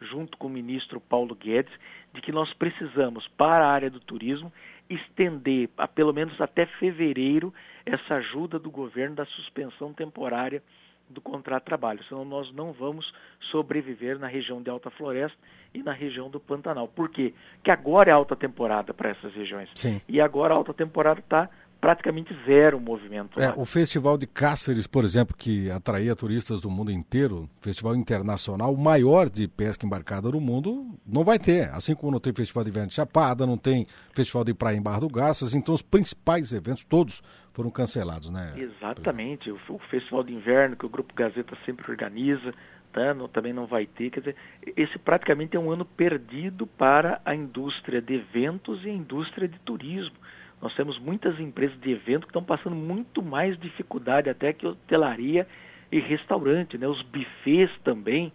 junto 0.00 0.36
com 0.36 0.46
o 0.46 0.50
ministro 0.50 1.00
Paulo 1.00 1.34
Guedes, 1.34 1.72
de 2.12 2.20
que 2.20 2.32
nós 2.32 2.52
precisamos, 2.52 3.28
para 3.28 3.66
a 3.66 3.70
área 3.70 3.90
do 3.90 4.00
turismo, 4.00 4.52
estender, 4.88 5.68
a, 5.76 5.86
pelo 5.86 6.12
menos 6.12 6.40
até 6.40 6.66
fevereiro, 6.66 7.54
essa 7.86 8.16
ajuda 8.16 8.58
do 8.58 8.70
governo 8.70 9.16
da 9.16 9.24
suspensão 9.24 9.92
temporária 9.92 10.62
do 11.10 11.20
contrato 11.20 11.62
de 11.62 11.66
trabalho, 11.66 12.02
senão 12.04 12.24
nós 12.24 12.52
não 12.52 12.72
vamos 12.72 13.12
sobreviver 13.50 14.18
na 14.18 14.26
região 14.26 14.62
de 14.62 14.70
alta 14.70 14.90
floresta 14.90 15.36
e 15.74 15.82
na 15.82 15.92
região 15.92 16.30
do 16.30 16.40
Pantanal. 16.40 16.88
Por 16.88 17.08
quê? 17.08 17.34
Porque 17.56 17.70
agora 17.70 18.10
é 18.10 18.12
alta 18.12 18.36
temporada 18.36 18.94
para 18.94 19.10
essas 19.10 19.34
regiões. 19.34 19.68
Sim. 19.74 20.00
E 20.08 20.20
agora 20.20 20.54
a 20.54 20.56
alta 20.56 20.72
temporada 20.72 21.20
está 21.20 21.50
praticamente 21.80 22.36
zero 22.44 22.78
movimento. 22.78 23.40
É, 23.40 23.52
o 23.56 23.64
Festival 23.64 24.18
de 24.18 24.26
Cáceres, 24.26 24.86
por 24.86 25.02
exemplo, 25.02 25.34
que 25.36 25.70
atraía 25.70 26.14
turistas 26.14 26.60
do 26.60 26.70
mundo 26.70 26.92
inteiro, 26.92 27.48
festival 27.60 27.96
internacional, 27.96 28.72
o 28.74 28.78
maior 28.78 29.30
de 29.30 29.48
pesca 29.48 29.86
embarcada 29.86 30.30
do 30.30 30.40
mundo, 30.40 30.98
não 31.06 31.24
vai 31.24 31.38
ter. 31.38 31.70
Assim 31.70 31.94
como 31.94 32.12
não 32.12 32.20
tem 32.20 32.34
Festival 32.34 32.64
de 32.64 32.70
Inverno 32.70 32.88
de 32.88 32.94
Chapada, 32.94 33.46
não 33.46 33.56
tem 33.56 33.86
Festival 34.12 34.44
de 34.44 34.52
Praia 34.52 34.76
em 34.76 34.82
Barra 34.82 35.00
do 35.00 35.08
Garças, 35.08 35.54
então 35.54 35.74
os 35.74 35.82
principais 35.82 36.52
eventos 36.52 36.84
todos 36.84 37.22
foram 37.54 37.70
cancelados, 37.70 38.30
né? 38.30 38.54
Exatamente. 38.56 39.50
O, 39.50 39.78
Festival 39.90 40.22
de 40.22 40.34
Inverno, 40.34 40.76
que 40.76 40.86
o 40.86 40.88
Grupo 40.88 41.14
Gazeta 41.14 41.56
sempre 41.64 41.90
organiza, 41.90 42.52
tá? 42.92 43.14
não, 43.14 43.26
também 43.26 43.52
não 43.52 43.66
vai 43.66 43.86
ter. 43.86 44.10
Quer 44.10 44.20
dizer, 44.20 44.36
esse 44.76 44.98
praticamente 44.98 45.56
é 45.56 45.60
um 45.60 45.70
ano 45.70 45.84
perdido 45.84 46.66
para 46.66 47.20
a 47.24 47.34
indústria 47.34 48.02
de 48.02 48.14
eventos 48.14 48.84
e 48.84 48.90
a 48.90 48.92
indústria 48.92 49.48
de 49.48 49.58
turismo 49.60 50.16
nós 50.60 50.74
temos 50.74 50.98
muitas 50.98 51.40
empresas 51.40 51.78
de 51.80 51.90
evento 51.90 52.22
que 52.22 52.30
estão 52.30 52.44
passando 52.44 52.76
muito 52.76 53.22
mais 53.22 53.58
dificuldade 53.58 54.28
até 54.28 54.52
que 54.52 54.66
hotelaria 54.66 55.46
e 55.90 55.98
restaurante, 55.98 56.76
né? 56.76 56.86
Os 56.86 57.02
bufês 57.02 57.70
também 57.82 58.32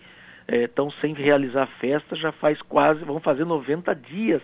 estão 0.48 0.88
eh, 0.88 1.02
sem 1.02 1.14
realizar 1.14 1.68
festa, 1.80 2.16
já 2.16 2.32
faz 2.32 2.62
quase, 2.62 3.04
vão 3.04 3.20
fazer 3.20 3.46
90 3.46 3.94
dias 3.96 4.42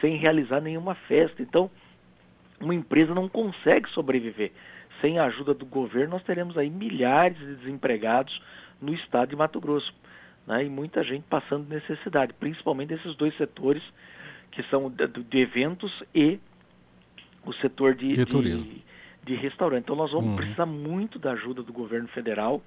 sem 0.00 0.16
realizar 0.16 0.60
nenhuma 0.60 0.94
festa. 0.94 1.40
Então, 1.40 1.70
uma 2.60 2.74
empresa 2.74 3.14
não 3.14 3.28
consegue 3.28 3.88
sobreviver. 3.90 4.52
Sem 5.00 5.18
a 5.18 5.24
ajuda 5.24 5.54
do 5.54 5.64
governo, 5.64 6.10
nós 6.10 6.22
teremos 6.22 6.58
aí 6.58 6.68
milhares 6.68 7.38
de 7.38 7.54
desempregados 7.56 8.42
no 8.80 8.92
estado 8.92 9.30
de 9.30 9.36
Mato 9.36 9.60
Grosso. 9.60 9.94
Né? 10.46 10.64
E 10.64 10.68
muita 10.68 11.02
gente 11.02 11.24
passando 11.28 11.68
necessidade, 11.68 12.34
principalmente 12.34 12.94
esses 12.94 13.14
dois 13.14 13.34
setores 13.36 13.82
que 14.50 14.62
são 14.64 14.90
de 14.90 15.38
eventos 15.38 16.02
e 16.14 16.40
o 17.44 17.52
setor 17.54 17.94
de, 17.94 18.12
de, 18.12 18.24
de, 18.24 18.82
de 19.24 19.34
restaurante. 19.34 19.84
Então 19.84 19.96
nós 19.96 20.10
vamos 20.10 20.30
uhum. 20.30 20.36
precisar 20.36 20.66
muito 20.66 21.18
da 21.18 21.32
ajuda 21.32 21.62
do 21.62 21.72
governo 21.72 22.08
federal 22.08 22.62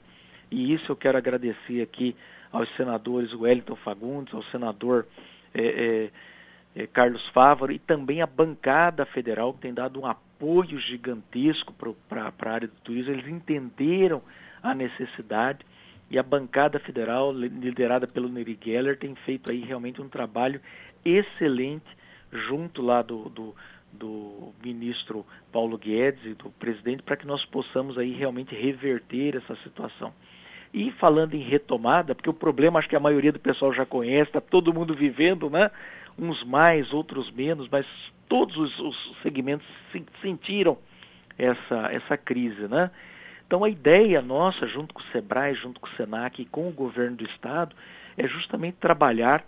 e 0.54 0.74
isso 0.74 0.92
eu 0.92 0.96
quero 0.96 1.18
agradecer 1.18 1.82
aqui 1.82 2.16
aos 2.52 2.70
senadores 2.76 3.34
Wellington 3.34 3.76
Fagundes, 3.78 4.34
ao 4.34 4.44
senador 4.46 5.08
é, 5.54 6.12
é, 6.76 6.84
é, 6.84 6.88
Carlos 6.88 7.28
Fávaro 7.30 7.72
e 7.72 7.80
também 7.80 8.22
a 8.22 8.28
bancada 8.28 9.06
federal 9.06 9.54
que 9.54 9.62
tem 9.62 9.74
dado 9.74 10.00
um 10.00 10.06
apoio 10.06 10.80
gigantesco 10.80 11.74
para 12.08 12.32
a 12.40 12.50
área 12.50 12.68
do 12.68 12.76
turismo. 12.84 13.14
Eles 13.14 13.28
entenderam 13.28 14.22
a 14.62 14.76
necessidade 14.76 15.66
e 16.12 16.20
a 16.20 16.24
bancada 16.24 16.80
federal, 16.80 17.34
liderada 17.34 18.06
pelo 18.06 18.30
Neri 18.30 18.58
Geller, 18.64 18.98
tem 18.98 19.16
feito 19.16 19.50
aí 19.50 19.62
realmente 19.62 20.00
um 20.00 20.08
trabalho 20.08 20.62
excelente 21.04 21.88
junto 22.32 22.84
lá 22.84 23.02
do, 23.02 23.30
do 23.30 23.56
do 23.94 24.54
ministro 24.64 25.26
Paulo 25.52 25.78
Guedes 25.78 26.26
e 26.26 26.34
do 26.34 26.50
presidente 26.52 27.04
para 27.04 27.16
que 27.16 27.28
nós 27.28 27.46
possamos 27.46 27.98
aí 27.98 28.12
realmente 28.12 28.56
reverter 28.56 29.36
essa 29.36 29.56
situação. 29.64 30.14
E 30.74 30.92
falando 30.92 31.36
em 31.36 31.42
retomada, 31.42 32.16
porque 32.16 32.30
o 32.30 32.34
problema 32.34 32.80
acho 32.80 32.90
que 32.90 32.96
a 32.96 33.00
maioria 33.00 33.32
do 33.32 33.40
pessoal 33.40 33.72
já 33.72 33.86
conhece, 33.86 34.30
está 34.30 34.42
todo 34.42 34.74
mundo 34.74 34.96
vivendo, 34.96 35.50
né? 35.50 35.70
Uns 36.18 36.44
mais, 36.44 36.92
outros 36.92 37.32
menos, 37.32 37.68
mas 37.70 37.86
todos 38.28 38.58
os, 38.58 38.80
os 38.80 39.18
segmentos 39.22 39.68
sentiram 40.22 40.78
essa, 41.38 41.90
essa 41.92 42.18
crise, 42.18 42.68
né? 42.68 42.90
Então 43.46 43.64
a 43.64 43.70
ideia 43.70 44.22
nossa, 44.22 44.68
junto 44.68 44.94
com 44.94 45.02
o 45.02 45.06
SEBRAE, 45.12 45.54
junto 45.54 45.80
com 45.80 45.88
o 45.88 45.92
SENAC 45.92 46.42
e 46.42 46.46
com 46.46 46.68
o 46.68 46.72
governo 46.72 47.18
do 47.18 47.26
estado, 47.26 47.76
é 48.18 48.28
justamente 48.28 48.78
trabalhar 48.80 49.46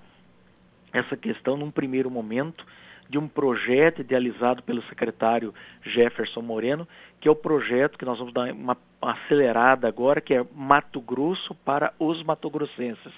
essa 0.93 1.18
questão 1.18 1.58
num 1.58 1.72
primeiro 1.72 2.10
momento, 2.10 2.66
de 3.10 3.18
um 3.18 3.28
projeto 3.28 4.01
idealizado 4.01 4.64
pelo 4.64 4.82
secretário 4.84 5.53
Jefferson 5.82 6.41
Moreno, 6.41 6.88
que 7.20 7.28
é 7.28 7.32
o 7.32 7.36
projeto 7.36 7.97
que 7.97 8.06
nós 8.06 8.18
vamos 8.18 8.34
dar 8.34 8.51
uma 8.51 8.78
acelerada 9.01 9.88
agora, 9.88 10.22
que 10.22 10.34
é 10.34 10.45
Mato 10.53 10.99
Grosso 10.99 11.53
para 11.53 11.93
os 11.99 12.24
matogrossenses, 12.24 13.14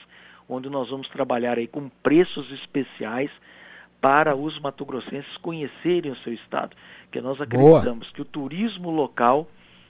onde 0.48 0.70
nós 0.70 0.90
vamos 0.90 1.08
trabalhar 1.10 1.58
aí 1.58 1.68
com 1.68 1.90
preços 2.04 2.52
especiais 2.52 3.32
para 4.00 4.36
os 4.36 4.60
matogrossenses 4.60 5.36
conhecerem 5.38 6.12
o 6.12 6.18
seu 6.18 6.34
estado, 6.34 6.76
que 7.12 7.20
nós 7.20 7.40
acreditamos 7.42 8.08
Boa. 8.08 8.14
que 8.14 8.22
o 8.22 8.26
turismo 8.26 8.92
local, 8.92 9.48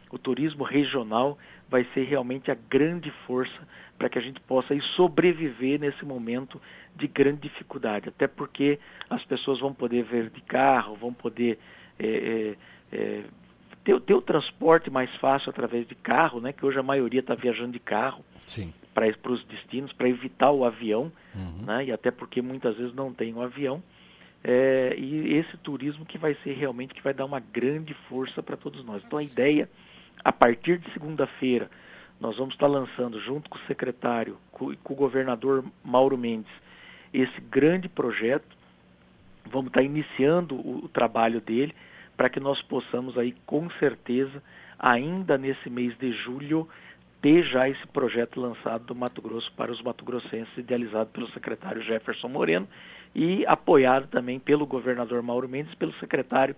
o 0.09 0.17
turismo 0.17 0.63
regional 0.63 1.37
vai 1.69 1.85
ser 1.93 2.03
realmente 2.03 2.49
a 2.49 2.57
grande 2.69 3.11
força 3.25 3.67
para 3.97 4.09
que 4.09 4.17
a 4.17 4.21
gente 4.21 4.39
possa 4.41 4.73
aí 4.73 4.81
sobreviver 4.81 5.79
nesse 5.79 6.05
momento 6.05 6.61
de 6.95 7.07
grande 7.07 7.41
dificuldade, 7.41 8.09
até 8.09 8.27
porque 8.27 8.79
as 9.09 9.23
pessoas 9.25 9.59
vão 9.59 9.73
poder 9.73 10.03
ver 10.03 10.29
de 10.29 10.41
carro, 10.41 10.95
vão 10.95 11.13
poder 11.13 11.59
é, 11.99 12.07
é, 12.07 12.55
é, 12.95 13.23
ter, 13.83 13.99
ter, 14.01 14.13
o 14.13 14.21
transporte 14.21 14.89
mais 14.89 15.13
fácil 15.15 15.49
através 15.49 15.87
de 15.87 15.95
carro, 15.95 16.39
né? 16.39 16.53
Que 16.53 16.65
hoje 16.65 16.79
a 16.79 16.83
maioria 16.83 17.21
está 17.21 17.35
viajando 17.35 17.71
de 17.71 17.79
carro 17.79 18.23
para 18.93 19.31
os 19.31 19.43
destinos, 19.45 19.93
para 19.93 20.09
evitar 20.09 20.51
o 20.51 20.63
avião, 20.63 21.11
uhum. 21.35 21.65
né? 21.65 21.85
E 21.85 21.91
até 21.91 22.11
porque 22.11 22.41
muitas 22.41 22.77
vezes 22.77 22.93
não 22.93 23.13
tem 23.13 23.33
o 23.33 23.37
um 23.37 23.41
avião. 23.41 23.81
É, 24.43 24.95
e 24.97 25.35
esse 25.35 25.57
turismo 25.57 26.05
que 26.05 26.17
vai 26.17 26.35
ser 26.43 26.53
realmente 26.53 26.93
que 26.93 27.01
vai 27.01 27.13
dar 27.13 27.25
uma 27.25 27.39
grande 27.39 27.93
força 28.07 28.41
para 28.41 28.55
todos 28.55 28.85
nós. 28.85 29.03
Então 29.05 29.19
a 29.19 29.23
ideia, 29.23 29.69
a 30.23 30.31
partir 30.31 30.77
de 30.77 30.91
segunda-feira, 30.93 31.69
nós 32.19 32.37
vamos 32.37 32.55
estar 32.55 32.67
lançando 32.67 33.19
junto 33.19 33.49
com 33.49 33.57
o 33.57 33.67
secretário, 33.67 34.37
com, 34.51 34.75
com 34.77 34.93
o 34.93 34.95
governador 34.95 35.63
Mauro 35.83 36.17
Mendes, 36.17 36.51
esse 37.13 37.39
grande 37.41 37.87
projeto. 37.87 38.57
Vamos 39.45 39.67
estar 39.67 39.81
iniciando 39.81 40.55
o, 40.55 40.85
o 40.85 40.89
trabalho 40.89 41.39
dele 41.39 41.73
para 42.15 42.29
que 42.29 42.39
nós 42.39 42.61
possamos 42.61 43.17
aí 43.17 43.33
com 43.45 43.69
certeza 43.71 44.41
ainda 44.79 45.37
nesse 45.37 45.69
mês 45.69 45.97
de 45.97 46.11
julho 46.11 46.67
ter 47.21 47.43
já 47.43 47.67
esse 47.69 47.85
projeto 47.87 48.39
lançado 48.39 48.85
do 48.85 48.95
Mato 48.95 49.21
Grosso 49.21 49.51
para 49.53 49.71
os 49.71 49.81
mato-grossenses, 49.81 50.55
idealizado 50.57 51.09
pelo 51.11 51.29
secretário 51.31 51.81
Jefferson 51.81 52.27
Moreno 52.27 52.67
e 53.15 53.45
apoiado 53.45 54.07
também 54.07 54.39
pelo 54.39 54.65
governador 54.65 55.21
Mauro 55.21 55.47
Mendes 55.47 55.73
e 55.73 55.77
pelo 55.77 55.93
secretário 55.99 56.55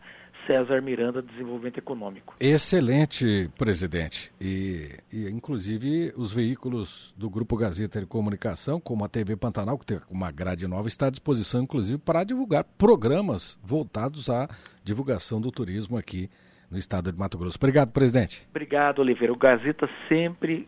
César 0.47 0.81
Miranda, 0.81 1.21
Desenvolvimento 1.21 1.77
Econômico. 1.77 2.35
Excelente, 2.39 3.49
presidente. 3.57 4.31
E, 4.41 4.89
e, 5.13 5.29
inclusive, 5.29 6.11
os 6.17 6.33
veículos 6.33 7.13
do 7.15 7.29
Grupo 7.29 7.55
Gazeta 7.55 7.99
de 7.99 8.07
Comunicação, 8.07 8.79
como 8.79 9.05
a 9.05 9.09
TV 9.09 9.35
Pantanal, 9.35 9.77
que 9.77 9.85
tem 9.85 9.99
uma 10.09 10.31
grade 10.31 10.67
nova, 10.67 10.87
está 10.87 11.07
à 11.07 11.09
disposição, 11.09 11.61
inclusive, 11.61 11.99
para 11.99 12.23
divulgar 12.23 12.63
programas 12.63 13.59
voltados 13.63 14.29
à 14.29 14.49
divulgação 14.83 15.39
do 15.39 15.51
turismo 15.51 15.97
aqui 15.97 16.29
no 16.71 16.77
estado 16.77 17.11
de 17.11 17.17
Mato 17.17 17.37
Grosso. 17.37 17.57
Obrigado, 17.59 17.91
presidente. 17.91 18.47
Obrigado, 18.49 18.99
Oliveira. 18.99 19.33
O 19.33 19.37
Gazeta 19.37 19.89
sempre 20.07 20.67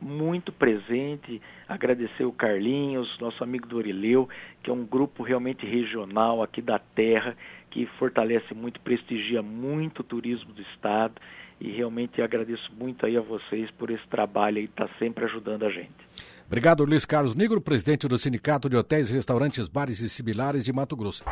muito 0.00 0.52
presente, 0.52 1.40
agradecer 1.68 2.24
o 2.24 2.32
Carlinhos, 2.32 3.18
nosso 3.18 3.42
amigo 3.42 3.66
Dorileu, 3.66 4.28
que 4.62 4.70
é 4.70 4.72
um 4.72 4.84
grupo 4.84 5.22
realmente 5.22 5.66
regional 5.66 6.42
aqui 6.42 6.60
da 6.60 6.78
terra 6.78 7.36
que 7.70 7.86
fortalece 7.98 8.54
muito, 8.54 8.80
prestigia 8.80 9.42
muito 9.42 10.00
o 10.00 10.04
turismo 10.04 10.52
do 10.52 10.62
estado 10.62 11.14
e 11.60 11.70
realmente 11.70 12.20
agradeço 12.20 12.70
muito 12.78 13.06
aí 13.06 13.16
a 13.16 13.20
vocês 13.20 13.70
por 13.72 13.90
esse 13.90 14.06
trabalho 14.08 14.58
aí, 14.58 14.68
tá 14.68 14.88
sempre 14.98 15.24
ajudando 15.24 15.64
a 15.64 15.70
gente. 15.70 15.92
Obrigado, 16.46 16.84
Luiz 16.84 17.04
Carlos 17.04 17.34
Negro, 17.34 17.60
presidente 17.60 18.06
do 18.06 18.16
Sindicato 18.18 18.68
de 18.68 18.76
Hotéis, 18.76 19.10
Restaurantes, 19.10 19.68
Bares 19.68 20.00
e 20.00 20.08
Similares 20.08 20.64
de 20.64 20.72
Mato 20.72 20.96
Grosso. 20.96 21.24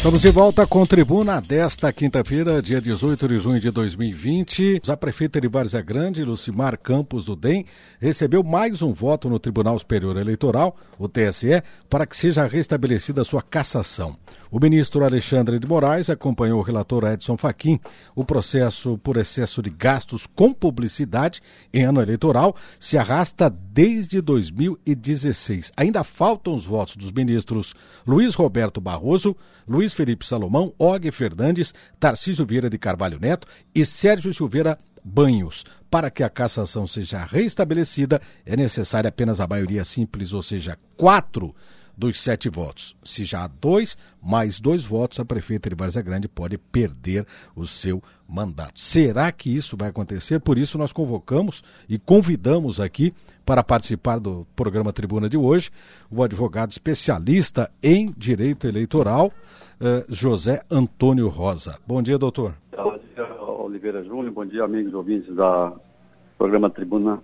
Estamos 0.00 0.22
de 0.22 0.30
volta 0.30 0.66
com 0.66 0.86
Tribuna 0.86 1.42
desta 1.42 1.92
quinta-feira, 1.92 2.62
dia 2.62 2.80
18 2.80 3.28
de 3.28 3.38
junho 3.38 3.60
de 3.60 3.70
2020. 3.70 4.80
A 4.88 4.96
prefeita 4.96 5.38
de 5.38 5.46
Várzea 5.46 5.82
Grande, 5.82 6.24
Lucimar 6.24 6.78
Campos 6.78 7.26
do 7.26 7.36
DEM, 7.36 7.66
recebeu 8.00 8.42
mais 8.42 8.80
um 8.80 8.94
voto 8.94 9.28
no 9.28 9.38
Tribunal 9.38 9.78
Superior 9.78 10.16
Eleitoral, 10.16 10.74
o 10.98 11.06
TSE, 11.06 11.62
para 11.90 12.06
que 12.06 12.16
seja 12.16 12.46
restabelecida 12.46 13.22
sua 13.24 13.42
cassação. 13.42 14.16
O 14.52 14.58
ministro 14.58 15.04
Alexandre 15.04 15.60
de 15.60 15.66
Moraes 15.66 16.10
acompanhou 16.10 16.58
o 16.58 16.62
relator 16.62 17.04
Edson 17.04 17.36
Fachin. 17.36 17.78
O 18.16 18.24
processo 18.24 18.98
por 18.98 19.16
excesso 19.16 19.62
de 19.62 19.70
gastos 19.70 20.26
com 20.26 20.52
publicidade 20.52 21.40
em 21.72 21.84
ano 21.84 22.02
eleitoral 22.02 22.56
se 22.80 22.98
arrasta 22.98 23.48
desde 23.48 24.20
2016. 24.20 25.70
Ainda 25.76 26.02
faltam 26.02 26.52
os 26.52 26.66
votos 26.66 26.96
dos 26.96 27.12
ministros 27.12 27.74
Luiz 28.04 28.34
Roberto 28.34 28.80
Barroso, 28.80 29.36
Luiz 29.68 29.94
Felipe 29.94 30.26
Salomão, 30.26 30.74
Og 30.76 31.12
Fernandes, 31.12 31.72
Tarcísio 32.00 32.44
Vieira 32.44 32.68
de 32.68 32.76
Carvalho 32.76 33.20
Neto 33.20 33.46
e 33.72 33.84
Sérgio 33.86 34.34
Silveira 34.34 34.76
Banhos. 35.04 35.64
Para 35.88 36.10
que 36.10 36.24
a 36.24 36.28
cassação 36.28 36.88
seja 36.88 37.24
restabelecida, 37.24 38.20
é 38.44 38.56
necessária 38.56 39.08
apenas 39.08 39.40
a 39.40 39.46
maioria 39.46 39.84
simples, 39.84 40.32
ou 40.32 40.42
seja, 40.42 40.76
quatro 40.96 41.54
dos 42.00 42.18
sete 42.18 42.48
votos. 42.48 42.96
Se 43.04 43.24
já 43.24 43.44
há 43.44 43.46
dois, 43.46 43.96
mais 44.22 44.58
dois 44.58 44.82
votos, 44.82 45.20
a 45.20 45.24
prefeita 45.24 45.68
de 45.68 45.76
Várzea 45.76 46.00
Grande 46.00 46.28
pode 46.28 46.56
perder 46.56 47.26
o 47.54 47.66
seu 47.66 48.02
mandato. 48.26 48.80
Será 48.80 49.30
que 49.30 49.54
isso 49.54 49.76
vai 49.76 49.90
acontecer? 49.90 50.40
Por 50.40 50.56
isso 50.56 50.78
nós 50.78 50.94
convocamos 50.94 51.62
e 51.86 51.98
convidamos 51.98 52.80
aqui 52.80 53.12
para 53.44 53.62
participar 53.62 54.18
do 54.18 54.46
programa 54.56 54.94
Tribuna 54.94 55.28
de 55.28 55.36
hoje 55.36 55.70
o 56.10 56.22
advogado 56.22 56.70
especialista 56.70 57.70
em 57.82 58.10
direito 58.16 58.66
eleitoral, 58.66 59.30
eh, 59.78 60.06
José 60.08 60.62
Antônio 60.70 61.28
Rosa. 61.28 61.78
Bom 61.86 62.00
dia, 62.00 62.16
doutor. 62.16 62.54
Bom 62.74 62.98
dia, 63.14 63.42
Oliveira 63.42 64.02
Júnior. 64.02 64.32
Bom 64.32 64.46
dia, 64.46 64.64
amigos 64.64 64.94
ouvintes 64.94 65.34
da 65.34 65.70
programa 66.38 66.70
Tribuna. 66.70 67.18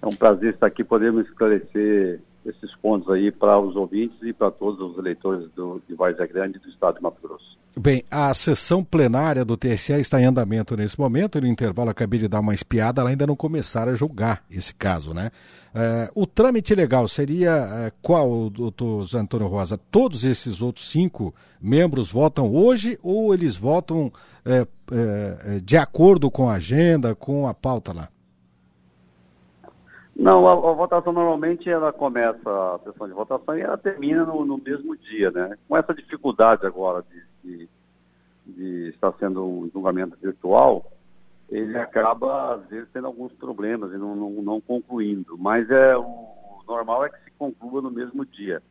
É 0.00 0.06
um 0.06 0.14
prazer 0.14 0.54
estar 0.54 0.68
aqui, 0.68 0.84
podemos 0.84 1.26
esclarecer 1.26 2.20
esses 2.44 2.74
pontos 2.76 3.10
aí 3.10 3.30
para 3.30 3.58
os 3.58 3.74
ouvintes 3.76 4.16
e 4.22 4.32
para 4.32 4.50
todos 4.50 4.80
os 4.80 4.98
eleitores 4.98 5.48
do, 5.54 5.80
de 5.88 5.94
Várzea 5.94 6.26
Grande 6.26 6.58
do 6.58 6.68
estado 6.68 6.96
de 6.96 7.02
Mato 7.02 7.20
Grosso. 7.22 7.54
Bem, 7.76 8.04
a 8.08 8.32
sessão 8.32 8.84
plenária 8.84 9.44
do 9.44 9.56
TSE 9.56 9.94
está 9.94 10.20
em 10.20 10.26
andamento 10.26 10.76
nesse 10.76 10.98
momento. 10.98 11.40
No 11.40 11.46
intervalo, 11.46 11.90
acabei 11.90 12.20
de 12.20 12.28
dar 12.28 12.38
uma 12.38 12.54
espiada, 12.54 13.00
ela 13.00 13.10
ainda 13.10 13.26
não 13.26 13.34
começaram 13.34 13.90
a 13.90 13.94
julgar 13.96 14.44
esse 14.48 14.72
caso, 14.72 15.12
né? 15.12 15.30
É, 15.74 16.08
o 16.14 16.24
trâmite 16.24 16.72
legal 16.72 17.08
seria 17.08 17.50
é, 17.50 17.92
qual, 18.00 18.48
doutor 18.48 19.04
Antônio 19.16 19.48
Rosa? 19.48 19.76
Todos 19.90 20.24
esses 20.24 20.62
outros 20.62 20.88
cinco 20.88 21.34
membros 21.60 22.12
votam 22.12 22.48
hoje 22.48 22.96
ou 23.02 23.34
eles 23.34 23.56
votam 23.56 24.12
é, 24.44 24.64
é 24.92 25.58
de 25.60 25.76
acordo 25.76 26.30
com 26.30 26.48
a 26.48 26.54
agenda, 26.54 27.12
com 27.16 27.48
a 27.48 27.54
pauta 27.54 27.92
lá? 27.92 28.08
Não, 30.16 30.46
a, 30.46 30.52
a, 30.52 30.74
votação 30.74 31.12
normalmente 31.12 31.68
ela 31.68 31.92
começa 31.92 32.48
a 32.48 32.78
sessão 32.84 33.08
de 33.08 33.12
votação 33.12 33.58
e 33.58 33.62
ela 33.62 33.76
termina 33.76 34.24
no, 34.24 34.44
no 34.44 34.58
mesmo 34.58 34.96
dia, 34.96 35.30
né? 35.30 35.56
Com 35.68 35.76
essa 35.76 35.92
dificuldade 35.92 36.64
agora 36.64 37.04
de, 37.10 37.22
de, 37.42 37.68
de, 38.46 38.88
estar 38.90 39.12
sendo 39.18 39.44
um 39.44 39.68
julgamento 39.72 40.16
virtual, 40.22 40.92
ele 41.48 41.76
acaba 41.76 42.54
às 42.54 42.66
vezes 42.68 42.88
tendo 42.92 43.08
alguns 43.08 43.32
problemas 43.32 43.92
e 43.92 43.96
não, 43.96 44.14
não, 44.14 44.30
não 44.30 44.60
concluindo. 44.60 45.36
Mas 45.36 45.68
é 45.68 45.96
o, 45.96 46.34
normal 46.66 47.04
é 47.04 47.08
que 47.08 47.24
se 47.24 47.30
conclua 47.36 47.82
no 47.82 47.90
mesmo 47.90 48.24
dia. 48.24 48.62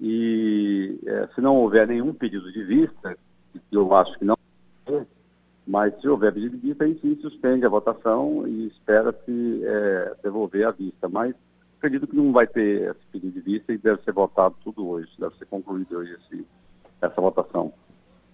E 0.00 0.98
é, 1.06 1.28
se 1.34 1.40
não 1.40 1.56
houver 1.56 1.86
nenhum 1.86 2.14
pedido 2.14 2.50
de 2.50 2.62
vista, 2.62 3.16
eu 3.70 3.94
acho 3.94 4.18
que 4.18 4.24
não 4.24 4.37
mas 5.68 5.94
se 6.00 6.08
houver 6.08 6.32
pedido 6.32 6.56
de 6.56 6.68
vista, 6.68 6.84
aí 6.84 6.98
sim 6.98 7.14
suspende 7.20 7.66
a 7.66 7.68
votação 7.68 8.48
e 8.48 8.68
espera-se 8.68 9.60
é, 9.62 10.16
devolver 10.22 10.66
a 10.66 10.70
vista. 10.70 11.10
Mas 11.10 11.34
acredito 11.76 12.06
que 12.06 12.16
não 12.16 12.32
vai 12.32 12.46
ter 12.46 12.90
esse 12.90 13.06
pedido 13.12 13.34
de 13.34 13.40
vista 13.40 13.70
e 13.70 13.76
deve 13.76 14.02
ser 14.02 14.12
votado 14.12 14.56
tudo 14.64 14.88
hoje, 14.88 15.10
deve 15.18 15.36
ser 15.36 15.44
concluído 15.44 15.98
hoje 15.98 16.14
esse, 16.14 16.46
essa 17.02 17.20
votação. 17.20 17.70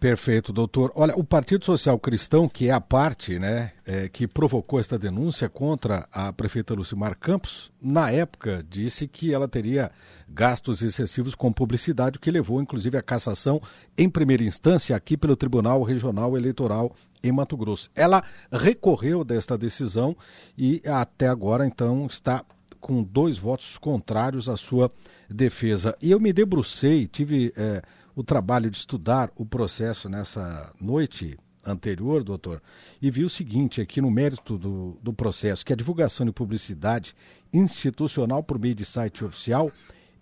Perfeito, 0.05 0.53
doutor. 0.53 0.93
Olha, 0.95 1.17
o 1.17 1.25
Partido 1.25 1.65
Social 1.65 1.99
Cristão, 1.99 2.47
que 2.47 2.69
é 2.69 2.73
a 2.73 2.79
parte 2.79 3.39
né, 3.39 3.73
é, 3.87 4.07
que 4.07 4.27
provocou 4.27 4.79
esta 4.79 4.99
denúncia 4.99 5.49
contra 5.49 6.07
a 6.13 6.31
prefeita 6.31 6.75
Lucimar 6.75 7.17
Campos, 7.19 7.73
na 7.81 8.11
época 8.11 8.63
disse 8.69 9.09
que 9.09 9.33
ela 9.33 9.49
teria 9.49 9.91
gastos 10.29 10.83
excessivos 10.83 11.35
com 11.35 11.51
publicidade, 11.51 12.19
o 12.19 12.21
que 12.21 12.31
levou 12.31 12.61
inclusive 12.61 12.99
à 12.99 13.03
cassação 13.03 13.63
em 13.97 14.07
primeira 14.11 14.45
instância 14.45 14.95
aqui 14.95 15.17
pelo 15.17 15.35
Tribunal 15.37 15.83
Regional 15.83 16.37
Eleitoral 16.37 16.95
em 17.23 17.33
Mato 17.33 17.57
Grosso. 17.57 17.91
Ela 17.95 18.23
recorreu 18.53 19.25
desta 19.25 19.57
decisão 19.57 20.15
e 20.55 20.83
até 20.85 21.29
agora 21.29 21.67
então 21.67 22.05
está 22.05 22.45
com 22.79 23.03
dois 23.03 23.39
votos 23.39 23.79
contrários 23.79 24.51
à 24.51 24.57
sua 24.59 24.93
defesa. 25.31 25.97
E 26.03 26.11
eu 26.11 26.21
me 26.21 26.31
debrucei, 26.31 27.07
tive. 27.07 27.55
É, 27.57 27.81
o 28.15 28.23
trabalho 28.23 28.71
de 28.71 28.77
estudar 28.77 29.31
o 29.37 29.45
processo 29.45 30.09
nessa 30.09 30.73
noite 30.81 31.39
anterior, 31.65 32.23
doutor, 32.23 32.63
e 33.01 33.11
vi 33.11 33.25
o 33.25 33.31
seguinte 33.31 33.81
aqui 33.81 34.01
no 34.01 34.11
mérito 34.11 34.59
do, 34.59 34.99
do 35.03 35.13
processo, 35.13 35.65
que 35.65 35.73
a 35.73 35.77
divulgação 35.77 36.27
de 36.27 36.33
publicidade 36.33 37.15
institucional 37.53 38.43
por 38.43 38.59
meio 38.59 38.75
de 38.75 38.85
site 38.85 39.25
oficial 39.25 39.73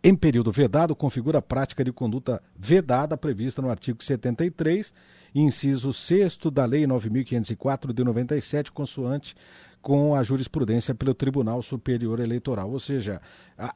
em 0.05 0.17
período 0.17 0.51
vedado 0.51 0.97
configura 0.97 1.39
a 1.39 1.43
prática 1.43 1.85
de 1.85 1.93
conduta 1.93 2.43
vedada 2.57 3.17
prevista 3.17 3.63
no 3.63 3.71
artigo 3.71 4.03
73, 4.03 4.93
inciso 5.33 5.93
6 5.93 6.39
da 6.53 6.65
Lei 6.65 6.85
9.504 6.85 7.93
de 7.93 8.03
97, 8.03 8.73
consoante 8.73 9.37
com 9.83 10.15
a 10.15 10.23
jurisprudência 10.23 10.95
pelo 10.95 11.13
Tribunal 11.13 11.61
Superior 11.61 12.21
Eleitoral. 12.21 12.71
Ou 12.71 12.79
seja, 12.79 13.21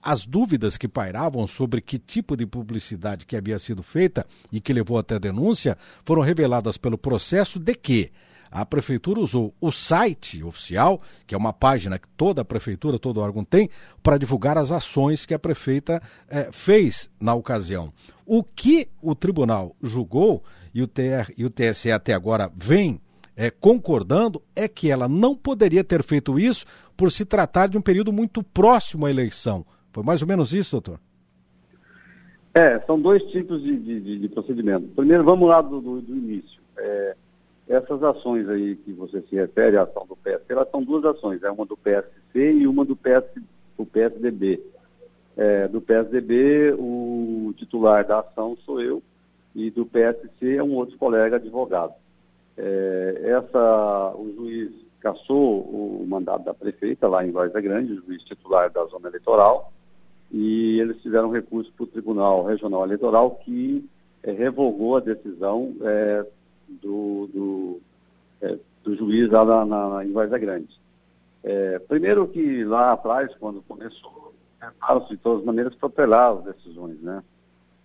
as 0.01 0.25
dúvidas 0.25 0.79
que 0.79 0.87
pairavam 0.87 1.47
sobre 1.47 1.81
que 1.81 1.99
tipo 1.99 2.37
de 2.37 2.47
publicidade 2.47 3.27
que 3.27 3.37
havia 3.37 3.59
sido 3.59 3.83
feita 3.83 4.25
e 4.53 4.61
que 4.61 4.73
levou 4.73 4.99
até 4.99 5.17
a 5.17 5.19
denúncia 5.19 5.77
foram 6.05 6.23
reveladas 6.23 6.79
pelo 6.79 6.97
processo 6.97 7.59
de 7.59 7.75
que 7.75 8.13
a 8.51 8.65
prefeitura 8.65 9.21
usou 9.21 9.53
o 9.61 9.73
site 9.73 10.43
oficial, 10.43 11.03
que 11.27 11.35
é 11.35 11.39
uma 11.39 11.53
página 11.53 11.99
que 11.99 12.09
toda 12.17 12.43
a 12.43 12.45
prefeitura, 12.45 12.99
todo 12.99 13.21
órgão 13.21 13.45
tem, 13.45 13.69
para 14.03 14.17
divulgar 14.17 14.57
as 14.57 14.71
ações 14.71 15.27
que 15.27 15.35
a 15.35 15.39
prefeita 15.39 16.01
eh, 16.29 16.49
fez 16.53 17.11
na 17.21 17.35
ocasião. 17.35 17.93
O 18.25 18.43
que 18.43 18.89
o 19.03 19.15
tribunal 19.15 19.75
julgou 19.83 20.45
e 20.73 20.81
o, 20.81 20.87
TR, 20.87 21.33
e 21.37 21.45
o 21.45 21.51
TSE 21.51 21.91
até 21.91 22.15
agora 22.15 22.51
vem 22.57 23.01
é, 23.37 23.51
concordando 23.51 24.41
é 24.55 24.67
que 24.67 24.91
ela 24.91 25.07
não 25.07 25.37
poderia 25.37 25.85
ter 25.85 26.03
feito 26.03 26.39
isso 26.39 26.65
por 26.97 27.13
se 27.13 27.25
tratar 27.25 27.69
de 27.69 27.77
um 27.77 27.83
período 27.83 28.13
muito 28.13 28.43
próximo 28.43 29.05
à 29.05 29.11
eleição. 29.11 29.65
Foi 29.93 30.03
mais 30.03 30.23
ou 30.23 30.29
menos 30.29 30.53
isso, 30.53 30.73
doutor? 30.73 30.99
É, 32.55 32.79
são 32.81 32.99
dois 32.99 33.23
tipos 33.25 33.63
de, 33.63 33.77
de, 33.79 34.19
de 34.19 34.29
procedimento. 34.31 34.89
Primeiro, 34.97 35.23
vamos 35.23 35.47
lá 35.47 35.61
do, 35.61 35.79
do, 35.81 36.01
do 36.01 36.17
início. 36.17 36.59
É, 36.79 37.15
essas 37.69 38.03
ações 38.03 38.49
aí 38.49 38.77
que 38.77 38.93
você 38.93 39.21
se 39.23 39.37
refere, 39.37 39.77
a 39.77 39.83
ação 39.83 40.07
do 40.07 40.17
PSC, 40.17 40.53
elas 40.53 40.71
são 40.71 40.83
duas 40.83 41.05
ações, 41.05 41.43
é 41.43 41.51
uma 41.51 41.67
do 41.67 41.77
PSC 41.77 42.53
e 42.53 42.67
uma 42.67 42.85
do, 42.85 42.97
PS, 42.97 43.25
do 43.77 43.85
PSDB. 43.85 44.63
É, 45.37 45.69
do 45.69 45.83
PSDB, 45.83 46.75
o 46.79 47.53
titular 47.59 48.07
da 48.07 48.21
ação 48.21 48.57
sou 48.65 48.81
eu, 48.81 49.03
e 49.55 49.71
do 49.71 49.85
PSC 49.85 50.57
é 50.57 50.63
um 50.63 50.75
outro 50.75 50.97
colega 50.97 51.37
advogado. 51.37 51.93
É, 52.57 53.21
essa, 53.25 54.15
o 54.17 54.33
juiz 54.35 54.73
cassou 55.01 55.61
o 55.61 56.05
mandato 56.09 56.45
da 56.45 56.55
prefeita 56.55 57.07
lá 57.07 57.25
em 57.25 57.31
Várzea 57.31 57.61
Grande, 57.61 57.93
o 57.93 58.05
juiz 58.05 58.23
titular 58.25 58.71
da 58.71 58.85
zona 58.87 59.09
eleitoral, 59.09 59.73
e 60.33 60.81
eles 60.81 61.01
fizeram 61.03 61.31
recurso 61.31 61.73
para 61.77 61.85
o 61.85 61.89
Tribunal 61.89 62.45
Regional 62.45 62.85
Eleitoral 62.85 63.37
que 63.45 63.89
é, 64.23 64.33
revogou 64.33 64.97
a 64.97 65.01
decisão 65.01 65.75
é, 65.83 66.27
do, 66.83 67.29
do, 67.33 67.81
é, 68.41 68.59
do, 68.83 68.97
juiz 68.97 69.31
lá 69.31 69.45
na, 69.45 69.65
na, 69.65 70.05
em 70.05 70.13
Várzea 70.13 70.39
Grande. 70.39 70.81
É, 71.45 71.79
primeiro 71.79 72.27
que 72.27 72.65
lá 72.65 72.93
atrás, 72.93 73.33
quando 73.39 73.63
começou, 73.63 74.35
tentaram-se 74.59 75.11
de 75.11 75.17
todas 75.19 75.41
as 75.41 75.47
maneiras 75.47 75.75
protelar 75.77 76.33
as 76.33 76.45
decisões, 76.45 77.01
né? 77.01 77.23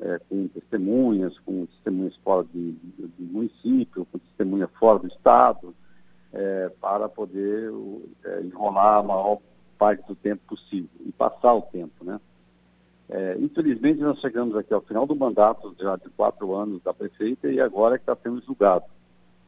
É, 0.01 0.19
com 0.27 0.47
testemunhas, 0.47 1.37
com 1.39 1.65
testemunhas 1.67 2.15
fora 2.17 2.45
de, 2.51 2.71
de, 2.71 3.23
município, 3.23 4.05
com 4.11 4.17
testemunha 4.17 4.67
fora 4.67 4.99
do 4.99 5.07
Estado, 5.07 5.75
é, 6.33 6.71
para 6.81 7.07
poder 7.07 7.71
é, 8.25 8.41
enrolar 8.41 8.97
a 8.97 9.03
maior 9.03 9.37
parte 9.77 10.05
do 10.07 10.15
tempo 10.15 10.41
possível 10.47 10.89
e 11.05 11.11
passar 11.11 11.53
o 11.53 11.61
tempo, 11.61 12.03
né? 12.03 12.19
É, 13.09 13.37
infelizmente, 13.39 13.99
nós 13.99 14.19
chegamos 14.19 14.55
aqui 14.55 14.73
ao 14.73 14.81
final 14.81 15.05
do 15.05 15.15
mandato 15.15 15.75
já 15.77 15.97
de 15.97 16.09
quatro 16.11 16.55
anos 16.55 16.81
da 16.81 16.93
prefeita 16.93 17.49
e 17.49 17.59
agora 17.59 17.95
é 17.95 17.97
que 17.97 18.03
está 18.03 18.15
sendo 18.15 18.41
julgado 18.41 18.85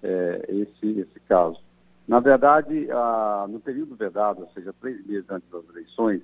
é, 0.04 0.45
esse, 0.49 0.99
esse 0.99 1.20
caso. 1.30 1.58
Na 2.06 2.20
verdade, 2.20 2.91
a, 2.91 3.47
no 3.49 3.62
período 3.62 3.95
vedado, 3.95 4.41
ou 4.41 4.49
seja, 4.54 4.74
três 4.82 5.06
meses 5.06 5.30
antes 5.30 5.49
das 5.49 5.64
eleições, 5.70 6.22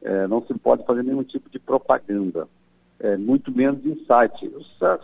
é, 0.00 0.26
não 0.26 0.42
se 0.46 0.54
pode 0.54 0.86
fazer 0.86 1.02
nenhum 1.02 1.22
tipo 1.22 1.50
de 1.50 1.58
propaganda 1.58 2.48
é, 3.00 3.16
muito 3.16 3.50
menos 3.50 3.84
em 3.84 4.04
site. 4.04 4.50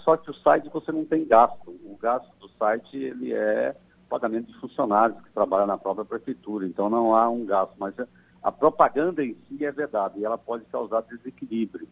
Só 0.05 0.17
que 0.17 0.31
o 0.31 0.35
site 0.35 0.69
você 0.69 0.91
não 0.91 1.05
tem 1.05 1.25
gasto. 1.27 1.71
O 1.85 1.97
gasto 2.01 2.29
do 2.41 2.49
site 2.59 2.97
ele 2.97 3.33
é 3.33 3.75
pagamento 4.09 4.47
de 4.47 4.59
funcionários 4.59 5.21
que 5.21 5.31
trabalham 5.33 5.67
na 5.67 5.79
própria 5.79 6.05
prefeitura. 6.05 6.67
Então 6.67 6.91
não 6.91 7.15
há 7.15 7.29
um 7.29 7.45
gasto. 7.45 7.75
Mas 7.79 7.95
a 8.43 8.53
propaganda 8.53 9.25
em 9.25 9.37
si 9.49 9.65
é 9.65 9.73
verdade 9.73 10.19
e 10.19 10.25
ela 10.25 10.39
pode 10.39 10.65
causar 10.67 11.03
desequilíbrio. 11.03 11.89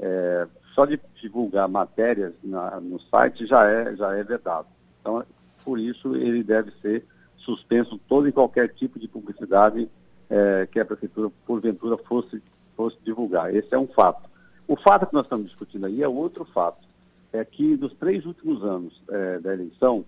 É, 0.00 0.46
só 0.74 0.84
de 0.84 1.00
divulgar 1.20 1.68
matérias 1.68 2.32
na, 2.42 2.80
no 2.80 3.00
site 3.00 3.46
já 3.46 3.68
é, 3.68 3.96
já 3.96 4.14
é 4.14 4.22
vedado. 4.22 4.68
Então, 5.00 5.24
por 5.64 5.78
isso, 5.78 6.14
ele 6.14 6.42
deve 6.42 6.70
ser 6.80 7.04
suspenso 7.38 7.98
todo 8.08 8.28
e 8.28 8.32
qualquer 8.32 8.68
tipo 8.74 8.98
de 8.98 9.08
publicidade 9.08 9.88
é, 10.30 10.68
que 10.70 10.78
a 10.78 10.84
prefeitura, 10.84 11.30
porventura, 11.46 11.96
fosse, 11.96 12.42
fosse 12.76 12.96
divulgar. 13.04 13.54
Esse 13.54 13.74
é 13.74 13.78
um 13.78 13.86
fato. 13.86 14.27
O 14.68 14.76
fato 14.76 15.06
que 15.06 15.14
nós 15.14 15.24
estamos 15.24 15.46
discutindo 15.46 15.86
aí 15.86 16.02
é 16.02 16.08
outro 16.08 16.44
fato. 16.44 16.86
É 17.32 17.44
que 17.44 17.76
dos 17.76 17.92
três 17.94 18.24
últimos 18.24 18.62
anos 18.62 19.02
é, 19.10 19.40
da 19.40 19.52
eleição, 19.52 20.04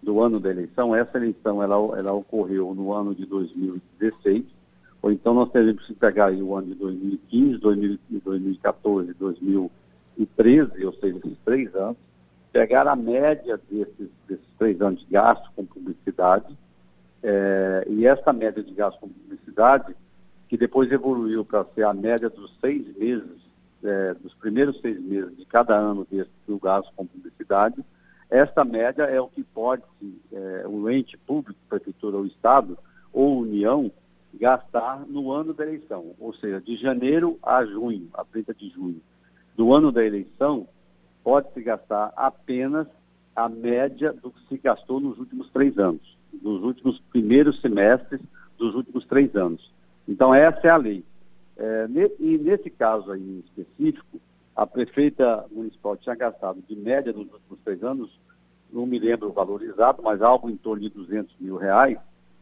do 0.00 0.20
ano 0.20 0.38
da 0.38 0.50
eleição, 0.50 0.94
essa 0.94 1.18
eleição 1.18 1.62
ela, 1.62 1.74
ela 1.98 2.12
ocorreu 2.12 2.72
no 2.74 2.92
ano 2.92 3.14
de 3.14 3.26
2016, 3.26 4.44
ou 5.02 5.10
então 5.10 5.34
nós 5.34 5.50
teríamos 5.50 5.84
que 5.86 5.94
pegar 5.94 6.26
aí 6.26 6.42
o 6.42 6.54
ano 6.54 6.68
de 6.68 6.74
2015, 6.74 7.58
2014, 7.58 9.14
2016 9.14 9.84
2013, 10.16 10.84
ou 10.86 10.92
seja, 10.94 11.18
esses 11.18 11.38
três 11.44 11.74
anos, 11.74 11.96
pegar 12.52 12.86
a 12.86 12.96
média 12.96 13.60
desses, 13.70 14.08
desses 14.28 14.46
três 14.58 14.80
anos 14.80 15.00
de 15.00 15.06
gasto 15.10 15.50
com 15.54 15.66
publicidade, 15.66 16.56
é, 17.22 17.86
e 17.88 18.06
essa 18.06 18.32
média 18.32 18.62
de 18.62 18.72
gasto 18.72 19.00
com 19.00 19.08
publicidade, 19.08 19.94
que 20.48 20.56
depois 20.56 20.90
evoluiu 20.92 21.44
para 21.44 21.64
ser 21.74 21.84
a 21.84 21.94
média 21.94 22.30
dos 22.30 22.52
seis 22.60 22.84
meses, 22.96 23.43
é, 23.84 24.14
dos 24.14 24.34
primeiros 24.34 24.80
seis 24.80 25.00
meses 25.00 25.36
de 25.36 25.44
cada 25.46 25.76
ano 25.76 26.06
desse, 26.10 26.30
do 26.46 26.58
gasto 26.58 26.92
com 26.96 27.06
publicidade, 27.06 27.84
esta 28.30 28.64
média 28.64 29.04
é 29.04 29.20
o 29.20 29.28
que 29.28 29.42
pode 29.42 29.82
é, 30.32 30.64
o 30.66 30.90
ente 30.90 31.16
público, 31.18 31.58
prefeitura 31.68 32.16
ou 32.16 32.26
Estado, 32.26 32.78
ou 33.12 33.40
União, 33.40 33.90
gastar 34.40 35.04
no 35.06 35.30
ano 35.30 35.54
da 35.54 35.64
eleição, 35.64 36.14
ou 36.18 36.34
seja, 36.34 36.60
de 36.60 36.76
janeiro 36.76 37.38
a 37.42 37.64
junho, 37.64 38.08
a 38.14 38.24
30 38.24 38.54
de 38.54 38.68
junho 38.70 39.00
do 39.56 39.72
ano 39.72 39.92
da 39.92 40.04
eleição, 40.04 40.66
pode-se 41.22 41.62
gastar 41.62 42.12
apenas 42.16 42.86
a 43.36 43.48
média 43.48 44.12
do 44.12 44.30
que 44.30 44.48
se 44.48 44.58
gastou 44.58 45.00
nos 45.00 45.18
últimos 45.18 45.48
três 45.50 45.78
anos, 45.78 46.16
nos 46.42 46.62
últimos 46.62 47.00
primeiros 47.10 47.60
semestres 47.60 48.20
dos 48.58 48.74
últimos 48.74 49.06
três 49.06 49.34
anos. 49.36 49.72
Então, 50.08 50.34
essa 50.34 50.66
é 50.66 50.70
a 50.70 50.76
lei. 50.76 51.04
É, 51.56 51.86
e 52.18 52.38
nesse 52.38 52.68
caso 52.70 53.12
aí 53.12 53.44
específico, 53.44 54.20
a 54.56 54.66
prefeita 54.66 55.44
municipal 55.50 55.96
tinha 55.96 56.14
gastado 56.14 56.62
de 56.68 56.76
média 56.76 57.12
nos 57.12 57.32
últimos 57.32 57.58
três 57.64 57.82
anos, 57.82 58.10
não 58.72 58.86
me 58.86 58.98
lembro 58.98 59.28
o 59.28 59.32
valor 59.32 59.62
exato, 59.62 60.02
mas 60.02 60.22
algo 60.22 60.50
em 60.50 60.56
torno 60.56 60.82
de 60.82 60.90
200 60.90 61.34
mil 61.40 61.56
reais, 61.56 61.98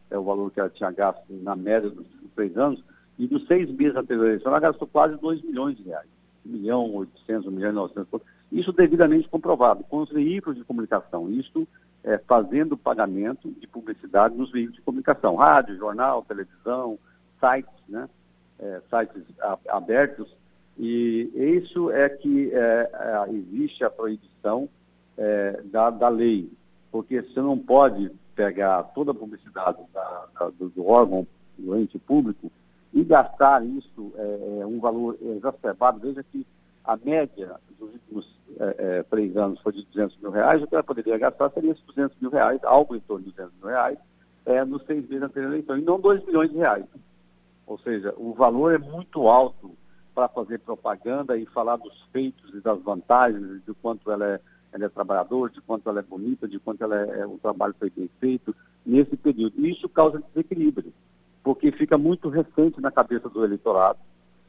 é 0.09 0.17
o 0.17 0.23
valor 0.23 0.51
que 0.51 0.59
ela 0.59 0.69
tinha 0.69 0.91
gasto 0.91 1.23
na 1.29 1.55
média 1.55 1.89
dos 1.89 2.05
três 2.35 2.57
anos, 2.57 2.83
e 3.17 3.27
dos 3.27 3.45
seis 3.47 3.69
meses 3.69 3.95
anteriores 3.95 4.43
ela 4.45 4.59
gastou 4.59 4.87
quase 4.87 5.15
2 5.17 5.41
milhões 5.43 5.77
de 5.77 5.83
reais. 5.83 6.07
1 6.45 6.49
milhão 6.49 6.93
800, 6.95 7.47
1 7.47 7.51
milhão 7.51 7.69
e 7.69 7.73
900, 7.73 8.21
isso 8.51 8.71
devidamente 8.71 9.29
comprovado, 9.29 9.83
com 9.83 9.99
os 9.99 10.09
veículos 10.09 10.57
de 10.57 10.63
comunicação, 10.63 11.29
isso 11.29 11.67
é, 12.03 12.17
fazendo 12.17 12.77
pagamento 12.77 13.49
de 13.49 13.65
publicidade 13.65 14.35
nos 14.35 14.51
veículos 14.51 14.75
de 14.75 14.81
comunicação, 14.81 15.35
rádio, 15.35 15.77
jornal, 15.77 16.23
televisão, 16.23 16.99
sites, 17.39 17.73
né, 17.87 18.09
é, 18.59 18.81
sites 18.89 19.23
abertos, 19.69 20.27
e 20.77 21.29
isso 21.35 21.91
é 21.91 22.09
que 22.09 22.51
é, 22.53 22.89
é, 22.91 23.33
existe 23.33 23.83
a 23.83 23.89
proibição 23.89 24.67
é, 25.17 25.61
da, 25.65 25.89
da 25.89 26.09
lei, 26.09 26.49
porque 26.91 27.21
você 27.21 27.41
não 27.41 27.57
pode 27.57 28.11
pegar 28.35 28.83
toda 28.95 29.11
a 29.11 29.15
publicidade 29.15 29.77
da, 29.93 30.25
da, 30.39 30.49
do, 30.49 30.87
órgão, 30.87 31.27
do 31.57 31.77
ente 31.77 31.99
público, 31.99 32.51
e 32.91 33.03
gastar 33.03 33.65
isso 33.65 34.13
é, 34.15 34.65
um 34.65 34.79
valor 34.79 35.17
exacerbado. 35.21 35.99
Veja 35.99 36.23
que 36.23 36.45
a 36.83 36.97
média 36.97 37.55
dos 37.79 37.91
últimos 37.91 38.33
é, 38.59 38.75
é, 38.77 39.03
três 39.03 39.35
anos 39.35 39.59
foi 39.61 39.73
de 39.73 39.85
200 39.85 40.17
mil 40.19 40.31
reais, 40.31 40.61
o 40.61 40.67
que 40.67 40.75
ela 40.75 40.83
poderia 40.83 41.17
gastar 41.17 41.49
seria 41.51 41.71
esses 41.71 41.83
200 41.85 42.17
mil 42.19 42.29
reais, 42.29 42.63
algo 42.63 42.95
em 42.95 42.99
torno 42.99 43.25
de 43.25 43.31
200 43.31 43.53
mil 43.59 43.69
reais, 43.69 43.97
é, 44.45 44.63
nos 44.65 44.85
seis 44.85 45.07
meses 45.07 45.23
anteriores 45.23 45.53
à 45.53 45.57
eleição, 45.57 45.77
e 45.77 45.81
não 45.81 45.99
2 45.99 46.25
milhões 46.25 46.51
de 46.51 46.57
reais. 46.57 46.85
Ou 47.65 47.77
seja, 47.79 48.13
o 48.17 48.33
valor 48.33 48.73
é 48.73 48.77
muito 48.77 49.27
alto 49.27 49.71
para 50.13 50.27
fazer 50.27 50.59
propaganda 50.59 51.37
e 51.37 51.45
falar 51.47 51.77
dos 51.77 51.99
feitos 52.11 52.53
e 52.53 52.61
das 52.61 52.81
vantagens, 52.81 53.63
de 53.65 53.73
quanto 53.75 54.11
ela 54.11 54.25
é 54.25 54.39
ela 54.73 54.85
é 54.85 54.89
trabalhadora, 54.89 55.51
de 55.51 55.61
quanto 55.61 55.87
ela 55.87 55.99
é 55.99 56.03
bonita, 56.03 56.47
de 56.47 56.59
quanto 56.59 56.83
ela 56.83 56.99
é, 56.99 57.19
é, 57.19 57.25
o 57.27 57.37
trabalho 57.37 57.75
foi 57.77 57.91
bem 57.91 58.09
feito 58.19 58.55
nesse 58.83 59.15
período. 59.15 59.65
Isso 59.65 59.87
causa 59.87 60.21
desequilíbrio, 60.33 60.91
porque 61.43 61.71
fica 61.71 61.97
muito 61.97 62.27
recente 62.27 62.81
na 62.81 62.91
cabeça 62.91 63.29
do 63.29 63.45
eleitorado. 63.45 63.99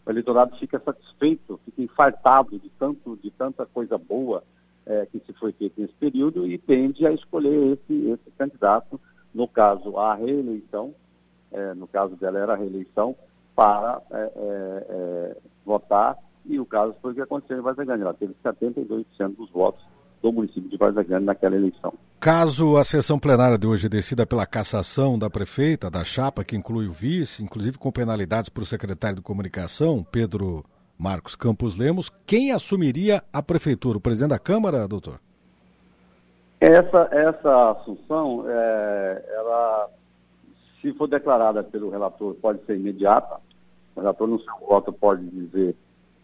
O 0.04 0.10
eleitorado 0.10 0.56
fica 0.56 0.80
satisfeito, 0.80 1.60
fica 1.66 1.82
infartado 1.82 2.58
de, 2.58 2.70
tanto, 2.70 3.18
de 3.22 3.30
tanta 3.30 3.66
coisa 3.66 3.98
boa 3.98 4.42
é, 4.86 5.06
que 5.06 5.20
se 5.20 5.32
foi 5.34 5.52
feita 5.52 5.80
nesse 5.80 5.94
período 5.94 6.46
e 6.46 6.56
tende 6.56 7.06
a 7.06 7.12
escolher 7.12 7.74
esse, 7.74 8.08
esse 8.08 8.30
candidato, 8.36 8.98
no 9.34 9.46
caso, 9.46 9.98
a 9.98 10.14
reeleição, 10.14 10.94
é, 11.54 11.74
no 11.74 11.86
caso 11.86 12.16
dela 12.16 12.38
era 12.38 12.52
a 12.52 12.56
reeleição, 12.56 13.16
para 13.56 14.02
é, 14.10 14.16
é, 14.16 14.86
é 14.88 15.36
votar, 15.64 16.18
e 16.44 16.58
o 16.60 16.66
caso 16.66 16.94
foi 17.00 17.12
o 17.12 17.14
que 17.14 17.20
aconteceu 17.22 17.58
em 17.58 17.62
Vazagani. 17.62 18.02
Ela 18.02 18.12
teve 18.12 18.34
72% 18.44 19.36
dos 19.36 19.50
votos 19.50 19.82
do 20.20 20.32
município 20.32 20.68
de 20.68 20.76
Vargas 20.76 21.06
Grande 21.06 21.26
naquela 21.26 21.54
eleição. 21.54 21.92
Caso 22.18 22.78
a 22.78 22.84
sessão 22.84 23.18
plenária 23.18 23.58
de 23.58 23.66
hoje 23.66 23.88
decida 23.88 24.26
pela 24.26 24.46
cassação 24.46 25.18
da 25.18 25.28
prefeita, 25.28 25.90
da 25.90 26.02
chapa, 26.02 26.42
que 26.42 26.56
inclui 26.56 26.88
o 26.88 26.92
vice, 26.92 27.44
inclusive 27.44 27.76
com 27.76 27.92
penalidades 27.92 28.48
para 28.48 28.62
o 28.62 28.66
secretário 28.66 29.16
de 29.16 29.22
comunicação, 29.22 30.02
Pedro 30.10 30.64
Marcos 30.98 31.36
Campos 31.36 31.76
Lemos, 31.76 32.10
quem 32.26 32.52
assumiria 32.52 33.22
a 33.32 33.42
prefeitura? 33.42 33.98
O 33.98 34.00
presidente 34.00 34.30
da 34.30 34.38
Câmara, 34.38 34.88
doutor? 34.88 35.20
Essa, 36.58 37.08
essa 37.12 37.72
assunção, 37.72 38.44
é, 38.48 39.24
ela, 39.36 39.90
se 40.84 40.92
for 40.92 41.08
declarada 41.08 41.64
pelo 41.64 41.88
relator, 41.88 42.34
pode 42.34 42.62
ser 42.66 42.76
imediata. 42.76 43.40
O 43.96 44.00
relator, 44.00 44.28
no 44.28 44.38
seu 44.38 44.52
voto, 44.68 44.92
pode 44.92 45.24
dizer 45.26 45.74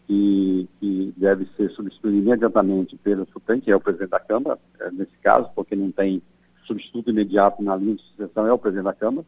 que, 0.05 0.69
que 0.79 1.13
deve 1.17 1.47
ser 1.57 1.71
substituído 1.71 2.19
imediatamente 2.19 2.95
pelo 2.97 3.25
suplente, 3.25 3.65
que 3.65 3.71
é 3.71 3.75
o 3.75 3.81
presidente 3.81 4.11
da 4.11 4.19
Câmara, 4.19 4.59
é, 4.79 4.91
nesse 4.91 5.17
caso, 5.23 5.49
porque 5.55 5.75
não 5.75 5.91
tem 5.91 6.21
substituto 6.67 7.09
imediato 7.09 7.63
na 7.63 7.75
linha 7.75 7.95
de 7.95 8.03
sucessão, 8.03 8.45
é 8.45 8.53
o 8.53 8.59
presidente 8.59 8.85
da 8.85 8.93
Câmara. 8.93 9.25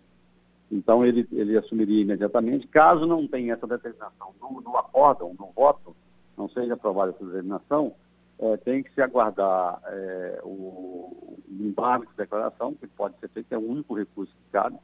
Então, 0.71 1.03
ele, 1.03 1.27
ele 1.31 1.57
assumiria 1.57 2.03
imediatamente. 2.03 2.67
Caso 2.67 3.07
não 3.07 3.27
tenha 3.27 3.53
essa 3.53 3.65
determinação 3.65 4.36
no, 4.39 4.61
no 4.61 4.77
acórdão, 4.77 5.36
no 5.39 5.49
voto, 5.55 5.95
não 6.38 6.47
seja 6.49 6.75
aprovada 6.75 7.11
essa 7.11 7.25
determinação, 7.25 7.91
é, 8.38 8.57
tem 8.57 8.84
que 8.84 8.93
se 8.93 9.01
aguardar 9.01 9.81
é, 9.88 10.41
o 10.43 11.38
embargo 11.49 12.05
de 12.05 12.15
declaração, 12.15 12.75
que 12.75 12.86
pode 12.86 13.17
ser 13.19 13.29
feito, 13.29 13.51
é 13.51 13.57
o 13.57 13.67
único 13.67 13.95
recurso 13.95 14.31
que 14.31 14.51
cabe. 14.51 14.77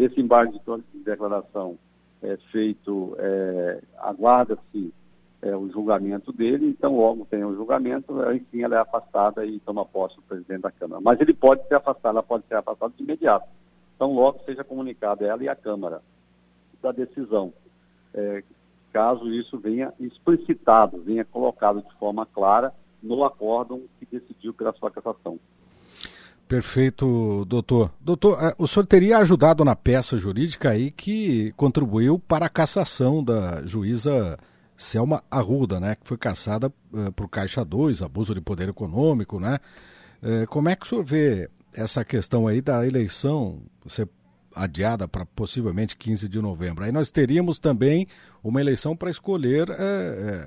Esse 0.00 0.18
embargo 0.18 0.52
de, 0.52 0.98
de 0.98 1.04
declaração 1.04 1.76
é 2.22 2.34
feito, 2.50 3.14
é, 3.18 3.82
aguarda-se 3.98 4.94
é, 5.42 5.54
o 5.54 5.68
julgamento 5.70 6.32
dele, 6.32 6.68
então 6.68 6.96
logo 6.96 7.26
tem 7.26 7.44
o 7.44 7.54
julgamento, 7.54 8.14
sim 8.50 8.62
ela 8.62 8.76
é 8.76 8.78
afastada 8.78 9.44
e 9.44 9.60
toma 9.60 9.84
posse 9.84 10.18
o 10.18 10.22
presidente 10.22 10.62
da 10.62 10.70
Câmara. 10.70 11.02
Mas 11.02 11.20
ele 11.20 11.34
pode 11.34 11.68
ser 11.68 11.74
afastado, 11.74 12.12
ela 12.12 12.22
pode 12.22 12.46
ser 12.46 12.54
afastada 12.54 12.94
de 12.96 13.02
imediato. 13.02 13.46
Então 13.94 14.14
logo 14.14 14.40
seja 14.46 14.64
comunicada 14.64 15.26
ela 15.26 15.44
e 15.44 15.48
a 15.50 15.54
Câmara 15.54 16.00
da 16.82 16.92
decisão. 16.92 17.52
É, 18.14 18.42
caso 18.94 19.30
isso 19.30 19.58
venha 19.58 19.92
explicitado, 20.00 21.02
venha 21.02 21.26
colocado 21.26 21.82
de 21.82 21.92
forma 21.98 22.24
clara 22.24 22.72
no 23.02 23.22
acórdão 23.22 23.82
que 23.98 24.06
decidiu 24.06 24.54
pela 24.54 24.72
sua 24.72 24.90
cassação. 24.90 25.38
Perfeito, 26.50 27.44
doutor. 27.44 27.92
Doutor, 28.00 28.36
é, 28.42 28.52
o 28.58 28.66
senhor 28.66 28.84
teria 28.84 29.18
ajudado 29.18 29.64
na 29.64 29.76
peça 29.76 30.16
jurídica 30.16 30.70
aí 30.70 30.90
que 30.90 31.52
contribuiu 31.52 32.18
para 32.18 32.46
a 32.46 32.48
cassação 32.48 33.22
da 33.22 33.64
juíza 33.64 34.36
Selma 34.76 35.22
Arruda, 35.30 35.78
né, 35.78 35.94
que 35.94 36.04
foi 36.04 36.18
caçada 36.18 36.66
uh, 36.92 37.12
por 37.12 37.28
Caixa 37.28 37.64
2, 37.64 38.02
abuso 38.02 38.34
de 38.34 38.40
poder 38.40 38.68
econômico, 38.68 39.38
né? 39.38 39.60
Uh, 40.20 40.44
como 40.48 40.68
é 40.68 40.74
que 40.74 40.84
o 40.84 40.88
senhor 40.88 41.04
vê 41.04 41.48
essa 41.72 42.04
questão 42.04 42.48
aí 42.48 42.60
da 42.60 42.84
eleição 42.84 43.62
ser 43.86 44.08
adiada 44.52 45.06
para 45.06 45.24
possivelmente 45.24 45.96
15 45.96 46.28
de 46.28 46.42
novembro? 46.42 46.82
Aí 46.82 46.90
nós 46.90 47.12
teríamos 47.12 47.60
também 47.60 48.08
uma 48.42 48.60
eleição 48.60 48.96
para 48.96 49.08
escolher 49.08 49.68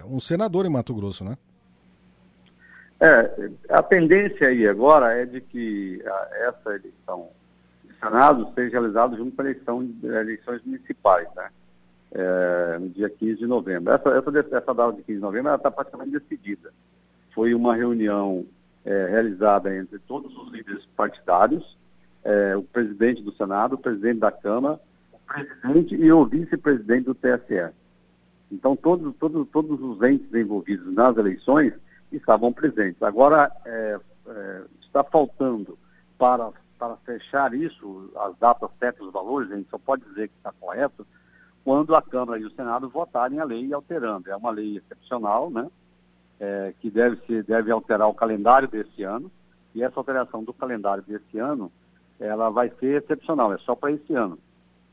um 0.06 0.20
senador 0.20 0.66
em 0.66 0.70
Mato 0.70 0.94
Grosso, 0.94 1.24
né? 1.24 1.38
É, 3.04 3.50
a 3.68 3.84
tendência 3.84 4.48
aí 4.48 4.66
agora 4.66 5.12
é 5.12 5.26
de 5.26 5.42
que 5.42 6.02
essa 6.48 6.74
eleição 6.74 7.28
de 7.84 7.94
Senado 8.00 8.50
seja 8.56 8.72
realizada 8.72 9.18
junto 9.18 9.36
com 9.36 9.42
a 9.42 9.46
eleição 9.46 9.86
de 9.86 10.08
eleições 10.08 10.64
municipais, 10.64 11.28
né? 11.36 11.50
é, 12.14 12.78
no 12.80 12.88
dia 12.88 13.10
15 13.10 13.40
de 13.40 13.46
novembro. 13.46 13.92
Essa, 13.92 14.10
essa, 14.10 14.40
essa 14.56 14.74
data 14.74 14.94
de 14.94 15.04
15 15.04 15.18
de 15.18 15.20
novembro 15.20 15.54
está 15.54 15.70
praticamente 15.70 16.12
decidida. 16.12 16.72
Foi 17.34 17.54
uma 17.54 17.76
reunião 17.76 18.46
é, 18.86 19.08
realizada 19.10 19.76
entre 19.76 20.00
todos 20.00 20.34
os 20.38 20.50
líderes 20.54 20.86
partidários, 20.96 21.76
é, 22.24 22.56
o 22.56 22.64
presidente 22.64 23.22
do 23.22 23.34
Senado, 23.34 23.76
o 23.76 23.80
presidente 23.80 24.20
da 24.20 24.32
Câmara, 24.32 24.80
o 25.12 25.20
presidente 25.28 25.94
e 25.94 26.10
o 26.10 26.26
vice-presidente 26.26 27.04
do 27.04 27.16
TSE. 27.16 27.74
Então, 28.50 28.78
todos, 28.78 29.14
todos, 29.18 29.46
todos 29.50 29.82
os 29.82 30.02
entes 30.04 30.34
envolvidos 30.34 30.94
nas 30.94 31.18
eleições 31.18 31.74
estavam 32.18 32.52
presentes. 32.52 33.02
Agora, 33.02 33.52
é, 33.66 34.00
é, 34.28 34.62
está 34.82 35.04
faltando 35.04 35.78
para, 36.18 36.52
para 36.78 36.96
fechar 36.98 37.54
isso, 37.54 38.12
as 38.16 38.38
datas 38.38 38.70
certas, 38.80 39.08
os 39.08 39.14
valores, 39.14 39.52
a 39.52 39.56
gente 39.56 39.70
só 39.70 39.78
pode 39.78 40.04
dizer 40.06 40.30
que 40.30 40.36
está 40.38 40.52
correto, 40.60 41.06
quando 41.64 41.96
a 41.96 42.02
Câmara 42.02 42.40
e 42.40 42.46
o 42.46 42.52
Senado 42.52 42.90
votarem 42.90 43.40
a 43.40 43.44
lei 43.46 43.74
alterando. 43.74 44.30
É 44.30 44.36
uma 44.36 44.52
lei 44.52 44.78
excepcional, 44.78 45.50
né? 45.50 45.70
É, 46.40 46.74
que 46.80 46.90
deve, 46.90 47.18
ser, 47.26 47.44
deve 47.44 47.72
alterar 47.72 48.10
o 48.10 48.14
calendário 48.14 48.68
desse 48.68 49.04
ano, 49.04 49.32
e 49.74 49.82
essa 49.82 50.00
alteração 50.00 50.44
do 50.44 50.54
calendário 50.54 51.04
desse 51.04 51.38
ano, 51.38 51.72
ela 52.20 52.50
vai 52.50 52.70
ser 52.80 53.02
excepcional, 53.02 53.54
é 53.54 53.58
só 53.60 53.76
para 53.76 53.92
esse 53.92 54.14
ano. 54.14 54.38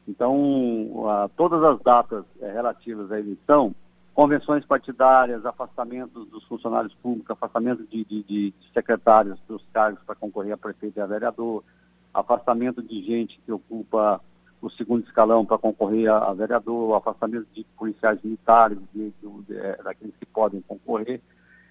Então, 0.06 1.08
a, 1.08 1.28
todas 1.36 1.62
as 1.62 1.80
datas 1.80 2.24
é, 2.40 2.50
relativas 2.52 3.10
à 3.12 3.18
eleição 3.18 3.74
convenções 4.20 4.66
partidárias, 4.66 5.46
afastamento 5.46 6.26
dos 6.26 6.44
funcionários 6.44 6.92
públicos, 6.96 7.30
afastamento 7.30 7.86
de, 7.86 8.04
de, 8.04 8.22
de 8.24 8.54
secretários 8.74 9.38
dos 9.48 9.64
cargos 9.72 10.02
para 10.04 10.14
concorrer 10.14 10.52
a 10.52 10.58
prefeito 10.58 10.98
e 10.98 11.00
a 11.00 11.06
vereador, 11.06 11.64
afastamento 12.12 12.82
de 12.82 13.02
gente 13.02 13.40
que 13.46 13.50
ocupa 13.50 14.20
o 14.60 14.68
segundo 14.68 15.06
escalão 15.06 15.46
para 15.46 15.56
concorrer 15.56 16.10
a, 16.10 16.18
a, 16.18 16.34
vereador, 16.34 16.98
afastamento 16.98 17.46
de 17.54 17.64
policiais 17.78 18.18
militares, 18.22 18.76
de, 18.92 19.10
de, 19.10 19.56
é, 19.56 19.82
daqueles 19.82 20.14
que 20.20 20.26
podem 20.26 20.60
concorrer, 20.68 21.22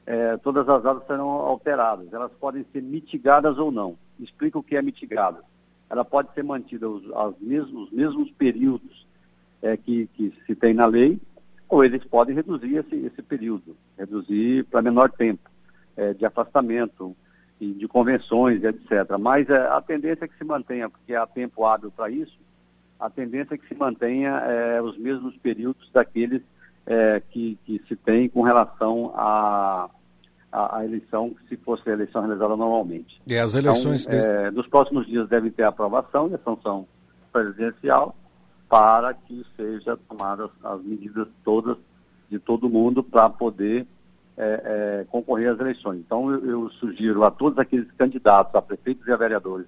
é, 0.08 0.36
todas 0.38 0.68
as 0.68 0.82
datas 0.82 1.06
serão 1.06 1.30
alteradas. 1.30 2.12
Elas 2.12 2.32
podem 2.40 2.66
ser 2.74 2.82
mitigadas 2.82 3.60
ou 3.60 3.72
não. 3.72 3.96
Explica 4.20 4.58
o 4.58 4.64
que 4.64 4.76
é 4.76 4.82
mitigada. 4.82 5.44
Ela 5.88 6.04
pode 6.04 6.34
ser 6.34 6.44
mantida 6.44 6.90
os, 6.90 7.04
mesmos, 7.40 7.90
os 7.90 7.92
mesmos 7.92 8.32
períodos 8.32 9.08
é, 9.62 9.78
que, 9.78 10.08
que 10.16 10.34
se 10.48 10.56
tem 10.56 10.74
na 10.74 10.88
lei, 10.88 11.20
ou 11.70 11.84
eles 11.84 12.04
podem 12.04 12.36
reduzir 12.36 12.78
esse, 12.78 12.96
esse 12.96 13.22
período, 13.22 13.78
reduzir 13.98 14.66
para 14.66 14.82
menor 14.82 15.12
tempo 15.12 15.50
é, 15.96 16.14
de 16.14 16.26
afastamento 16.26 17.16
e 17.62 17.74
de 17.74 17.88
convenções, 17.88 18.64
etc. 18.64 19.18
Mas 19.20 19.50
é, 19.50 19.68
a 19.68 19.80
tendência 19.80 20.26
é 20.26 20.28
que 20.28 20.38
se 20.38 20.44
mantenha, 20.44 20.90
porque 20.90 21.14
há 21.14 21.28
tempo 21.28 21.66
hábil 21.66 21.92
para 21.92 22.10
isso, 22.10 22.38
a 23.00 23.10
tendência 23.10 23.54
é 23.54 23.58
que 23.58 23.68
se 23.68 23.76
mantenha 23.76 24.30
é, 24.30 24.82
os 24.82 24.98
mesmos 24.98 25.38
períodos 25.38 25.90
daqueles 25.92 26.42
é, 26.88 27.22
que, 27.30 27.58
que 27.66 27.82
se 27.88 27.96
tem 27.96 28.28
com 28.28 28.42
relação 28.42 29.14
à 29.16 29.90
a, 30.52 30.78
a, 30.78 30.86
eleição, 30.86 31.36
se 31.48 31.56
fosse 31.58 31.88
a 31.90 31.94
eleição 31.94 32.22
realizada 32.22 32.56
normalmente. 32.56 33.22
E 33.28 33.38
as 33.38 33.54
eleições... 33.54 34.08
Então, 34.08 34.20
é, 34.20 34.50
nos 34.50 34.68
próximos 34.68 35.06
dias 35.06 35.30
devem 35.30 35.52
ter 35.52 35.64
a 35.64 35.70
aprovação 35.70 36.28
e 36.30 36.34
a 36.34 36.40
sanção 36.40 36.88
presidencial 37.32 38.16
para 38.70 39.14
que 39.16 39.44
sejam 39.58 39.98
tomadas 40.08 40.52
as 40.64 40.82
medidas 40.84 41.28
todas 41.44 41.76
de 42.30 42.38
todo 42.38 42.70
mundo 42.70 43.04
para 43.04 43.28
poder 43.28 43.88
é, 44.38 45.02
é, 45.02 45.06
concorrer 45.10 45.52
às 45.52 45.60
eleições. 45.60 46.00
Então, 46.00 46.32
eu, 46.32 46.46
eu, 46.46 46.70
sugiro 46.72 47.24
a 47.24 47.32
todos 47.32 47.58
aqueles 47.58 47.92
candidatos 47.94 48.54
a 48.54 48.62
prefeitos 48.62 49.06
e 49.08 49.12
a 49.12 49.18
vereadores 49.18 49.68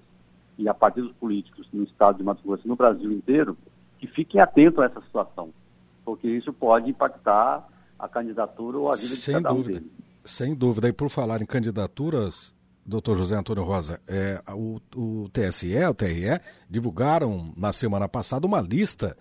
e 0.56 0.68
a 0.68 0.72
partidos 0.72 1.12
políticos 1.16 1.66
no 1.72 1.82
estado 1.82 2.18
de 2.18 2.22
Mato 2.22 2.42
Grosso 2.46 2.62
e 2.64 2.68
no 2.68 2.76
Brasil 2.76 3.10
inteiro 3.10 3.56
que 3.98 4.06
fiquem 4.06 4.40
atentos 4.40 4.78
a 4.78 4.86
essa 4.86 5.00
situação, 5.00 5.50
porque 6.04 6.28
isso 6.28 6.52
pode 6.52 6.88
impactar 6.88 7.68
a 7.98 8.08
candidatura 8.08 8.78
ou 8.78 8.88
a 8.88 8.94
vida 8.94 9.14
Sem 9.14 9.36
de 9.36 9.42
cada 9.42 9.54
dúvida. 9.54 9.78
um 9.78 9.80
deles. 9.80 9.92
Sem 10.24 10.54
dúvida. 10.54 10.88
E 10.88 10.92
por 10.92 11.10
falar 11.10 11.42
em 11.42 11.46
candidaturas, 11.46 12.54
doutor 12.92 13.16
José 13.16 13.34
Antônio 13.34 13.64
Rosa, 13.64 13.98
é, 14.06 14.42
o, 14.52 14.78
o 14.94 15.28
TSE, 15.30 15.74
o 15.84 15.94
TRE, 15.94 16.40
divulgaram 16.68 17.46
na 17.56 17.72
semana 17.72 18.06
passada 18.06 18.46
uma 18.46 18.60
lista 18.60 19.16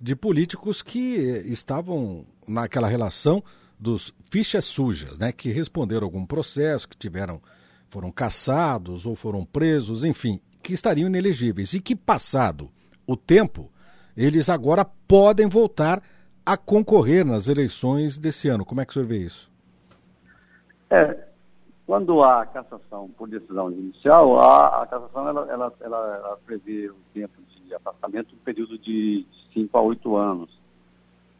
de 0.00 0.14
políticos 0.14 0.80
que 0.80 1.16
estavam 1.46 2.24
naquela 2.46 2.86
relação 2.86 3.42
dos 3.78 4.14
fichas 4.30 4.64
sujas, 4.64 5.18
né, 5.18 5.32
que 5.32 5.50
responderam 5.50 6.06
algum 6.06 6.24
processo, 6.24 6.88
que 6.88 6.96
tiveram 6.96 7.42
foram 7.88 8.10
caçados 8.10 9.06
ou 9.06 9.14
foram 9.14 9.44
presos, 9.44 10.04
enfim, 10.04 10.40
que 10.62 10.72
estariam 10.72 11.08
inelegíveis 11.08 11.72
e 11.72 11.80
que 11.80 11.94
passado 11.94 12.70
o 13.06 13.16
tempo, 13.16 13.70
eles 14.16 14.48
agora 14.48 14.84
podem 14.84 15.48
voltar 15.48 16.02
a 16.44 16.56
concorrer 16.56 17.24
nas 17.24 17.48
eleições 17.48 18.18
desse 18.18 18.48
ano. 18.48 18.64
Como 18.64 18.80
é 18.80 18.84
que 18.84 18.90
o 18.90 18.94
senhor 18.94 19.06
vê 19.06 19.18
isso? 19.18 19.50
É, 20.90 21.25
quando 21.86 22.22
há 22.22 22.44
cassação 22.44 23.08
por 23.16 23.28
decisão 23.28 23.70
judicial, 23.70 24.40
a, 24.40 24.82
a 24.82 24.86
cassação 24.86 25.28
ela, 25.28 25.46
ela, 25.48 25.72
ela, 25.80 26.16
ela, 26.16 26.38
prevê 26.44 26.90
um 26.90 27.14
tempo 27.14 27.34
de 27.64 27.72
afastamento, 27.74 28.34
um 28.34 28.44
período 28.44 28.76
de 28.76 29.24
5 29.54 29.78
a 29.78 29.80
8 29.82 30.16
anos. 30.16 30.50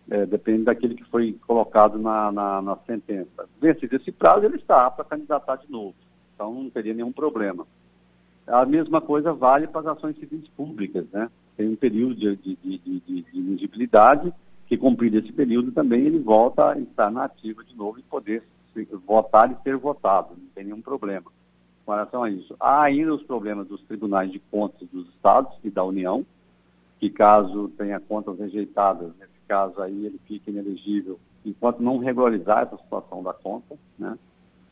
É, 0.09 0.25
depende 0.25 0.63
daquele 0.63 0.95
que 0.95 1.03
foi 1.05 1.33
colocado 1.47 1.99
na, 1.99 2.31
na, 2.31 2.63
na 2.63 2.77
sentença. 2.87 3.49
Vencido 3.61 3.97
esse 3.97 4.13
prazo, 4.13 4.47
ele 4.47 4.55
está 4.55 4.87
apto 4.87 5.03
a 5.03 5.05
candidatar 5.05 5.57
de 5.57 5.71
novo. 5.71 5.95
Então 6.33 6.55
não 6.55 6.71
teria 6.71 6.95
nenhum 6.95 7.11
problema. 7.11 7.67
A 8.47 8.65
mesma 8.65 9.01
coisa 9.01 9.33
vale 9.33 9.67
para 9.67 9.81
as 9.81 9.99
ações 9.99 10.17
civis 10.17 10.47
públicas, 10.57 11.05
né? 11.13 11.29
Tem 11.57 11.69
um 11.69 11.75
período 11.75 12.15
de, 12.15 12.37
de, 12.37 12.57
de, 12.57 12.79
de, 12.79 13.57
de 13.57 13.69
que 14.69 14.77
cumprido 14.77 15.19
esse 15.19 15.33
período 15.33 15.73
também 15.73 16.03
ele 16.03 16.19
volta 16.19 16.71
a 16.71 16.79
estar 16.79 17.11
na 17.11 17.25
ativa 17.25 17.65
de 17.65 17.75
novo 17.75 17.99
e 17.99 18.03
poder 18.03 18.45
votar 18.85 19.51
e 19.51 19.62
ser 19.62 19.77
votado, 19.77 20.35
não 20.37 20.49
tem 20.55 20.64
nenhum 20.64 20.81
problema 20.81 21.31
com 21.87 21.93
relação 21.93 22.24
a 22.24 22.31
isso. 22.31 22.57
Há 22.59 22.83
ainda 22.83 23.14
os 23.14 23.22
problemas 23.22 23.68
dos 23.68 23.81
tribunais 23.83 24.31
de 24.33 24.41
contas 24.51 24.89
dos 24.93 25.09
estados 25.09 25.53
e 25.62 25.70
da 25.70 25.85
União, 25.85 26.27
que 26.99 27.09
caso 27.09 27.68
tenha 27.79 28.01
contas 28.01 28.39
rejeitadas, 28.39 29.12
nesse 29.20 29.33
caso 29.47 29.81
aí 29.81 30.07
ele 30.07 30.20
fica 30.27 30.51
inelegível 30.51 31.18
enquanto 31.45 31.81
não 31.81 31.99
regularizar 31.99 32.62
essa 32.64 32.77
situação 32.77 33.22
da 33.22 33.33
conta, 33.33 33.77
né? 33.97 34.18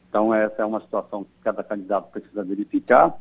Então 0.09 0.35
essa 0.35 0.63
é 0.63 0.65
uma 0.65 0.81
situação 0.81 1.23
que 1.23 1.31
cada 1.43 1.63
candidato 1.63 2.11
precisa 2.11 2.43
verificar. 2.43 3.17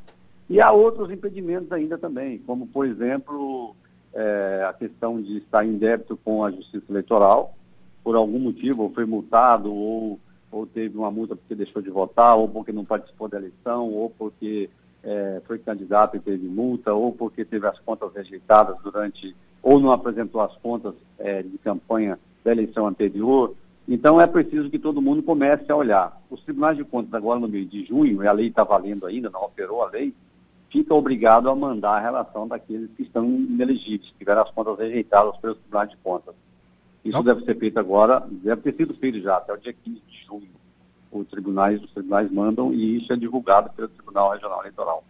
E 0.50 0.60
há 0.60 0.72
outros 0.72 1.12
impedimentos 1.12 1.72
ainda 1.72 1.98
também, 1.98 2.40
como 2.40 2.66
por 2.66 2.88
exemplo 2.88 3.76
é, 4.14 4.66
a 4.68 4.74
questão 4.74 5.22
de 5.22 5.38
estar 5.38 5.66
em 5.66 5.78
débito 5.78 6.18
com 6.18 6.44
a 6.44 6.52
Justiça 6.52 6.86
Eleitoral, 6.90 7.56
por 8.04 8.16
algum 8.16 8.40
motivo, 8.40 8.84
ou 8.84 8.90
foi 8.90 9.06
multado, 9.06 9.74
ou 9.74 10.20
ou 10.54 10.68
teve 10.68 10.98
uma 10.98 11.10
multa 11.10 11.36
porque 11.36 11.56
deixou 11.56 11.82
de 11.82 11.90
votar, 11.90 12.38
ou 12.38 12.48
porque 12.48 12.72
não 12.72 12.86
participou 12.86 13.28
da 13.28 13.38
eleição, 13.38 13.90
ou 13.92 14.10
porque 14.10 14.70
é, 15.04 15.42
foi 15.46 15.58
candidato 15.58 16.16
e 16.16 16.20
teve 16.20 16.48
multa, 16.48 16.94
ou 16.94 17.12
porque 17.12 17.44
teve 17.44 17.68
as 17.68 17.80
contas 17.80 18.14
rejeitadas 18.14 18.78
durante, 18.84 19.36
ou 19.62 19.80
não 19.80 19.92
apresentou 19.92 20.42
as 20.42 20.56
contas 20.58 20.94
é, 21.18 21.42
de 21.42 21.58
campanha 21.58 22.20
da 22.44 22.52
eleição 22.52 22.88
anterior. 22.88 23.54
Então 23.88 24.22
é 24.22 24.28
preciso 24.28 24.70
que 24.70 24.80
todo 24.80 25.02
mundo 25.02 25.24
comece 25.24 25.70
a 25.72 25.76
olhar. 25.76 26.22
Os 26.30 26.42
tribunais 26.44 26.78
de 26.78 26.84
contas 26.84 27.14
agora 27.14 27.40
no 27.40 27.48
mês 27.48 27.70
de 27.70 27.84
junho, 27.86 28.24
e 28.24 28.28
a 28.28 28.32
lei 28.32 28.48
está 28.48 28.64
valendo 28.64 29.06
ainda, 29.06 29.30
não 29.30 29.44
operou 29.44 29.82
a 29.82 29.90
lei, 29.90 30.14
fica 30.70 30.94
obrigado 30.94 31.50
a 31.50 31.56
mandar 31.56 31.98
a 31.98 32.00
relação 32.00 32.48
daqueles 32.48 32.90
que 32.96 33.04
estão 33.04 33.26
inelegíveis, 33.26 34.10
que 34.12 34.20
tiveram 34.20 34.44
as 34.44 34.52
contas 34.52 34.78
rejeitadas 34.78 35.36
pelos 35.38 35.58
tribunais 35.58 35.90
de 35.90 35.98
contas. 35.98 36.36
Isso 37.04 37.18
não. 37.18 37.24
deve 37.24 37.44
ser 37.44 37.58
feito 37.58 37.80
agora, 37.80 38.24
deve 38.30 38.62
ter 38.62 38.76
sido 38.76 38.94
feito 38.94 39.20
já, 39.22 39.38
até 39.38 39.54
o 39.54 39.58
dia 39.58 39.74
15 39.74 40.02
de 40.10 40.26
junho. 40.26 40.50
Os 41.12 41.28
tribunais, 41.28 41.84
os 41.84 41.92
tribunais 41.92 42.32
mandam 42.32 42.74
e 42.74 42.98
isso 42.98 43.12
é 43.12 43.16
divulgado 43.16 43.70
pelo 43.72 43.88
Tribunal 43.90 44.32
Regional 44.32 44.62
Eleitoral. 44.62 45.04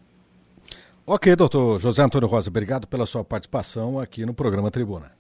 Ok, 1.06 1.36
doutor 1.36 1.80
José 1.80 2.02
Antônio 2.02 2.28
Rosa, 2.28 2.50
obrigado 2.50 2.88
pela 2.88 3.06
sua 3.06 3.24
participação 3.24 4.00
aqui 4.00 4.26
no 4.26 4.34
programa 4.34 4.72
Tribuna. 4.72 5.12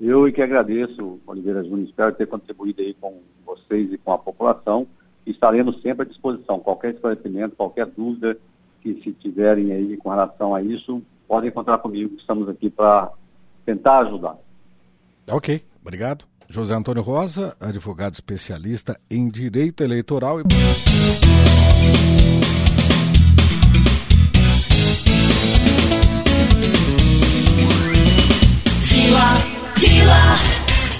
Eu 0.00 0.30
que 0.32 0.42
agradeço, 0.42 1.20
Oliveira 1.26 1.62
Júnior, 1.62 1.88
espero 1.88 2.12
ter 2.12 2.26
contribuído 2.26 2.82
aí 2.82 2.94
com 2.94 3.20
vocês 3.46 3.92
e 3.92 3.98
com 3.98 4.12
a 4.12 4.18
população. 4.18 4.86
Estaremos 5.24 5.80
sempre 5.80 6.02
à 6.02 6.08
disposição. 6.08 6.58
Qualquer 6.58 6.94
esclarecimento, 6.94 7.56
qualquer 7.56 7.86
dúvida 7.86 8.36
que 8.82 8.94
se 9.02 9.12
tiverem 9.12 9.72
aí 9.72 9.96
com 9.96 10.10
relação 10.10 10.54
a 10.54 10.60
isso, 10.60 11.00
podem 11.26 11.50
contar 11.50 11.78
comigo, 11.78 12.16
estamos 12.18 12.48
aqui 12.48 12.68
para 12.68 13.10
tentar 13.64 14.00
ajudar. 14.00 14.36
Ok, 15.30 15.62
obrigado. 15.84 16.24
José 16.48 16.74
Antônio 16.74 17.02
Rosa, 17.02 17.54
advogado 17.60 18.14
especialista 18.14 18.98
em 19.10 19.28
direito 19.28 19.84
eleitoral 19.84 20.40
e. 20.40 20.44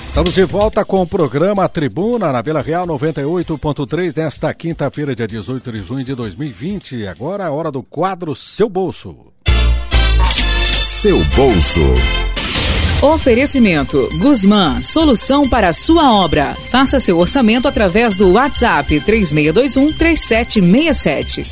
Estamos 0.07 0.33
de 0.33 0.45
volta 0.45 0.85
com 0.85 1.03
o 1.03 1.07
programa 1.07 1.69
Tribuna 1.69 2.31
na 2.31 2.41
Vila 2.41 2.63
Real 2.63 2.87
98.3 2.87 4.17
nesta 4.17 4.55
quinta-feira, 4.55 5.13
dia 5.13 5.27
18 5.27 5.73
de 5.73 5.83
junho 5.83 6.05
de 6.05 6.15
2020. 6.15 7.05
Agora 7.09 7.43
é 7.43 7.47
a 7.49 7.51
hora 7.51 7.69
do 7.69 7.83
quadro 7.83 8.33
Seu 8.33 8.69
Bolso. 8.69 9.33
Seu 10.81 11.19
Bolso. 11.35 11.81
Oferecimento 13.05 14.09
Guzmán, 14.19 14.83
solução 14.83 15.47
para 15.47 15.69
a 15.69 15.73
sua 15.75 16.11
obra. 16.15 16.55
Faça 16.55 16.99
seu 16.99 17.19
orçamento 17.19 17.69
através 17.69 18.17
do 18.17 18.33
WhatsApp 18.33 18.99
3621 18.99 19.93
3767. 19.93 21.43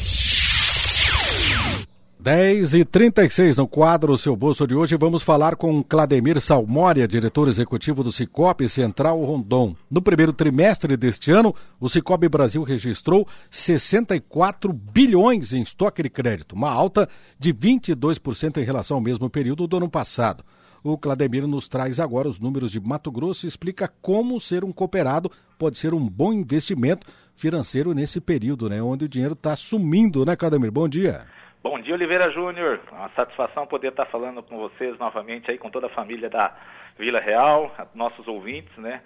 10 2.19 2.73
e 2.73 2.85
36 2.87 3.59
no 3.59 3.69
quadro 3.69 4.17
Seu 4.17 4.35
Bolso 4.35 4.67
de 4.67 4.75
hoje, 4.75 4.97
vamos 4.97 5.23
falar 5.23 5.55
com 5.57 5.83
Clademir 5.83 6.41
Salmória, 6.41 7.07
diretor 7.07 7.49
executivo 7.49 8.03
do 8.03 8.11
Cicobi 8.11 8.67
Central 8.67 9.23
Rondon. 9.23 9.77
No 9.91 10.01
primeiro 10.01 10.33
trimestre 10.33 10.97
deste 10.97 11.31
ano, 11.33 11.55
o 11.79 11.87
Cicobi 11.87 12.31
Brasil 12.31 12.63
registrou 12.63 13.29
64 13.51 14.73
bilhões 14.73 15.53
em 15.53 15.61
estoque 15.61 16.03
de 16.03 16.09
crédito, 16.09 16.55
uma 16.55 16.71
alta 16.71 17.07
de 17.39 17.53
22% 17.53 18.57
em 18.57 18.65
relação 18.65 18.97
ao 18.97 19.03
mesmo 19.03 19.29
período 19.29 19.67
do 19.67 19.77
ano 19.77 19.91
passado. 19.91 20.43
O 20.85 20.99
Clademir 20.99 21.47
nos 21.47 21.69
traz 21.69 22.01
agora 22.01 22.27
os 22.27 22.41
números 22.41 22.73
de 22.73 22.81
Mato 22.81 23.13
Grosso 23.13 23.47
e 23.47 23.49
explica 23.49 23.87
como 24.03 24.41
ser 24.41 24.65
um 24.65 24.73
cooperado 24.73 25.31
pode 25.57 25.79
ser 25.79 25.95
um 25.95 26.09
bom 26.09 26.33
investimento 26.33 27.07
financeiro 27.37 27.95
nesse 27.95 28.21
período, 28.21 28.69
né? 28.69 28.83
Onde 28.83 29.05
o 29.05 29.09
dinheiro 29.09 29.35
está 29.35 29.55
sumindo, 29.55 30.27
né, 30.27 30.35
Clademir? 30.35 30.73
Bom 30.73 30.89
dia. 30.89 31.25
Bom 31.63 31.81
dia, 31.81 31.95
Oliveira 31.95 32.33
Júnior. 32.33 32.81
Uma 32.91 33.09
satisfação 33.11 33.65
poder 33.65 33.89
estar 33.89 34.07
falando 34.07 34.43
com 34.43 34.59
vocês 34.59 34.99
novamente 34.99 35.53
aí, 35.53 35.57
com 35.57 35.71
toda 35.71 35.87
a 35.87 35.91
família 35.91 36.29
da 36.29 36.53
Vila 36.99 37.21
Real, 37.21 37.73
nossos 37.95 38.27
ouvintes, 38.27 38.77
né? 38.77 39.03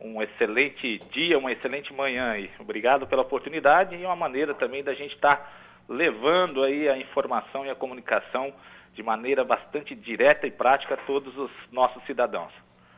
um 0.00 0.22
excelente 0.22 0.98
dia, 1.10 1.38
uma 1.38 1.50
excelente 1.50 1.92
manhã 1.92 2.30
aí. 2.30 2.50
Obrigado 2.58 3.06
pela 3.06 3.22
oportunidade 3.22 3.96
e 3.96 4.04
uma 4.04 4.14
maneira 4.14 4.54
também 4.54 4.82
da 4.84 4.94
gente 4.94 5.14
estar 5.14 5.36
tá 5.36 5.52
levando 5.88 6.62
aí 6.62 6.88
a 6.88 6.96
informação 6.96 7.66
e 7.66 7.70
a 7.70 7.74
comunicação 7.74 8.52
de 8.98 9.02
maneira 9.04 9.44
bastante 9.44 9.94
direta 9.94 10.44
e 10.44 10.50
prática 10.50 10.94
a 10.94 10.96
todos 10.96 11.36
os 11.38 11.50
nossos 11.70 12.04
cidadãos. 12.04 12.52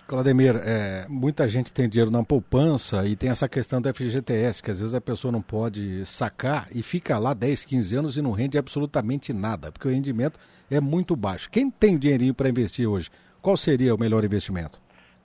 Claudemir, 0.08 0.56
é, 0.56 1.04
muita 1.10 1.46
gente 1.46 1.70
tem 1.70 1.86
dinheiro 1.86 2.10
na 2.10 2.24
poupança 2.24 3.06
e 3.06 3.14
tem 3.14 3.28
essa 3.28 3.46
questão 3.46 3.82
do 3.82 3.94
FGTS, 3.94 4.62
que 4.62 4.70
às 4.70 4.80
vezes 4.80 4.94
a 4.94 5.00
pessoa 5.00 5.30
não 5.30 5.42
pode 5.42 6.04
sacar 6.06 6.68
e 6.74 6.82
fica 6.82 7.18
lá 7.18 7.34
10, 7.34 7.66
15 7.66 7.96
anos 7.96 8.16
e 8.16 8.22
não 8.22 8.32
rende 8.32 8.56
absolutamente 8.56 9.34
nada, 9.34 9.70
porque 9.70 9.86
o 9.86 9.90
rendimento 9.90 10.40
é 10.70 10.80
muito 10.80 11.14
baixo. 11.14 11.50
Quem 11.50 11.70
tem 11.70 11.98
dinheirinho 11.98 12.34
para 12.34 12.48
investir 12.48 12.88
hoje, 12.88 13.10
qual 13.42 13.58
seria 13.58 13.94
o 13.94 14.00
melhor 14.00 14.24
investimento? 14.24 14.80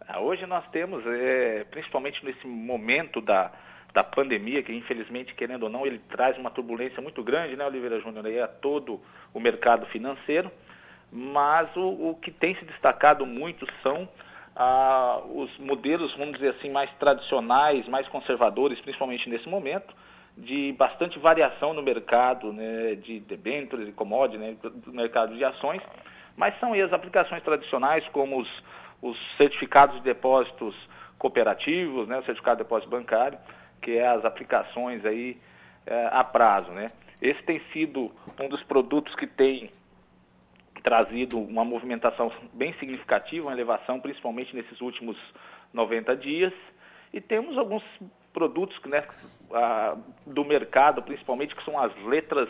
Ah, 0.05 0.19
hoje 0.19 0.45
nós 0.45 0.67
temos, 0.71 1.03
é, 1.07 1.63
principalmente 1.71 2.23
nesse 2.23 2.45
momento 2.45 3.21
da, 3.21 3.49
da 3.93 4.03
pandemia, 4.03 4.61
que 4.61 4.73
infelizmente, 4.73 5.33
querendo 5.35 5.63
ou 5.63 5.69
não, 5.69 5.87
ele 5.87 5.99
traz 6.09 6.37
uma 6.37 6.51
turbulência 6.51 7.01
muito 7.01 7.23
grande, 7.23 7.55
né, 7.55 7.65
Oliveira 7.65 8.01
Júnior, 8.01 8.25
a 8.43 8.47
todo 8.47 9.01
o 9.33 9.39
mercado 9.39 9.85
financeiro, 9.87 10.51
mas 11.11 11.73
o, 11.75 12.09
o 12.09 12.15
que 12.15 12.31
tem 12.31 12.55
se 12.55 12.65
destacado 12.65 13.25
muito 13.25 13.67
são 13.81 14.07
ah, 14.55 15.21
os 15.33 15.55
modelos, 15.57 16.15
vamos 16.15 16.35
dizer 16.35 16.55
assim, 16.57 16.69
mais 16.69 16.89
tradicionais, 16.99 17.87
mais 17.87 18.07
conservadores, 18.07 18.79
principalmente 18.79 19.29
nesse 19.29 19.47
momento, 19.49 19.93
de 20.37 20.73
bastante 20.73 21.17
variação 21.19 21.73
no 21.73 21.81
mercado 21.81 22.51
né, 22.51 22.95
de 22.95 23.19
debêntures 23.21 23.87
e 23.87 23.91
commodities, 23.91 24.39
né, 24.39 24.55
do 24.61 24.91
mercado 24.91 25.35
de 25.35 25.43
ações, 25.43 25.81
mas 26.35 26.57
são 26.59 26.73
as 26.73 26.91
aplicações 26.91 27.41
tradicionais, 27.43 28.05
como 28.09 28.41
os, 28.41 28.63
os 29.01 29.17
certificados 29.37 29.95
de 29.97 30.01
depósitos 30.03 30.75
cooperativos, 31.17 32.07
né, 32.07 32.19
o 32.19 32.23
certificado 32.23 32.57
de 32.57 32.63
depósito 32.63 32.89
bancário, 32.89 33.37
que 33.81 33.97
é 33.97 34.07
as 34.07 34.25
aplicações 34.25 35.05
aí 35.05 35.37
é, 35.85 36.09
a 36.11 36.23
prazo. 36.23 36.71
Né. 36.71 36.91
Esse 37.21 37.41
tem 37.43 37.61
sido 37.71 38.11
um 38.39 38.49
dos 38.49 38.63
produtos 38.63 39.15
que 39.15 39.27
tem 39.27 39.69
trazido 40.85 41.39
uma 41.39 41.65
movimentação 41.65 42.31
bem 42.53 42.71
significativa, 42.73 43.47
uma 43.47 43.51
elevação, 43.51 43.99
principalmente 43.99 44.55
nesses 44.55 44.79
últimos 44.79 45.17
90 45.73 46.15
dias. 46.15 46.53
E 47.11 47.19
temos 47.19 47.57
alguns 47.57 47.83
produtos 48.31 48.79
né, 48.85 49.03
do 50.27 50.45
mercado, 50.45 51.01
principalmente, 51.01 51.55
que 51.55 51.65
são 51.65 51.79
as 51.79 51.91
letras 52.03 52.47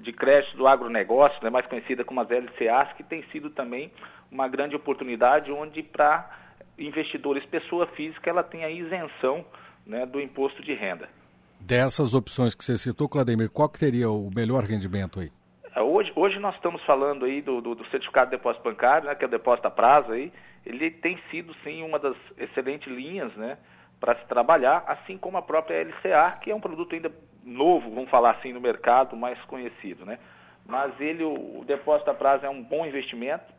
de 0.00 0.14
crédito 0.14 0.56
do 0.56 0.66
agronegócio, 0.66 1.38
né, 1.44 1.50
mais 1.50 1.66
conhecida 1.66 2.04
como 2.04 2.22
as 2.22 2.30
LCAs, 2.30 2.94
que 2.96 3.02
tem 3.02 3.22
sido 3.24 3.50
também 3.50 3.92
uma 4.32 4.48
grande 4.48 4.74
oportunidade, 4.74 5.52
onde 5.52 5.82
para 5.82 6.30
investidores, 6.78 7.44
pessoa 7.44 7.86
física, 7.88 8.30
ela 8.30 8.42
tem 8.42 8.64
a 8.64 8.70
isenção 8.70 9.44
né, 9.84 10.06
do 10.06 10.18
imposto 10.18 10.62
de 10.62 10.72
renda. 10.72 11.06
Dessas 11.60 12.14
opções 12.14 12.54
que 12.54 12.64
você 12.64 12.78
citou, 12.78 13.08
Clademir, 13.08 13.50
qual 13.50 13.68
que 13.68 13.78
teria 13.78 14.08
o 14.08 14.30
melhor 14.34 14.64
rendimento 14.64 15.20
aí? 15.20 15.30
É, 15.78 15.80
hoje, 15.80 16.12
hoje 16.16 16.40
nós 16.40 16.56
estamos 16.56 16.82
falando 16.82 17.24
aí 17.24 17.40
do, 17.40 17.60
do, 17.60 17.72
do 17.72 17.86
certificado 17.86 18.32
de 18.32 18.36
depósito 18.36 18.64
bancário, 18.64 19.06
né, 19.06 19.14
que 19.14 19.22
é 19.24 19.28
o 19.28 19.30
depósito 19.30 19.68
a 19.68 19.70
prazo 19.70 20.10
aí, 20.10 20.32
ele 20.66 20.90
tem 20.90 21.16
sido 21.30 21.54
sim 21.62 21.84
uma 21.84 22.00
das 22.00 22.16
excelentes 22.36 22.92
linhas, 22.92 23.32
né, 23.34 23.58
para 24.00 24.16
se 24.16 24.26
trabalhar, 24.26 24.82
assim 24.88 25.16
como 25.16 25.38
a 25.38 25.42
própria 25.42 25.80
LCA, 25.80 26.36
que 26.40 26.50
é 26.50 26.54
um 26.54 26.60
produto 26.60 26.96
ainda 26.96 27.12
novo, 27.44 27.90
vamos 27.94 28.10
falar 28.10 28.32
assim, 28.32 28.52
no 28.52 28.60
mercado, 28.60 29.16
mais 29.16 29.40
conhecido, 29.42 30.04
né? 30.04 30.18
Mas 30.66 31.00
ele, 31.00 31.22
o, 31.22 31.60
o 31.60 31.64
depósito 31.64 32.10
a 32.10 32.14
prazo 32.14 32.44
é 32.44 32.50
um 32.50 32.60
bom 32.60 32.84
investimento, 32.84 33.54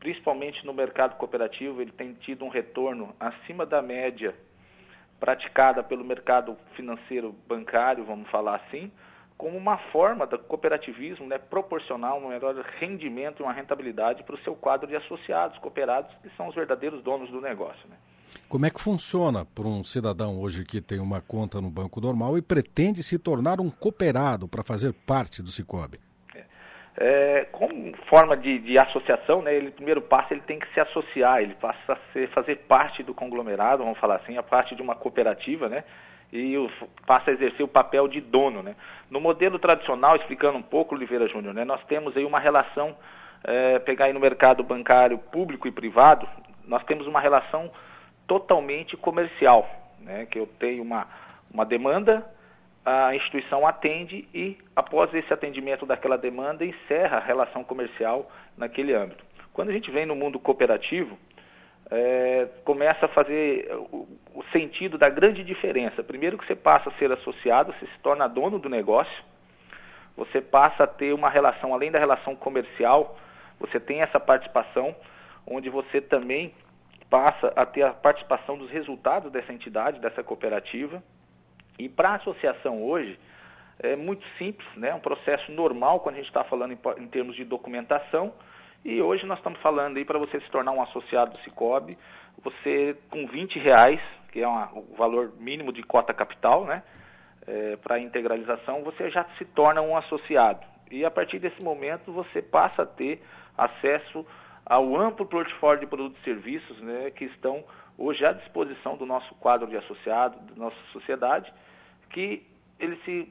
principalmente 0.00 0.66
no 0.66 0.74
mercado 0.74 1.14
cooperativo, 1.14 1.80
ele 1.80 1.92
tem 1.92 2.14
tido 2.14 2.44
um 2.44 2.48
retorno 2.48 3.14
acima 3.20 3.64
da 3.64 3.80
média 3.80 4.34
praticada 5.20 5.84
pelo 5.84 6.04
mercado 6.04 6.58
financeiro 6.74 7.32
bancário, 7.46 8.04
vamos 8.04 8.28
falar 8.28 8.56
assim, 8.56 8.90
como 9.36 9.56
uma 9.56 9.76
forma 9.76 10.26
do 10.26 10.38
cooperativismo 10.38 11.26
né, 11.26 11.38
proporcionar 11.38 12.14
um 12.16 12.28
melhor 12.28 12.54
rendimento 12.78 13.40
e 13.40 13.42
uma 13.42 13.52
rentabilidade 13.52 14.22
para 14.22 14.34
o 14.34 14.38
seu 14.38 14.54
quadro 14.54 14.86
de 14.86 14.96
associados, 14.96 15.58
cooperados, 15.58 16.14
que 16.22 16.30
são 16.36 16.48
os 16.48 16.54
verdadeiros 16.54 17.02
donos 17.02 17.30
do 17.30 17.40
negócio. 17.40 17.88
Né? 17.88 17.96
Como 18.48 18.64
é 18.64 18.70
que 18.70 18.80
funciona 18.80 19.44
para 19.44 19.64
um 19.64 19.82
cidadão 19.82 20.40
hoje 20.40 20.64
que 20.64 20.80
tem 20.80 21.00
uma 21.00 21.20
conta 21.20 21.60
no 21.60 21.70
banco 21.70 22.00
normal 22.00 22.38
e 22.38 22.42
pretende 22.42 23.02
se 23.02 23.18
tornar 23.18 23.60
um 23.60 23.70
cooperado 23.70 24.46
para 24.46 24.62
fazer 24.62 24.92
parte 24.92 25.42
do 25.42 25.50
Cicobi? 25.50 25.98
É, 26.34 26.44
é, 26.96 27.44
como 27.46 27.96
forma 28.08 28.36
de, 28.36 28.58
de, 28.60 28.78
associação, 28.78 29.42
né, 29.42 29.54
ele 29.54 29.72
primeiro 29.72 30.00
passo 30.00 30.32
ele 30.32 30.42
tem 30.42 30.58
que 30.58 30.72
se 30.72 30.80
associar, 30.80 31.42
ele 31.42 31.54
passa 31.54 31.94
a 31.94 32.12
ser, 32.12 32.28
fazer 32.30 32.56
parte 32.68 33.02
do 33.02 33.12
conglomerado, 33.12 33.82
vamos 33.82 33.98
falar 33.98 34.16
assim, 34.16 34.36
a 34.36 34.42
parte 34.42 34.76
de 34.76 34.82
uma 34.82 34.94
cooperativa, 34.94 35.68
né, 35.68 35.84
e 36.32 36.54
passa 37.06 37.30
a 37.30 37.34
exercer 37.34 37.64
o 37.64 37.68
papel 37.68 38.08
de 38.08 38.20
dono. 38.20 38.62
Né. 38.62 38.74
No 39.10 39.20
modelo 39.20 39.58
tradicional, 39.58 40.16
explicando 40.16 40.58
um 40.58 40.62
pouco, 40.62 40.94
Oliveira 40.94 41.28
Júnior, 41.28 41.54
né, 41.54 41.64
nós 41.64 41.82
temos 41.84 42.16
aí 42.16 42.24
uma 42.24 42.38
relação, 42.38 42.96
é, 43.44 43.78
pegar 43.78 44.06
aí 44.06 44.12
no 44.12 44.20
mercado 44.20 44.62
bancário 44.62 45.18
público 45.18 45.68
e 45.68 45.72
privado, 45.72 46.28
nós 46.66 46.82
temos 46.84 47.06
uma 47.06 47.20
relação 47.20 47.70
totalmente 48.26 48.96
comercial, 48.96 49.68
né, 50.00 50.26
que 50.26 50.38
eu 50.38 50.46
tenho 50.58 50.82
uma, 50.82 51.06
uma 51.52 51.64
demanda, 51.64 52.28
a 52.84 53.14
instituição 53.14 53.66
atende 53.66 54.28
e, 54.34 54.58
após 54.76 55.12
esse 55.14 55.32
atendimento 55.32 55.86
daquela 55.86 56.18
demanda, 56.18 56.64
encerra 56.64 57.16
a 57.16 57.20
relação 57.20 57.64
comercial 57.64 58.30
naquele 58.58 58.92
âmbito. 58.92 59.24
Quando 59.54 59.70
a 59.70 59.72
gente 59.72 59.90
vem 59.90 60.04
no 60.04 60.14
mundo 60.14 60.38
cooperativo, 60.38 61.16
é, 61.90 62.48
começa 62.64 63.06
a 63.06 63.08
fazer 63.08 63.70
o, 63.92 64.08
o, 64.34 64.42
sentido 64.52 64.96
da 64.96 65.08
grande 65.08 65.44
diferença. 65.44 66.02
Primeiro 66.02 66.38
que 66.38 66.46
você 66.46 66.56
passa 66.56 66.88
a 66.88 66.92
ser 66.98 67.12
associado, 67.12 67.72
você 67.72 67.86
se 67.86 67.98
torna 68.02 68.28
dono 68.28 68.58
do 68.58 68.68
negócio, 68.68 69.22
você 70.16 70.40
passa 70.40 70.84
a 70.84 70.86
ter 70.86 71.12
uma 71.12 71.28
relação, 71.28 71.74
além 71.74 71.90
da 71.90 71.98
relação 71.98 72.34
comercial, 72.34 73.18
você 73.58 73.78
tem 73.78 74.00
essa 74.00 74.18
participação, 74.18 74.94
onde 75.46 75.68
você 75.68 76.00
também 76.00 76.54
passa 77.10 77.52
a 77.54 77.66
ter 77.66 77.82
a 77.82 77.92
participação 77.92 78.56
dos 78.56 78.70
resultados 78.70 79.30
dessa 79.30 79.52
entidade, 79.52 80.00
dessa 80.00 80.22
cooperativa. 80.22 81.02
E 81.78 81.88
para 81.88 82.10
a 82.10 82.14
associação 82.16 82.82
hoje, 82.82 83.18
é 83.78 83.96
muito 83.96 84.24
simples, 84.38 84.66
né? 84.76 84.94
um 84.94 85.00
processo 85.00 85.50
normal 85.52 86.00
quando 86.00 86.14
a 86.14 86.18
gente 86.18 86.28
está 86.28 86.44
falando 86.44 86.72
em, 86.72 86.78
em, 87.02 87.08
termos 87.08 87.36
de 87.36 87.44
documentação. 87.44 88.32
E 88.84 89.00
hoje 89.00 89.24
nós 89.24 89.38
estamos 89.38 89.58
falando 89.60 89.96
aí 89.96 90.04
para 90.04 90.18
você 90.18 90.38
se 90.38 90.50
tornar 90.50 90.72
um 90.72 90.82
associado 90.82 91.32
do 91.32 91.42
Cicobi, 91.42 91.96
você 92.42 92.94
com 93.08 93.26
20 93.26 93.58
reais, 93.58 94.00
que 94.30 94.42
é 94.42 94.46
uma, 94.46 94.70
o 94.74 94.94
valor 94.94 95.32
mínimo 95.38 95.72
de 95.72 95.82
cota 95.82 96.12
capital, 96.12 96.66
né? 96.66 96.82
É, 97.46 97.76
para 97.76 97.98
integralização, 97.98 98.82
você 98.82 99.10
já 99.10 99.24
se 99.38 99.44
torna 99.46 99.80
um 99.80 99.96
associado. 99.96 100.66
E 100.90 101.02
a 101.02 101.10
partir 101.10 101.38
desse 101.38 101.62
momento 101.62 102.12
você 102.12 102.42
passa 102.42 102.82
a 102.82 102.86
ter 102.86 103.22
acesso 103.56 104.26
ao 104.66 104.94
amplo 104.96 105.24
portfólio 105.24 105.80
de 105.80 105.86
produtos 105.86 106.20
e 106.20 106.24
serviços 106.24 106.78
né, 106.80 107.10
que 107.10 107.24
estão 107.24 107.64
hoje 107.96 108.24
à 108.24 108.32
disposição 108.32 108.96
do 108.96 109.06
nosso 109.06 109.34
quadro 109.36 109.66
de 109.66 109.76
associado, 109.76 110.38
da 110.40 110.56
nossa 110.56 110.76
sociedade, 110.92 111.52
que 112.10 112.46
ele 112.78 112.96
se 113.04 113.28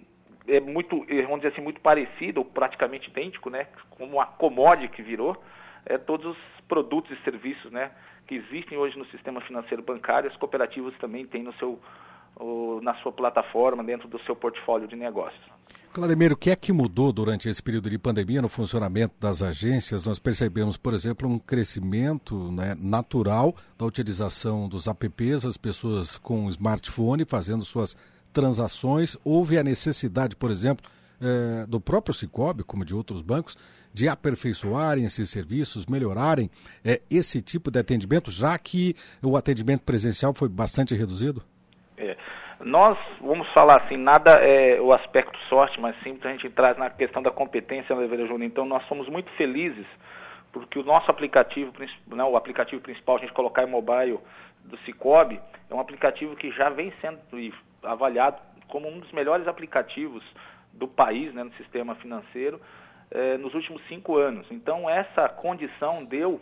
é 0.48 0.60
muito, 0.60 1.06
é, 1.08 1.22
vamos 1.24 1.38
dizer 1.38 1.54
assim, 1.54 1.62
muito 1.62 1.82
parecido, 1.82 2.42
ou 2.42 2.46
praticamente 2.46 3.10
idêntico, 3.10 3.50
né, 3.50 3.68
como 3.92 4.20
a 4.20 4.26
commodity 4.26 4.90
que 4.90 5.02
virou, 5.02 5.42
é, 5.86 5.98
todos 5.98 6.26
os 6.26 6.38
produtos 6.68 7.18
e 7.18 7.24
serviços 7.24 7.72
né, 7.72 7.92
que 8.28 8.36
existem 8.36 8.78
hoje 8.78 8.98
no 8.98 9.06
sistema 9.08 9.42
financeiro 9.42 9.84
bancário, 9.84 10.30
as 10.30 10.38
cooperativas 10.38 10.94
também 10.98 11.26
têm 11.26 11.44
no 11.44 11.54
seu, 11.56 11.80
na 12.82 12.96
sua 12.96 13.12
plataforma, 13.12 13.84
dentro 13.84 14.08
do 14.08 14.20
seu 14.22 14.36
portfólio 14.36 14.88
de 14.88 14.96
negócios. 14.96 15.44
Claudemir, 15.94 16.34
o 16.34 16.38
que 16.38 16.50
é 16.50 16.56
que 16.56 16.74
mudou 16.74 17.14
durante 17.14 17.48
esse 17.48 17.62
período 17.62 17.88
de 17.88 18.00
pandemia 18.00 18.42
no 18.42 18.50
funcionamento 18.50 19.14
das 19.20 19.44
agências? 19.44 20.04
Nós 20.04 20.18
percebemos, 20.18 20.76
por 20.76 20.92
exemplo, 20.92 21.30
um 21.30 21.38
crescimento 21.38 22.52
né, 22.52 22.76
natural 22.80 23.56
da 23.78 23.86
utilização 23.86 24.68
dos 24.68 24.88
apps, 24.88 25.46
as 25.46 25.56
pessoas 25.56 26.18
com 26.18 26.50
smartphone 26.50 27.26
fazendo 27.26 27.64
suas 27.64 27.96
transações. 28.34 29.16
Houve 29.24 29.58
a 29.58 29.64
necessidade, 29.64 30.36
por 30.36 30.52
exemplo, 30.52 30.90
eh, 31.22 31.66
do 31.68 31.80
próprio 31.80 32.14
Cicobi, 32.14 32.64
como 32.64 32.84
de 32.84 32.94
outros 32.94 33.22
bancos, 33.22 33.58
de 33.94 34.10
aperfeiçoarem 34.10 35.06
esses 35.06 35.30
serviços, 35.30 35.86
melhorarem 35.86 36.50
eh, 36.84 37.02
esse 37.10 37.42
tipo 37.42 37.72
de 37.72 37.80
atendimento, 37.80 38.30
já 38.30 38.58
que 38.58 38.96
o 39.24 39.38
atendimento 39.38 39.84
presencial 39.84 40.34
foi 40.34 40.50
bastante 40.50 40.94
reduzido? 40.96 41.42
É. 41.98 42.18
Nós, 42.60 42.98
vamos 43.22 43.48
falar 43.54 43.84
assim, 43.84 43.98
nada 43.98 44.32
é 44.36 44.82
o 44.82 44.92
aspecto 44.92 45.38
sorte, 45.50 45.80
mas 45.80 45.96
sempre 46.02 46.28
a 46.28 46.32
gente 46.32 46.50
traz 46.50 46.78
na 46.78 46.90
questão 46.90 47.22
da 47.22 47.32
competência, 47.32 47.96
Oliveira 47.96 48.26
Júnior. 48.26 48.44
Então, 48.50 48.66
nós 48.66 48.86
somos 48.88 49.08
muito 49.08 49.30
felizes 49.32 49.86
porque 50.52 50.78
o 50.78 50.84
nosso 50.84 51.10
aplicativo, 51.10 51.74
né, 52.08 52.24
o 52.24 52.38
aplicativo 52.38 52.82
principal, 52.82 53.18
a 53.18 53.20
gente 53.20 53.34
colocar 53.34 53.64
em 53.64 53.70
mobile 53.70 54.20
do 54.64 54.78
Cicobi, 54.80 55.40
é 55.70 55.74
um 55.74 55.80
aplicativo 55.80 56.36
que 56.36 56.52
já 56.52 56.70
vem 56.70 56.94
sendo 57.02 57.20
avaliado 57.84 58.42
como 58.68 58.88
um 58.88 59.00
dos 59.00 59.12
melhores 59.12 59.48
aplicativos 59.48 60.24
do 60.72 60.88
país, 60.88 61.34
né, 61.34 61.44
no 61.44 61.54
sistema 61.54 61.96
financeiro, 61.96 62.60
eh, 63.12 63.38
nos 63.38 63.54
últimos 63.54 63.82
cinco 63.88 64.18
anos. 64.18 64.48
Então, 64.50 64.90
essa 64.90 65.30
condição 65.30 66.04
deu 66.04 66.42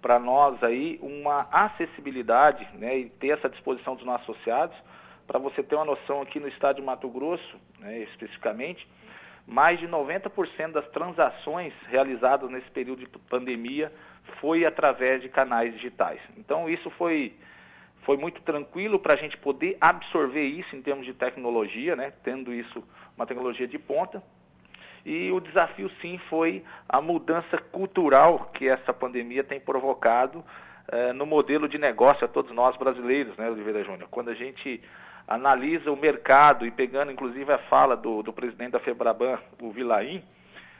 para 0.00 0.18
nós 0.18 0.62
aí 0.62 0.98
uma 1.02 1.48
acessibilidade 1.50 2.66
né, 2.74 2.98
e 2.98 3.10
ter 3.10 3.28
essa 3.28 3.48
disposição 3.48 3.94
dos 3.94 4.04
nossos 4.04 4.30
associados. 4.30 4.76
Para 5.26 5.38
você 5.38 5.62
ter 5.62 5.74
uma 5.74 5.84
noção 5.84 6.22
aqui 6.22 6.40
no 6.40 6.48
estado 6.48 6.76
de 6.76 6.82
Mato 6.82 7.08
Grosso, 7.08 7.56
né, 7.78 7.98
especificamente, 8.00 8.88
mais 9.46 9.78
de 9.78 9.88
90% 9.88 10.72
das 10.72 10.86
transações 10.88 11.72
realizadas 11.88 12.50
nesse 12.50 12.70
período 12.70 13.00
de 13.00 13.06
pandemia 13.06 13.92
foi 14.40 14.64
através 14.64 15.22
de 15.22 15.28
canais 15.28 15.72
digitais. 15.72 16.20
Então 16.36 16.68
isso 16.68 16.90
foi, 16.90 17.34
foi 18.08 18.16
muito 18.16 18.40
tranquilo 18.40 18.98
para 18.98 19.12
a 19.12 19.16
gente 19.18 19.36
poder 19.36 19.76
absorver 19.78 20.46
isso 20.46 20.74
em 20.74 20.80
termos 20.80 21.04
de 21.04 21.12
tecnologia, 21.12 21.94
né, 21.94 22.10
tendo 22.24 22.54
isso 22.54 22.82
uma 23.14 23.26
tecnologia 23.26 23.68
de 23.68 23.78
ponta. 23.78 24.22
E 25.04 25.30
o 25.30 25.38
desafio, 25.38 25.90
sim, 26.00 26.18
foi 26.30 26.64
a 26.88 27.02
mudança 27.02 27.58
cultural 27.58 28.50
que 28.54 28.66
essa 28.66 28.94
pandemia 28.94 29.44
tem 29.44 29.60
provocado 29.60 30.42
eh, 30.90 31.12
no 31.12 31.26
modelo 31.26 31.68
de 31.68 31.76
negócio 31.76 32.24
a 32.24 32.28
todos 32.28 32.50
nós 32.50 32.74
brasileiros, 32.78 33.36
né, 33.36 33.50
Oliveira 33.50 33.84
Júnior? 33.84 34.08
Quando 34.10 34.30
a 34.30 34.34
gente 34.34 34.82
analisa 35.26 35.92
o 35.92 35.96
mercado 35.96 36.64
e 36.64 36.70
pegando 36.70 37.12
inclusive 37.12 37.52
a 37.52 37.58
fala 37.58 37.94
do, 37.94 38.22
do 38.22 38.32
presidente 38.32 38.70
da 38.70 38.80
Febraban, 38.80 39.38
o 39.60 39.70
Vilaim, 39.70 40.24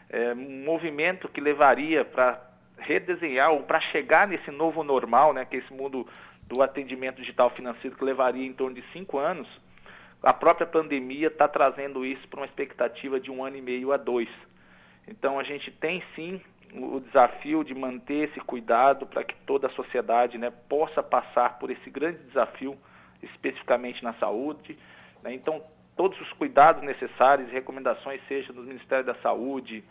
é, 0.08 0.32
um 0.32 0.64
movimento 0.64 1.28
que 1.28 1.42
levaria 1.42 2.06
para 2.06 2.40
redesenhar 2.78 3.50
ou 3.50 3.64
para 3.64 3.80
chegar 3.80 4.26
nesse 4.26 4.50
novo 4.50 4.82
normal, 4.82 5.34
né, 5.34 5.44
que 5.44 5.56
é 5.56 5.58
esse 5.58 5.74
mundo 5.74 6.06
do 6.48 6.62
atendimento 6.62 7.20
digital 7.20 7.50
financeiro 7.50 7.96
que 7.96 8.04
levaria 8.04 8.46
em 8.46 8.52
torno 8.54 8.74
de 8.74 8.82
cinco 8.92 9.18
anos, 9.18 9.46
a 10.22 10.32
própria 10.32 10.66
pandemia 10.66 11.28
está 11.28 11.46
trazendo 11.46 12.04
isso 12.04 12.26
para 12.28 12.40
uma 12.40 12.46
expectativa 12.46 13.20
de 13.20 13.30
um 13.30 13.44
ano 13.44 13.56
e 13.56 13.62
meio 13.62 13.92
a 13.92 13.96
dois. 13.96 14.28
Então 15.06 15.38
a 15.38 15.42
gente 15.44 15.70
tem 15.70 16.02
sim 16.16 16.40
o 16.74 17.00
desafio 17.00 17.62
de 17.62 17.74
manter 17.74 18.28
esse 18.28 18.40
cuidado 18.40 19.06
para 19.06 19.24
que 19.24 19.34
toda 19.46 19.68
a 19.68 19.70
sociedade 19.70 20.36
né, 20.36 20.50
possa 20.68 21.02
passar 21.02 21.58
por 21.58 21.70
esse 21.70 21.88
grande 21.88 22.18
desafio, 22.24 22.76
especificamente 23.22 24.02
na 24.02 24.12
saúde. 24.14 24.78
Né? 25.22 25.32
Então, 25.32 25.62
todos 25.96 26.20
os 26.20 26.30
cuidados 26.32 26.82
necessários 26.82 27.48
e 27.48 27.52
recomendações, 27.52 28.20
seja 28.28 28.52
do 28.52 28.62
Ministério 28.62 29.04
da 29.04 29.14
Saúde, 29.16 29.82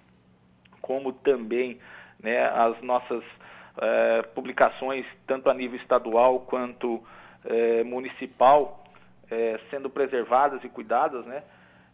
como 0.82 1.12
também 1.12 1.80
né, 2.20 2.46
as 2.48 2.80
nossas 2.82 3.24
eh, 3.80 4.22
publicações, 4.34 5.06
tanto 5.26 5.50
a 5.50 5.54
nível 5.54 5.80
estadual 5.80 6.42
quanto 6.42 7.04
eh, 7.46 7.84
municipal, 7.84 8.84
é, 9.30 9.60
sendo 9.70 9.90
preservadas 9.90 10.64
e 10.64 10.70
cuidadas, 10.70 11.26
né? 11.26 11.44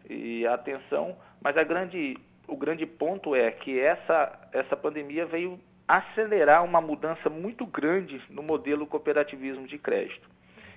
E 0.09 0.45
atenção, 0.45 1.15
mas 1.41 1.57
a 1.57 1.63
grande, 1.63 2.17
o 2.47 2.55
grande 2.55 2.85
ponto 2.85 3.35
é 3.35 3.49
que 3.51 3.79
essa, 3.79 4.49
essa 4.51 4.75
pandemia 4.75 5.25
veio 5.25 5.59
acelerar 5.87 6.63
uma 6.63 6.81
mudança 6.81 7.29
muito 7.29 7.65
grande 7.65 8.21
no 8.29 8.41
modelo 8.43 8.85
cooperativismo 8.85 9.67
de 9.67 9.77
crédito. 9.77 10.29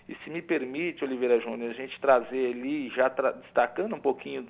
E 0.08 0.14
se 0.22 0.30
me 0.30 0.40
permite, 0.40 1.04
Oliveira 1.04 1.40
Júnior, 1.40 1.70
a 1.70 1.74
gente 1.74 2.00
trazer 2.00 2.52
ali, 2.52 2.90
já 2.90 3.08
destacando 3.08 3.94
um 3.94 4.00
pouquinho 4.00 4.46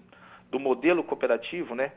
do 0.50 0.60
modelo 0.60 1.02
cooperativo, 1.02 1.74
né? 1.74 1.92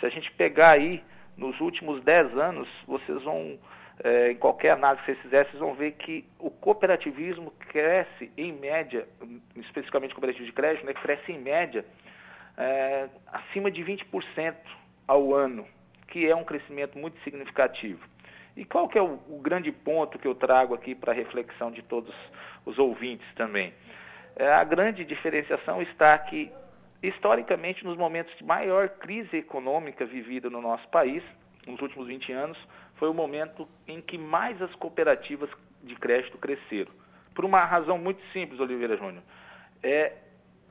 Se 0.00 0.06
a 0.06 0.08
gente 0.08 0.30
pegar 0.32 0.70
aí 0.70 1.02
nos 1.36 1.60
últimos 1.60 2.02
10 2.02 2.36
anos, 2.38 2.68
vocês 2.86 3.22
vão 3.22 3.58
é, 4.02 4.32
em 4.32 4.36
qualquer 4.36 4.70
análise 4.70 5.02
que 5.02 5.12
vocês 5.12 5.22
fizerem, 5.22 5.50
vocês 5.50 5.60
vão 5.60 5.74
ver 5.74 5.92
que 5.92 6.24
o 6.38 6.50
cooperativismo 6.50 7.52
cresce 7.68 8.30
em 8.36 8.52
média, 8.52 9.06
especificamente 9.56 10.12
o 10.12 10.14
cooperativo 10.14 10.46
de 10.46 10.52
crédito, 10.52 10.84
né, 10.84 10.92
cresce 10.94 11.32
em 11.32 11.38
média 11.38 11.84
é, 12.56 13.08
acima 13.32 13.70
de 13.70 13.82
20% 13.82 14.54
ao 15.06 15.34
ano, 15.34 15.66
que 16.08 16.28
é 16.28 16.34
um 16.34 16.44
crescimento 16.44 16.98
muito 16.98 17.20
significativo. 17.22 18.00
E 18.56 18.64
qual 18.64 18.88
que 18.88 18.96
é 18.96 19.02
o, 19.02 19.18
o 19.28 19.40
grande 19.40 19.72
ponto 19.72 20.18
que 20.18 20.26
eu 20.26 20.34
trago 20.34 20.74
aqui 20.74 20.94
para 20.94 21.12
a 21.12 21.14
reflexão 21.14 21.70
de 21.70 21.82
todos 21.82 22.14
os 22.64 22.78
ouvintes 22.78 23.26
também? 23.34 23.72
É, 24.36 24.48
a 24.52 24.64
grande 24.64 25.04
diferenciação 25.04 25.82
está 25.82 26.16
que, 26.18 26.50
historicamente, 27.02 27.84
nos 27.84 27.96
momentos 27.96 28.36
de 28.36 28.44
maior 28.44 28.88
crise 28.88 29.36
econômica 29.36 30.04
vivida 30.04 30.50
no 30.50 30.60
nosso 30.60 30.88
país, 30.88 31.22
nos 31.66 31.80
últimos 31.80 32.06
20 32.06 32.32
anos, 32.32 32.58
foi 33.04 33.10
o 33.10 33.14
momento 33.14 33.68
em 33.86 34.00
que 34.00 34.16
mais 34.16 34.62
as 34.62 34.74
cooperativas 34.76 35.50
de 35.82 35.94
crédito 35.94 36.38
cresceram. 36.38 36.90
Por 37.34 37.44
uma 37.44 37.62
razão 37.62 37.98
muito 37.98 38.22
simples, 38.32 38.58
Oliveira 38.58 38.96
Júnior. 38.96 39.22
É 39.82 40.14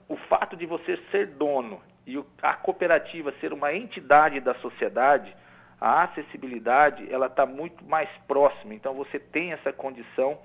o 0.09 0.17
fato 0.17 0.55
de 0.55 0.65
você 0.65 0.97
ser 1.11 1.27
dono 1.27 1.79
e 2.07 2.19
a 2.41 2.55
cooperativa 2.55 3.31
ser 3.39 3.53
uma 3.53 3.71
entidade 3.71 4.39
da 4.39 4.55
sociedade, 4.55 5.35
a 5.79 6.01
acessibilidade 6.01 7.07
ela 7.13 7.27
está 7.27 7.45
muito 7.45 7.85
mais 7.85 8.09
próxima. 8.27 8.73
Então 8.73 8.95
você 8.95 9.19
tem 9.19 9.53
essa 9.53 9.71
condição 9.71 10.39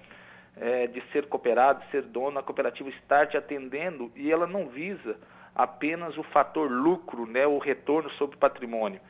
é, 0.60 0.86
de 0.88 1.02
ser 1.10 1.26
cooperado, 1.26 1.82
de 1.86 1.90
ser 1.90 2.02
dono, 2.02 2.38
a 2.38 2.42
cooperativa 2.42 2.90
estar 2.90 3.28
te 3.28 3.38
atendendo 3.38 4.12
e 4.14 4.30
ela 4.30 4.46
não 4.46 4.68
visa 4.68 5.16
apenas 5.54 6.18
o 6.18 6.22
fator 6.22 6.70
lucro, 6.70 7.24
né, 7.24 7.46
o 7.46 7.56
retorno 7.56 8.10
sobre 8.10 8.36
patrimônio 8.36 9.00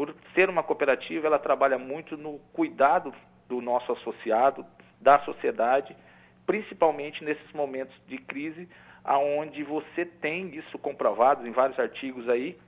por 0.00 0.14
ser 0.34 0.48
uma 0.48 0.62
cooperativa, 0.62 1.26
ela 1.26 1.38
trabalha 1.38 1.76
muito 1.76 2.16
no 2.16 2.38
cuidado 2.54 3.12
do 3.46 3.60
nosso 3.60 3.92
associado, 3.92 4.64
da 4.98 5.18
sociedade, 5.18 5.94
principalmente 6.46 7.22
nesses 7.22 7.52
momentos 7.52 7.94
de 8.06 8.16
crise, 8.16 8.66
aonde 9.04 9.62
você 9.62 10.06
tem 10.06 10.56
isso 10.56 10.78
comprovado 10.78 11.46
em 11.46 11.50
vários 11.50 11.78
artigos 11.78 12.26
aí, 12.30 12.58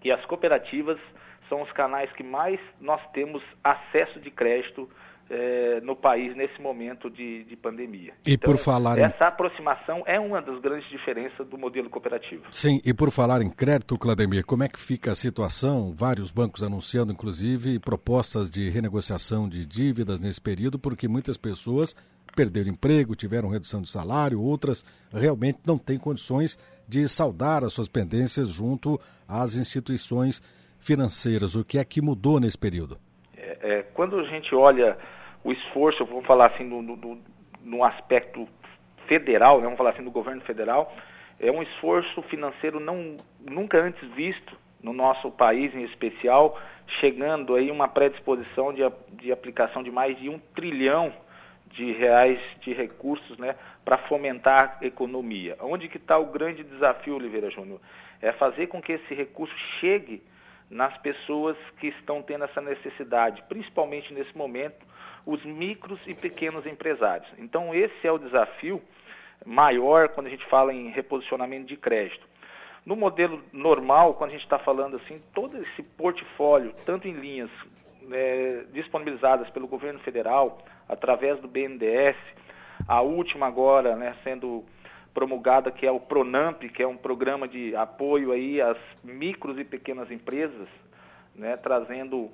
que 0.00 0.10
as 0.10 0.24
cooperativas 0.24 0.98
são 1.50 1.60
os 1.60 1.70
canais 1.72 2.10
que 2.12 2.22
mais 2.22 2.58
nós 2.80 3.06
temos 3.12 3.42
acesso 3.62 4.18
de 4.18 4.30
crédito 4.30 4.88
é, 5.30 5.80
no 5.80 5.96
país 5.96 6.36
nesse 6.36 6.60
momento 6.60 7.10
de, 7.10 7.44
de 7.44 7.56
pandemia. 7.56 8.12
E 8.26 8.34
então, 8.34 8.52
por 8.52 8.58
falar 8.58 8.98
essa 8.98 9.24
em... 9.24 9.28
aproximação 9.28 10.02
é 10.06 10.18
uma 10.18 10.40
das 10.40 10.60
grandes 10.60 10.88
diferenças 10.90 11.46
do 11.46 11.56
modelo 11.56 11.88
cooperativo. 11.88 12.44
Sim, 12.50 12.80
e 12.84 12.92
por 12.92 13.10
falar 13.10 13.42
em 13.42 13.50
crédito, 13.50 13.98
Clademir, 13.98 14.44
como 14.44 14.64
é 14.64 14.68
que 14.68 14.78
fica 14.78 15.12
a 15.12 15.14
situação? 15.14 15.94
Vários 15.96 16.30
bancos 16.30 16.62
anunciando, 16.62 17.12
inclusive, 17.12 17.78
propostas 17.78 18.50
de 18.50 18.68
renegociação 18.70 19.48
de 19.48 19.64
dívidas 19.64 20.20
nesse 20.20 20.40
período, 20.40 20.78
porque 20.78 21.08
muitas 21.08 21.36
pessoas 21.36 21.94
perderam 22.34 22.70
emprego, 22.70 23.14
tiveram 23.14 23.48
redução 23.48 23.80
de 23.80 23.88
salário, 23.88 24.40
outras 24.40 24.84
realmente 25.12 25.60
não 25.64 25.78
têm 25.78 25.96
condições 25.98 26.58
de 26.86 27.08
saldar 27.08 27.64
as 27.64 27.72
suas 27.72 27.88
pendências 27.88 28.48
junto 28.48 29.00
às 29.26 29.56
instituições 29.56 30.42
financeiras. 30.78 31.54
O 31.54 31.64
que 31.64 31.78
é 31.78 31.84
que 31.84 32.02
mudou 32.02 32.38
nesse 32.38 32.58
período? 32.58 32.98
É, 33.64 33.82
quando 33.94 34.20
a 34.20 34.24
gente 34.24 34.54
olha 34.54 34.98
o 35.42 35.50
esforço, 35.50 36.04
vamos 36.04 36.26
falar 36.26 36.50
assim, 36.50 36.64
no, 36.64 36.82
no, 36.82 37.18
no 37.62 37.82
aspecto 37.82 38.46
federal, 39.06 39.56
né, 39.56 39.64
vamos 39.64 39.78
falar 39.78 39.90
assim, 39.90 40.04
do 40.04 40.10
governo 40.10 40.42
federal, 40.42 40.94
é 41.40 41.50
um 41.50 41.62
esforço 41.62 42.20
financeiro 42.24 42.78
não, 42.78 43.16
nunca 43.40 43.80
antes 43.80 44.06
visto 44.10 44.54
no 44.82 44.92
nosso 44.92 45.30
país 45.30 45.74
em 45.74 45.82
especial, 45.82 46.60
chegando 46.86 47.54
aí 47.54 47.70
uma 47.70 47.88
predisposição 47.88 48.70
de, 48.70 48.82
de 49.12 49.32
aplicação 49.32 49.82
de 49.82 49.90
mais 49.90 50.18
de 50.18 50.28
um 50.28 50.38
trilhão 50.54 51.10
de 51.70 51.90
reais 51.90 52.38
de 52.60 52.74
recursos 52.74 53.38
né, 53.38 53.56
para 53.82 53.96
fomentar 53.96 54.76
a 54.82 54.84
economia. 54.84 55.56
Onde 55.62 55.88
que 55.88 55.96
está 55.96 56.18
o 56.18 56.26
grande 56.26 56.62
desafio, 56.62 57.16
Oliveira 57.16 57.50
Júnior? 57.50 57.80
É 58.20 58.30
fazer 58.30 58.66
com 58.66 58.82
que 58.82 58.92
esse 58.92 59.14
recurso 59.14 59.54
chegue 59.80 60.22
nas 60.70 60.96
pessoas 60.98 61.56
que 61.78 61.88
estão 61.88 62.22
tendo 62.22 62.44
essa 62.44 62.60
necessidade, 62.60 63.42
principalmente 63.48 64.12
nesse 64.12 64.36
momento, 64.36 64.84
os 65.26 65.44
micros 65.44 66.00
e 66.06 66.14
pequenos 66.14 66.66
empresários. 66.66 67.28
Então, 67.38 67.74
esse 67.74 68.06
é 68.06 68.12
o 68.12 68.18
desafio 68.18 68.82
maior 69.44 70.08
quando 70.08 70.26
a 70.26 70.30
gente 70.30 70.44
fala 70.46 70.72
em 70.72 70.90
reposicionamento 70.90 71.66
de 71.66 71.76
crédito. 71.76 72.26
No 72.84 72.96
modelo 72.96 73.42
normal, 73.52 74.14
quando 74.14 74.30
a 74.30 74.32
gente 74.34 74.44
está 74.44 74.58
falando 74.58 74.96
assim, 74.96 75.22
todo 75.34 75.56
esse 75.56 75.82
portfólio, 75.82 76.74
tanto 76.84 77.08
em 77.08 77.12
linhas 77.12 77.50
é, 78.12 78.64
disponibilizadas 78.72 79.48
pelo 79.50 79.66
governo 79.66 79.98
federal, 80.00 80.58
através 80.88 81.38
do 81.40 81.48
BNDES, 81.48 82.16
a 82.86 83.00
última 83.00 83.46
agora 83.46 83.96
né, 83.96 84.14
sendo 84.22 84.64
promulgada, 85.14 85.70
que 85.70 85.86
é 85.86 85.90
o 85.90 86.00
PRONAMP, 86.00 86.68
que 86.68 86.82
é 86.82 86.86
um 86.86 86.96
programa 86.96 87.46
de 87.46 87.74
apoio 87.76 88.32
aí 88.32 88.60
às 88.60 88.76
micros 89.02 89.56
e 89.58 89.64
pequenas 89.64 90.10
empresas, 90.10 90.68
né, 91.34 91.56
trazendo 91.56 92.30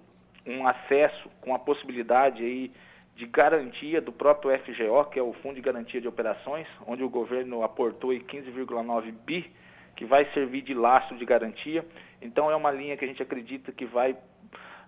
um 0.47 0.67
acesso 0.67 1.29
com 1.43 1.55
a 1.55 1.59
possibilidade 1.59 2.43
aí 2.43 2.73
de 3.15 3.27
garantia 3.27 4.01
do 4.01 4.11
próprio 4.11 4.59
FGO, 4.59 5.05
que 5.11 5.19
é 5.19 5.23
o 5.23 5.35
Fundo 5.35 5.57
de 5.57 5.61
Garantia 5.61 6.01
de 6.01 6.09
Operações, 6.09 6.67
onde 6.87 7.05
o 7.05 7.09
governo 7.09 7.63
aportou 7.63 8.11
15,9 8.11 9.13
bi, 9.27 9.53
que 9.95 10.07
vai 10.07 10.25
servir 10.33 10.63
de 10.63 10.73
laço 10.73 11.15
de 11.15 11.27
garantia. 11.27 11.85
Então 12.23 12.51
é 12.51 12.57
uma 12.57 12.71
linha 12.71 12.97
que 12.97 13.05
a 13.05 13.09
gente 13.09 13.23
acredita 13.23 13.71
que 13.73 13.85
vai 13.85 14.17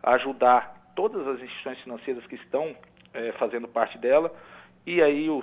ajudar 0.03 0.93
todas 0.97 1.29
as 1.29 1.41
instituições 1.43 1.79
financeiras 1.81 2.27
que 2.27 2.37
estão 2.37 2.75
é, 3.13 3.33
fazendo 3.33 3.69
parte 3.69 3.99
dela. 3.99 4.35
E 4.87 5.03
aí 5.03 5.29
o 5.29 5.43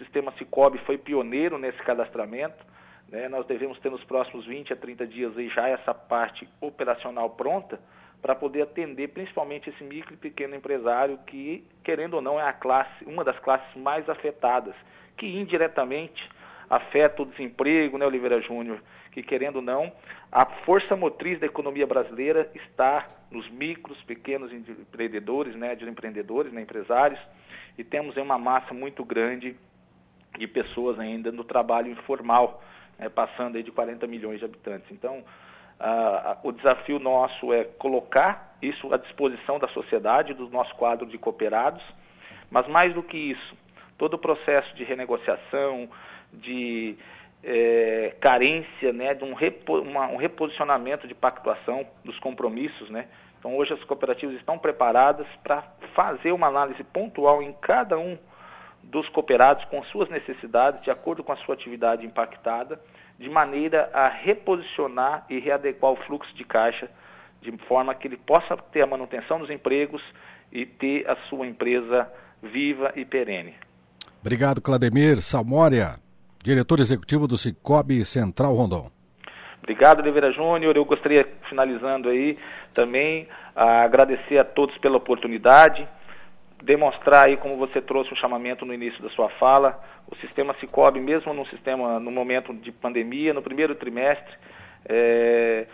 sistema 0.00 0.32
Cicobi 0.38 0.78
foi 0.78 0.98
pioneiro 0.98 1.58
nesse 1.58 1.78
cadastramento. 1.82 2.64
Né? 3.08 3.28
Nós 3.28 3.46
devemos 3.46 3.78
ter 3.78 3.90
nos 3.90 4.02
próximos 4.04 4.46
20 4.46 4.72
a 4.72 4.76
30 4.76 5.06
dias 5.06 5.36
aí 5.36 5.48
já 5.48 5.68
essa 5.68 5.94
parte 5.94 6.48
operacional 6.60 7.30
pronta 7.30 7.80
para 8.20 8.34
poder 8.34 8.62
atender 8.62 9.08
principalmente 9.08 9.70
esse 9.70 9.82
micro 9.82 10.14
e 10.14 10.16
pequeno 10.16 10.54
empresário 10.54 11.18
que, 11.26 11.64
querendo 11.82 12.14
ou 12.14 12.22
não, 12.22 12.38
é 12.38 12.42
a 12.42 12.52
classe, 12.52 13.04
uma 13.04 13.24
das 13.24 13.38
classes 13.38 13.74
mais 13.76 14.08
afetadas, 14.08 14.74
que 15.16 15.26
indiretamente 15.26 16.28
afeta 16.68 17.22
o 17.22 17.26
desemprego, 17.26 17.98
né, 17.98 18.06
Oliveira 18.06 18.40
Júnior, 18.40 18.80
que 19.10 19.22
querendo 19.22 19.56
ou 19.56 19.62
não, 19.62 19.90
a 20.30 20.44
força 20.46 20.94
motriz 20.94 21.40
da 21.40 21.46
economia 21.46 21.86
brasileira 21.86 22.50
está 22.54 23.08
nos 23.30 23.48
micros, 23.50 24.00
pequenos 24.02 24.52
empreendedores, 24.52 25.56
né, 25.56 25.74
de 25.74 25.88
empreendedores, 25.88 26.52
né, 26.52 26.60
empresários, 26.60 27.20
e 27.76 27.82
temos 27.82 28.16
uma 28.16 28.38
massa 28.38 28.74
muito 28.74 29.04
grande 29.04 29.56
de 30.38 30.46
pessoas 30.46 30.98
ainda 30.98 31.30
no 31.32 31.44
trabalho 31.44 31.90
informal, 31.90 32.62
né, 32.98 33.08
passando 33.08 33.56
aí 33.56 33.62
de 33.62 33.70
40 33.70 34.06
milhões 34.06 34.38
de 34.38 34.44
habitantes. 34.44 34.90
Então, 34.90 35.24
o 36.42 36.52
desafio 36.52 36.98
nosso 36.98 37.52
é 37.52 37.64
colocar 37.64 38.56
isso 38.60 38.92
à 38.92 38.98
disposição 38.98 39.58
da 39.58 39.68
sociedade, 39.68 40.34
do 40.34 40.48
nosso 40.50 40.74
quadro 40.76 41.06
de 41.06 41.16
cooperados, 41.16 41.82
mas 42.50 42.66
mais 42.68 42.92
do 42.92 43.02
que 43.02 43.16
isso, 43.16 43.56
todo 43.96 44.14
o 44.14 44.18
processo 44.18 44.74
de 44.74 44.84
renegociação, 44.84 45.88
de 46.32 46.96
é, 47.42 48.14
carência, 48.20 48.92
né, 48.92 49.14
de 49.14 49.24
um, 49.24 49.32
repo, 49.32 49.78
uma, 49.80 50.08
um 50.08 50.16
reposicionamento 50.16 51.08
de 51.08 51.14
pactuação 51.14 51.86
dos 52.04 52.18
compromissos, 52.18 52.90
né? 52.90 53.08
Então 53.38 53.56
hoje 53.56 53.72
as 53.72 53.82
cooperativas 53.84 54.36
estão 54.36 54.58
preparadas 54.58 55.26
para 55.42 55.62
fazer 55.94 56.32
uma 56.32 56.46
análise 56.46 56.84
pontual 56.84 57.42
em 57.42 57.52
cada 57.54 57.98
um 57.98 58.18
dos 58.82 59.08
cooperados 59.08 59.64
com 59.66 59.82
suas 59.84 60.08
necessidades, 60.08 60.82
de 60.82 60.90
acordo 60.90 61.22
com 61.22 61.32
a 61.32 61.36
sua 61.36 61.54
atividade 61.54 62.04
impactada, 62.04 62.80
de 63.18 63.28
maneira 63.28 63.90
a 63.92 64.08
reposicionar 64.08 65.24
e 65.28 65.38
readequar 65.38 65.92
o 65.92 65.96
fluxo 65.96 66.34
de 66.34 66.44
caixa, 66.44 66.88
de 67.40 67.52
forma 67.68 67.94
que 67.94 68.08
ele 68.08 68.16
possa 68.16 68.56
ter 68.56 68.82
a 68.82 68.86
manutenção 68.86 69.38
dos 69.38 69.50
empregos 69.50 70.02
e 70.50 70.66
ter 70.66 71.08
a 71.08 71.16
sua 71.28 71.46
empresa 71.46 72.10
viva 72.42 72.92
e 72.96 73.04
perene. 73.04 73.54
Obrigado, 74.20 74.60
Clademir 74.60 75.22
Salmória, 75.22 75.94
diretor 76.42 76.80
executivo 76.80 77.26
do 77.26 77.36
Cicobi 77.36 78.04
Central 78.04 78.54
Rondon. 78.54 78.90
Obrigado, 79.62 80.00
Oliveira 80.00 80.32
Júnior. 80.32 80.76
Eu 80.76 80.84
gostaria, 80.84 81.26
finalizando 81.48 82.08
aí, 82.08 82.38
também 82.72 83.28
a 83.54 83.82
agradecer 83.82 84.38
a 84.38 84.44
todos 84.44 84.76
pela 84.78 84.96
oportunidade 84.96 85.86
demonstrar 86.62 87.26
aí 87.26 87.36
como 87.36 87.56
você 87.56 87.80
trouxe 87.80 88.12
um 88.12 88.16
chamamento 88.16 88.64
no 88.64 88.74
início 88.74 89.02
da 89.02 89.08
sua 89.10 89.28
fala, 89.30 89.82
o 90.10 90.16
sistema 90.16 90.54
Cicobi, 90.60 91.00
mesmo 91.00 91.32
no 91.32 91.46
sistema 91.46 91.98
no 91.98 92.10
momento 92.10 92.52
de 92.52 92.70
pandemia, 92.72 93.32
no 93.32 93.42
primeiro 93.42 93.74
trimestre, 93.74 94.34
é, 94.88 95.66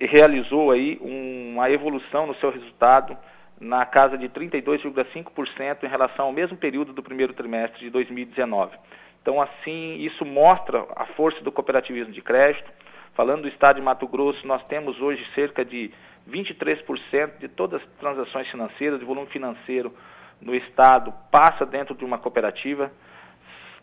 realizou 0.00 0.70
aí 0.70 0.98
uma 1.00 1.70
evolução 1.70 2.26
no 2.26 2.34
seu 2.36 2.50
resultado 2.50 3.16
na 3.60 3.86
casa 3.86 4.18
de 4.18 4.28
32,5% 4.28 5.84
em 5.84 5.88
relação 5.88 6.26
ao 6.26 6.32
mesmo 6.32 6.56
período 6.56 6.92
do 6.92 7.02
primeiro 7.02 7.32
trimestre 7.32 7.80
de 7.80 7.90
2019. 7.90 8.76
Então, 9.22 9.40
assim, 9.40 9.98
isso 10.00 10.24
mostra 10.24 10.84
a 10.96 11.06
força 11.06 11.40
do 11.42 11.52
cooperativismo 11.52 12.12
de 12.12 12.20
crédito. 12.20 12.68
Falando 13.14 13.42
do 13.42 13.48
estado 13.48 13.76
de 13.76 13.82
Mato 13.82 14.06
Grosso, 14.08 14.44
nós 14.46 14.64
temos 14.64 15.00
hoje 15.00 15.24
cerca 15.34 15.64
de 15.64 15.92
23% 16.28 17.38
de 17.38 17.48
todas 17.48 17.82
as 17.82 17.88
transações 17.98 18.48
financeiras, 18.48 18.98
de 18.98 19.04
volume 19.04 19.26
financeiro 19.28 19.94
no 20.40 20.54
Estado, 20.54 21.12
passa 21.30 21.64
dentro 21.64 21.94
de 21.94 22.04
uma 22.04 22.18
cooperativa, 22.18 22.92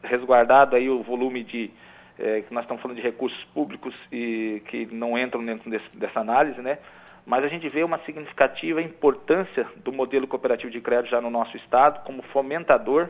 resguardado 0.03 0.75
aí 0.75 0.89
o 0.89 1.01
volume 1.03 1.43
de, 1.43 1.71
que 2.17 2.53
nós 2.53 2.63
estamos 2.63 2.81
falando 2.81 2.97
de 2.97 3.03
recursos 3.03 3.43
públicos 3.53 3.95
e 4.11 4.61
que 4.67 4.85
não 4.87 5.17
entram 5.17 5.43
dentro 5.43 5.69
desse, 5.69 5.89
dessa 5.93 6.19
análise, 6.19 6.61
né? 6.61 6.79
Mas 7.25 7.43
a 7.43 7.47
gente 7.47 7.69
vê 7.69 7.83
uma 7.83 7.99
significativa 7.99 8.81
importância 8.81 9.67
do 9.77 9.91
modelo 9.91 10.27
cooperativo 10.27 10.71
de 10.71 10.81
crédito 10.81 11.11
já 11.11 11.21
no 11.21 11.29
nosso 11.29 11.55
Estado 11.57 12.03
como 12.03 12.21
fomentador 12.23 13.09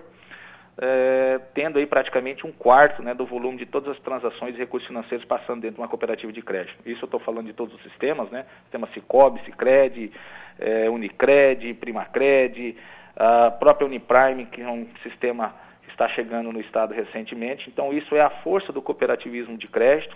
é, 0.78 1.39
tendo 1.53 1.78
aí 1.78 1.86
praticamente 1.86 2.45
um 2.45 2.51
quarto 2.51 3.03
né, 3.03 3.13
do 3.13 3.26
volume 3.26 3.57
de 3.57 3.65
todas 3.65 3.89
as 3.89 3.99
transações 3.99 4.53
de 4.53 4.59
recursos 4.59 4.88
financeiros 4.88 5.26
passando 5.26 5.61
dentro 5.61 5.76
de 5.76 5.82
uma 5.82 5.88
cooperativa 5.88 6.32
de 6.32 6.41
crédito. 6.41 6.78
Isso 6.86 7.03
eu 7.03 7.07
estou 7.07 7.20
falando 7.20 7.47
de 7.47 7.53
todos 7.53 7.74
os 7.76 7.84
sistemas, 7.84 8.30
né? 8.30 8.45
Sistema 8.63 8.88
Cicobi, 8.93 9.41
Cicred, 9.43 10.11
é, 10.57 10.89
Unicred, 10.89 11.74
Primacred, 11.76 12.78
a 13.15 13.51
própria 13.51 13.86
Uniprime, 13.86 14.45
que 14.45 14.61
é 14.61 14.67
um 14.67 14.88
sistema 15.03 15.53
que 15.84 15.89
está 15.89 16.07
chegando 16.07 16.51
no 16.51 16.61
Estado 16.61 16.93
recentemente. 16.93 17.70
Então, 17.70 17.91
isso 17.91 18.15
é 18.15 18.22
a 18.22 18.30
força 18.30 18.72
do 18.72 18.82
cooperativismo 18.82 19.57
de 19.57 19.67
crédito. 19.67 20.15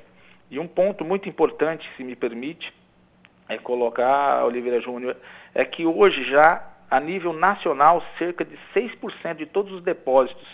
E 0.49 0.59
um 0.59 0.67
ponto 0.67 1.03
muito 1.03 1.27
importante, 1.27 1.89
se 1.97 2.03
me 2.03 2.15
permite, 2.15 2.73
é 3.49 3.57
colocar, 3.57 4.45
Oliveira 4.45 4.79
Júnior, 4.79 5.17
é 5.53 5.65
que 5.65 5.85
hoje 5.85 6.23
já 6.23 6.72
a 6.93 6.99
nível 6.99 7.33
nacional, 7.33 8.03
cerca 8.19 8.45
de 8.45 8.55
6% 8.75 9.37
de 9.37 9.47
todos 9.47 9.73
os 9.73 9.81
depósitos 9.81 10.47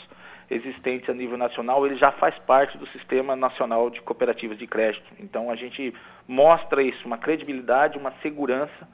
existentes 0.50 1.10
a 1.10 1.14
nível 1.14 1.38
nacional, 1.38 1.86
ele 1.86 1.98
já 1.98 2.14
faz 2.14 2.34
parte 2.40 2.78
do 2.78 2.88
Sistema 2.88 3.36
Nacional 3.36 3.90
de 3.90 4.00
Cooperativas 4.00 4.58
de 4.58 4.66
Crédito. 4.66 5.04
Então 5.20 5.52
a 5.52 5.56
gente 5.58 5.94
mostra 6.26 6.82
isso, 6.82 7.06
uma 7.06 7.18
credibilidade, 7.18 7.98
uma 7.98 8.14
segurança 8.22 8.88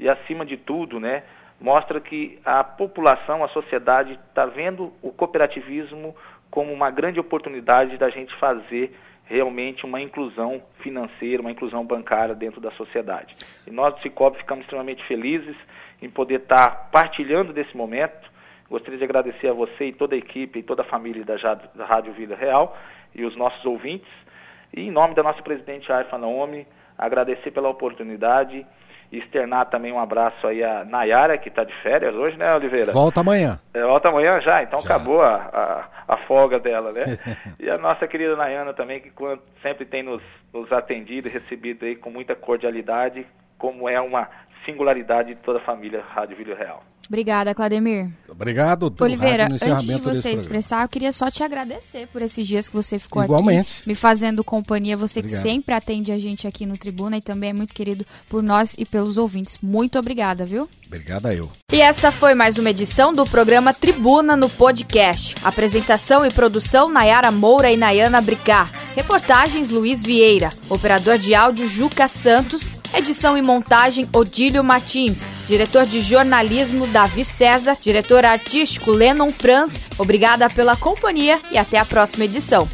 e 0.00 0.08
acima 0.08 0.44
de 0.44 0.56
tudo, 0.56 0.98
né, 0.98 1.22
mostra 1.60 2.00
que 2.00 2.40
a 2.44 2.64
população, 2.64 3.44
a 3.44 3.48
sociedade 3.50 4.18
está 4.28 4.44
vendo 4.44 4.92
o 5.00 5.12
cooperativismo 5.12 6.16
como 6.50 6.72
uma 6.72 6.90
grande 6.90 7.20
oportunidade 7.20 7.98
da 7.98 8.10
gente 8.10 8.34
fazer 8.34 8.98
realmente 9.26 9.86
uma 9.86 10.00
inclusão 10.00 10.60
financeira, 10.80 11.40
uma 11.40 11.52
inclusão 11.52 11.86
bancária 11.86 12.34
dentro 12.34 12.60
da 12.60 12.72
sociedade. 12.72 13.36
E 13.64 13.70
nós 13.70 13.94
do 13.94 14.00
Cicobi 14.00 14.38
ficamos 14.38 14.64
extremamente 14.64 15.04
felizes 15.04 15.54
em 16.02 16.08
poder 16.08 16.40
estar 16.40 16.88
partilhando 16.90 17.52
desse 17.52 17.76
momento. 17.76 18.30
Gostaria 18.68 18.98
de 18.98 19.04
agradecer 19.04 19.48
a 19.48 19.52
você 19.52 19.86
e 19.86 19.92
toda 19.92 20.14
a 20.14 20.18
equipe 20.18 20.60
e 20.60 20.62
toda 20.62 20.82
a 20.82 20.84
família 20.84 21.24
da, 21.24 21.84
Rádio 21.84 22.12
Vida 22.12 22.36
Real 22.36 22.76
e 23.14 23.24
os 23.24 23.36
nossos 23.36 23.64
ouvintes. 23.64 24.08
E 24.72 24.82
em 24.82 24.90
nome 24.90 25.14
da 25.14 25.22
nossa 25.22 25.42
presidente 25.42 25.90
Arfa 25.90 26.16
Naomi, 26.16 26.66
agradecer 26.96 27.50
pela 27.50 27.68
oportunidade 27.68 28.64
e 29.10 29.18
externar 29.18 29.66
também 29.66 29.92
um 29.92 29.98
abraço 29.98 30.46
aí 30.46 30.62
a 30.62 30.84
Nayara, 30.84 31.36
que 31.36 31.48
está 31.48 31.64
de 31.64 31.74
férias 31.82 32.14
hoje, 32.14 32.36
né, 32.36 32.54
Oliveira? 32.54 32.92
Volta 32.92 33.20
amanhã. 33.20 33.58
É, 33.74 33.82
volta 33.82 34.08
amanhã 34.08 34.40
já, 34.40 34.62
então 34.62 34.78
já. 34.80 34.86
acabou 34.86 35.20
a, 35.20 35.34
a, 35.34 36.14
a, 36.14 36.16
folga 36.18 36.60
dela, 36.60 36.92
né? 36.92 37.18
e 37.58 37.68
a 37.68 37.76
nossa 37.76 38.06
querida 38.06 38.36
Nayana 38.36 38.72
também, 38.72 39.00
que 39.00 39.10
sempre 39.60 39.84
tem 39.84 40.04
nos, 40.04 40.22
nos 40.52 40.70
atendido 40.70 41.26
e 41.26 41.30
recebido 41.30 41.84
aí 41.84 41.96
com 41.96 42.08
muita 42.08 42.36
cordialidade, 42.36 43.26
como 43.58 43.88
é 43.88 44.00
uma 44.00 44.28
singularidade 44.64 45.34
de 45.34 45.40
toda 45.40 45.58
a 45.58 45.62
família 45.62 46.02
Rádio 46.02 46.36
Vídeo 46.36 46.56
Real. 46.56 46.82
Obrigada, 47.10 47.52
Clademir. 47.52 48.08
Obrigado. 48.28 48.94
Oliveira, 49.00 49.48
antes 49.50 49.84
de 49.84 49.96
você 49.96 50.30
expressar, 50.30 50.84
eu 50.84 50.88
queria 50.88 51.12
só 51.12 51.28
te 51.28 51.42
agradecer 51.42 52.06
por 52.06 52.22
esses 52.22 52.46
dias 52.46 52.68
que 52.68 52.76
você 52.76 53.00
ficou 53.00 53.24
Igualmente. 53.24 53.78
aqui 53.80 53.88
me 53.88 53.96
fazendo 53.96 54.44
companhia. 54.44 54.96
Você 54.96 55.18
Obrigado. 55.18 55.42
que 55.42 55.48
sempre 55.48 55.74
atende 55.74 56.12
a 56.12 56.18
gente 56.20 56.46
aqui 56.46 56.64
no 56.64 56.78
Tribuna 56.78 57.16
e 57.16 57.20
também 57.20 57.50
é 57.50 57.52
muito 57.52 57.74
querido 57.74 58.06
por 58.28 58.44
nós 58.44 58.76
e 58.78 58.86
pelos 58.86 59.18
ouvintes. 59.18 59.58
Muito 59.60 59.98
obrigada, 59.98 60.46
viu? 60.46 60.68
Obrigada 60.86 61.34
eu. 61.34 61.50
E 61.72 61.80
essa 61.80 62.12
foi 62.12 62.32
mais 62.32 62.58
uma 62.58 62.70
edição 62.70 63.12
do 63.12 63.24
programa 63.24 63.74
Tribuna 63.74 64.36
no 64.36 64.48
podcast. 64.48 65.34
Apresentação 65.42 66.24
e 66.24 66.32
produção 66.32 66.88
Nayara 66.88 67.32
Moura 67.32 67.72
e 67.72 67.76
Nayana 67.76 68.20
Bricar. 68.20 68.70
Reportagens 68.94 69.68
Luiz 69.70 70.00
Vieira. 70.00 70.50
Operador 70.68 71.18
de 71.18 71.34
áudio 71.34 71.66
Juca 71.66 72.06
Santos. 72.06 72.70
Edição 72.92 73.38
e 73.38 73.42
montagem 73.42 74.08
Odílio 74.12 74.64
Martins. 74.64 75.22
Diretor 75.46 75.86
de 75.86 76.02
jornalismo 76.02 76.86
Davi 76.88 77.24
César. 77.24 77.76
Diretor 77.80 78.24
artístico 78.24 78.90
Lennon 78.90 79.32
Franz. 79.32 79.78
Obrigada 79.96 80.50
pela 80.50 80.76
companhia 80.76 81.40
e 81.52 81.58
até 81.58 81.78
a 81.78 81.84
próxima 81.84 82.24
edição. 82.24 82.68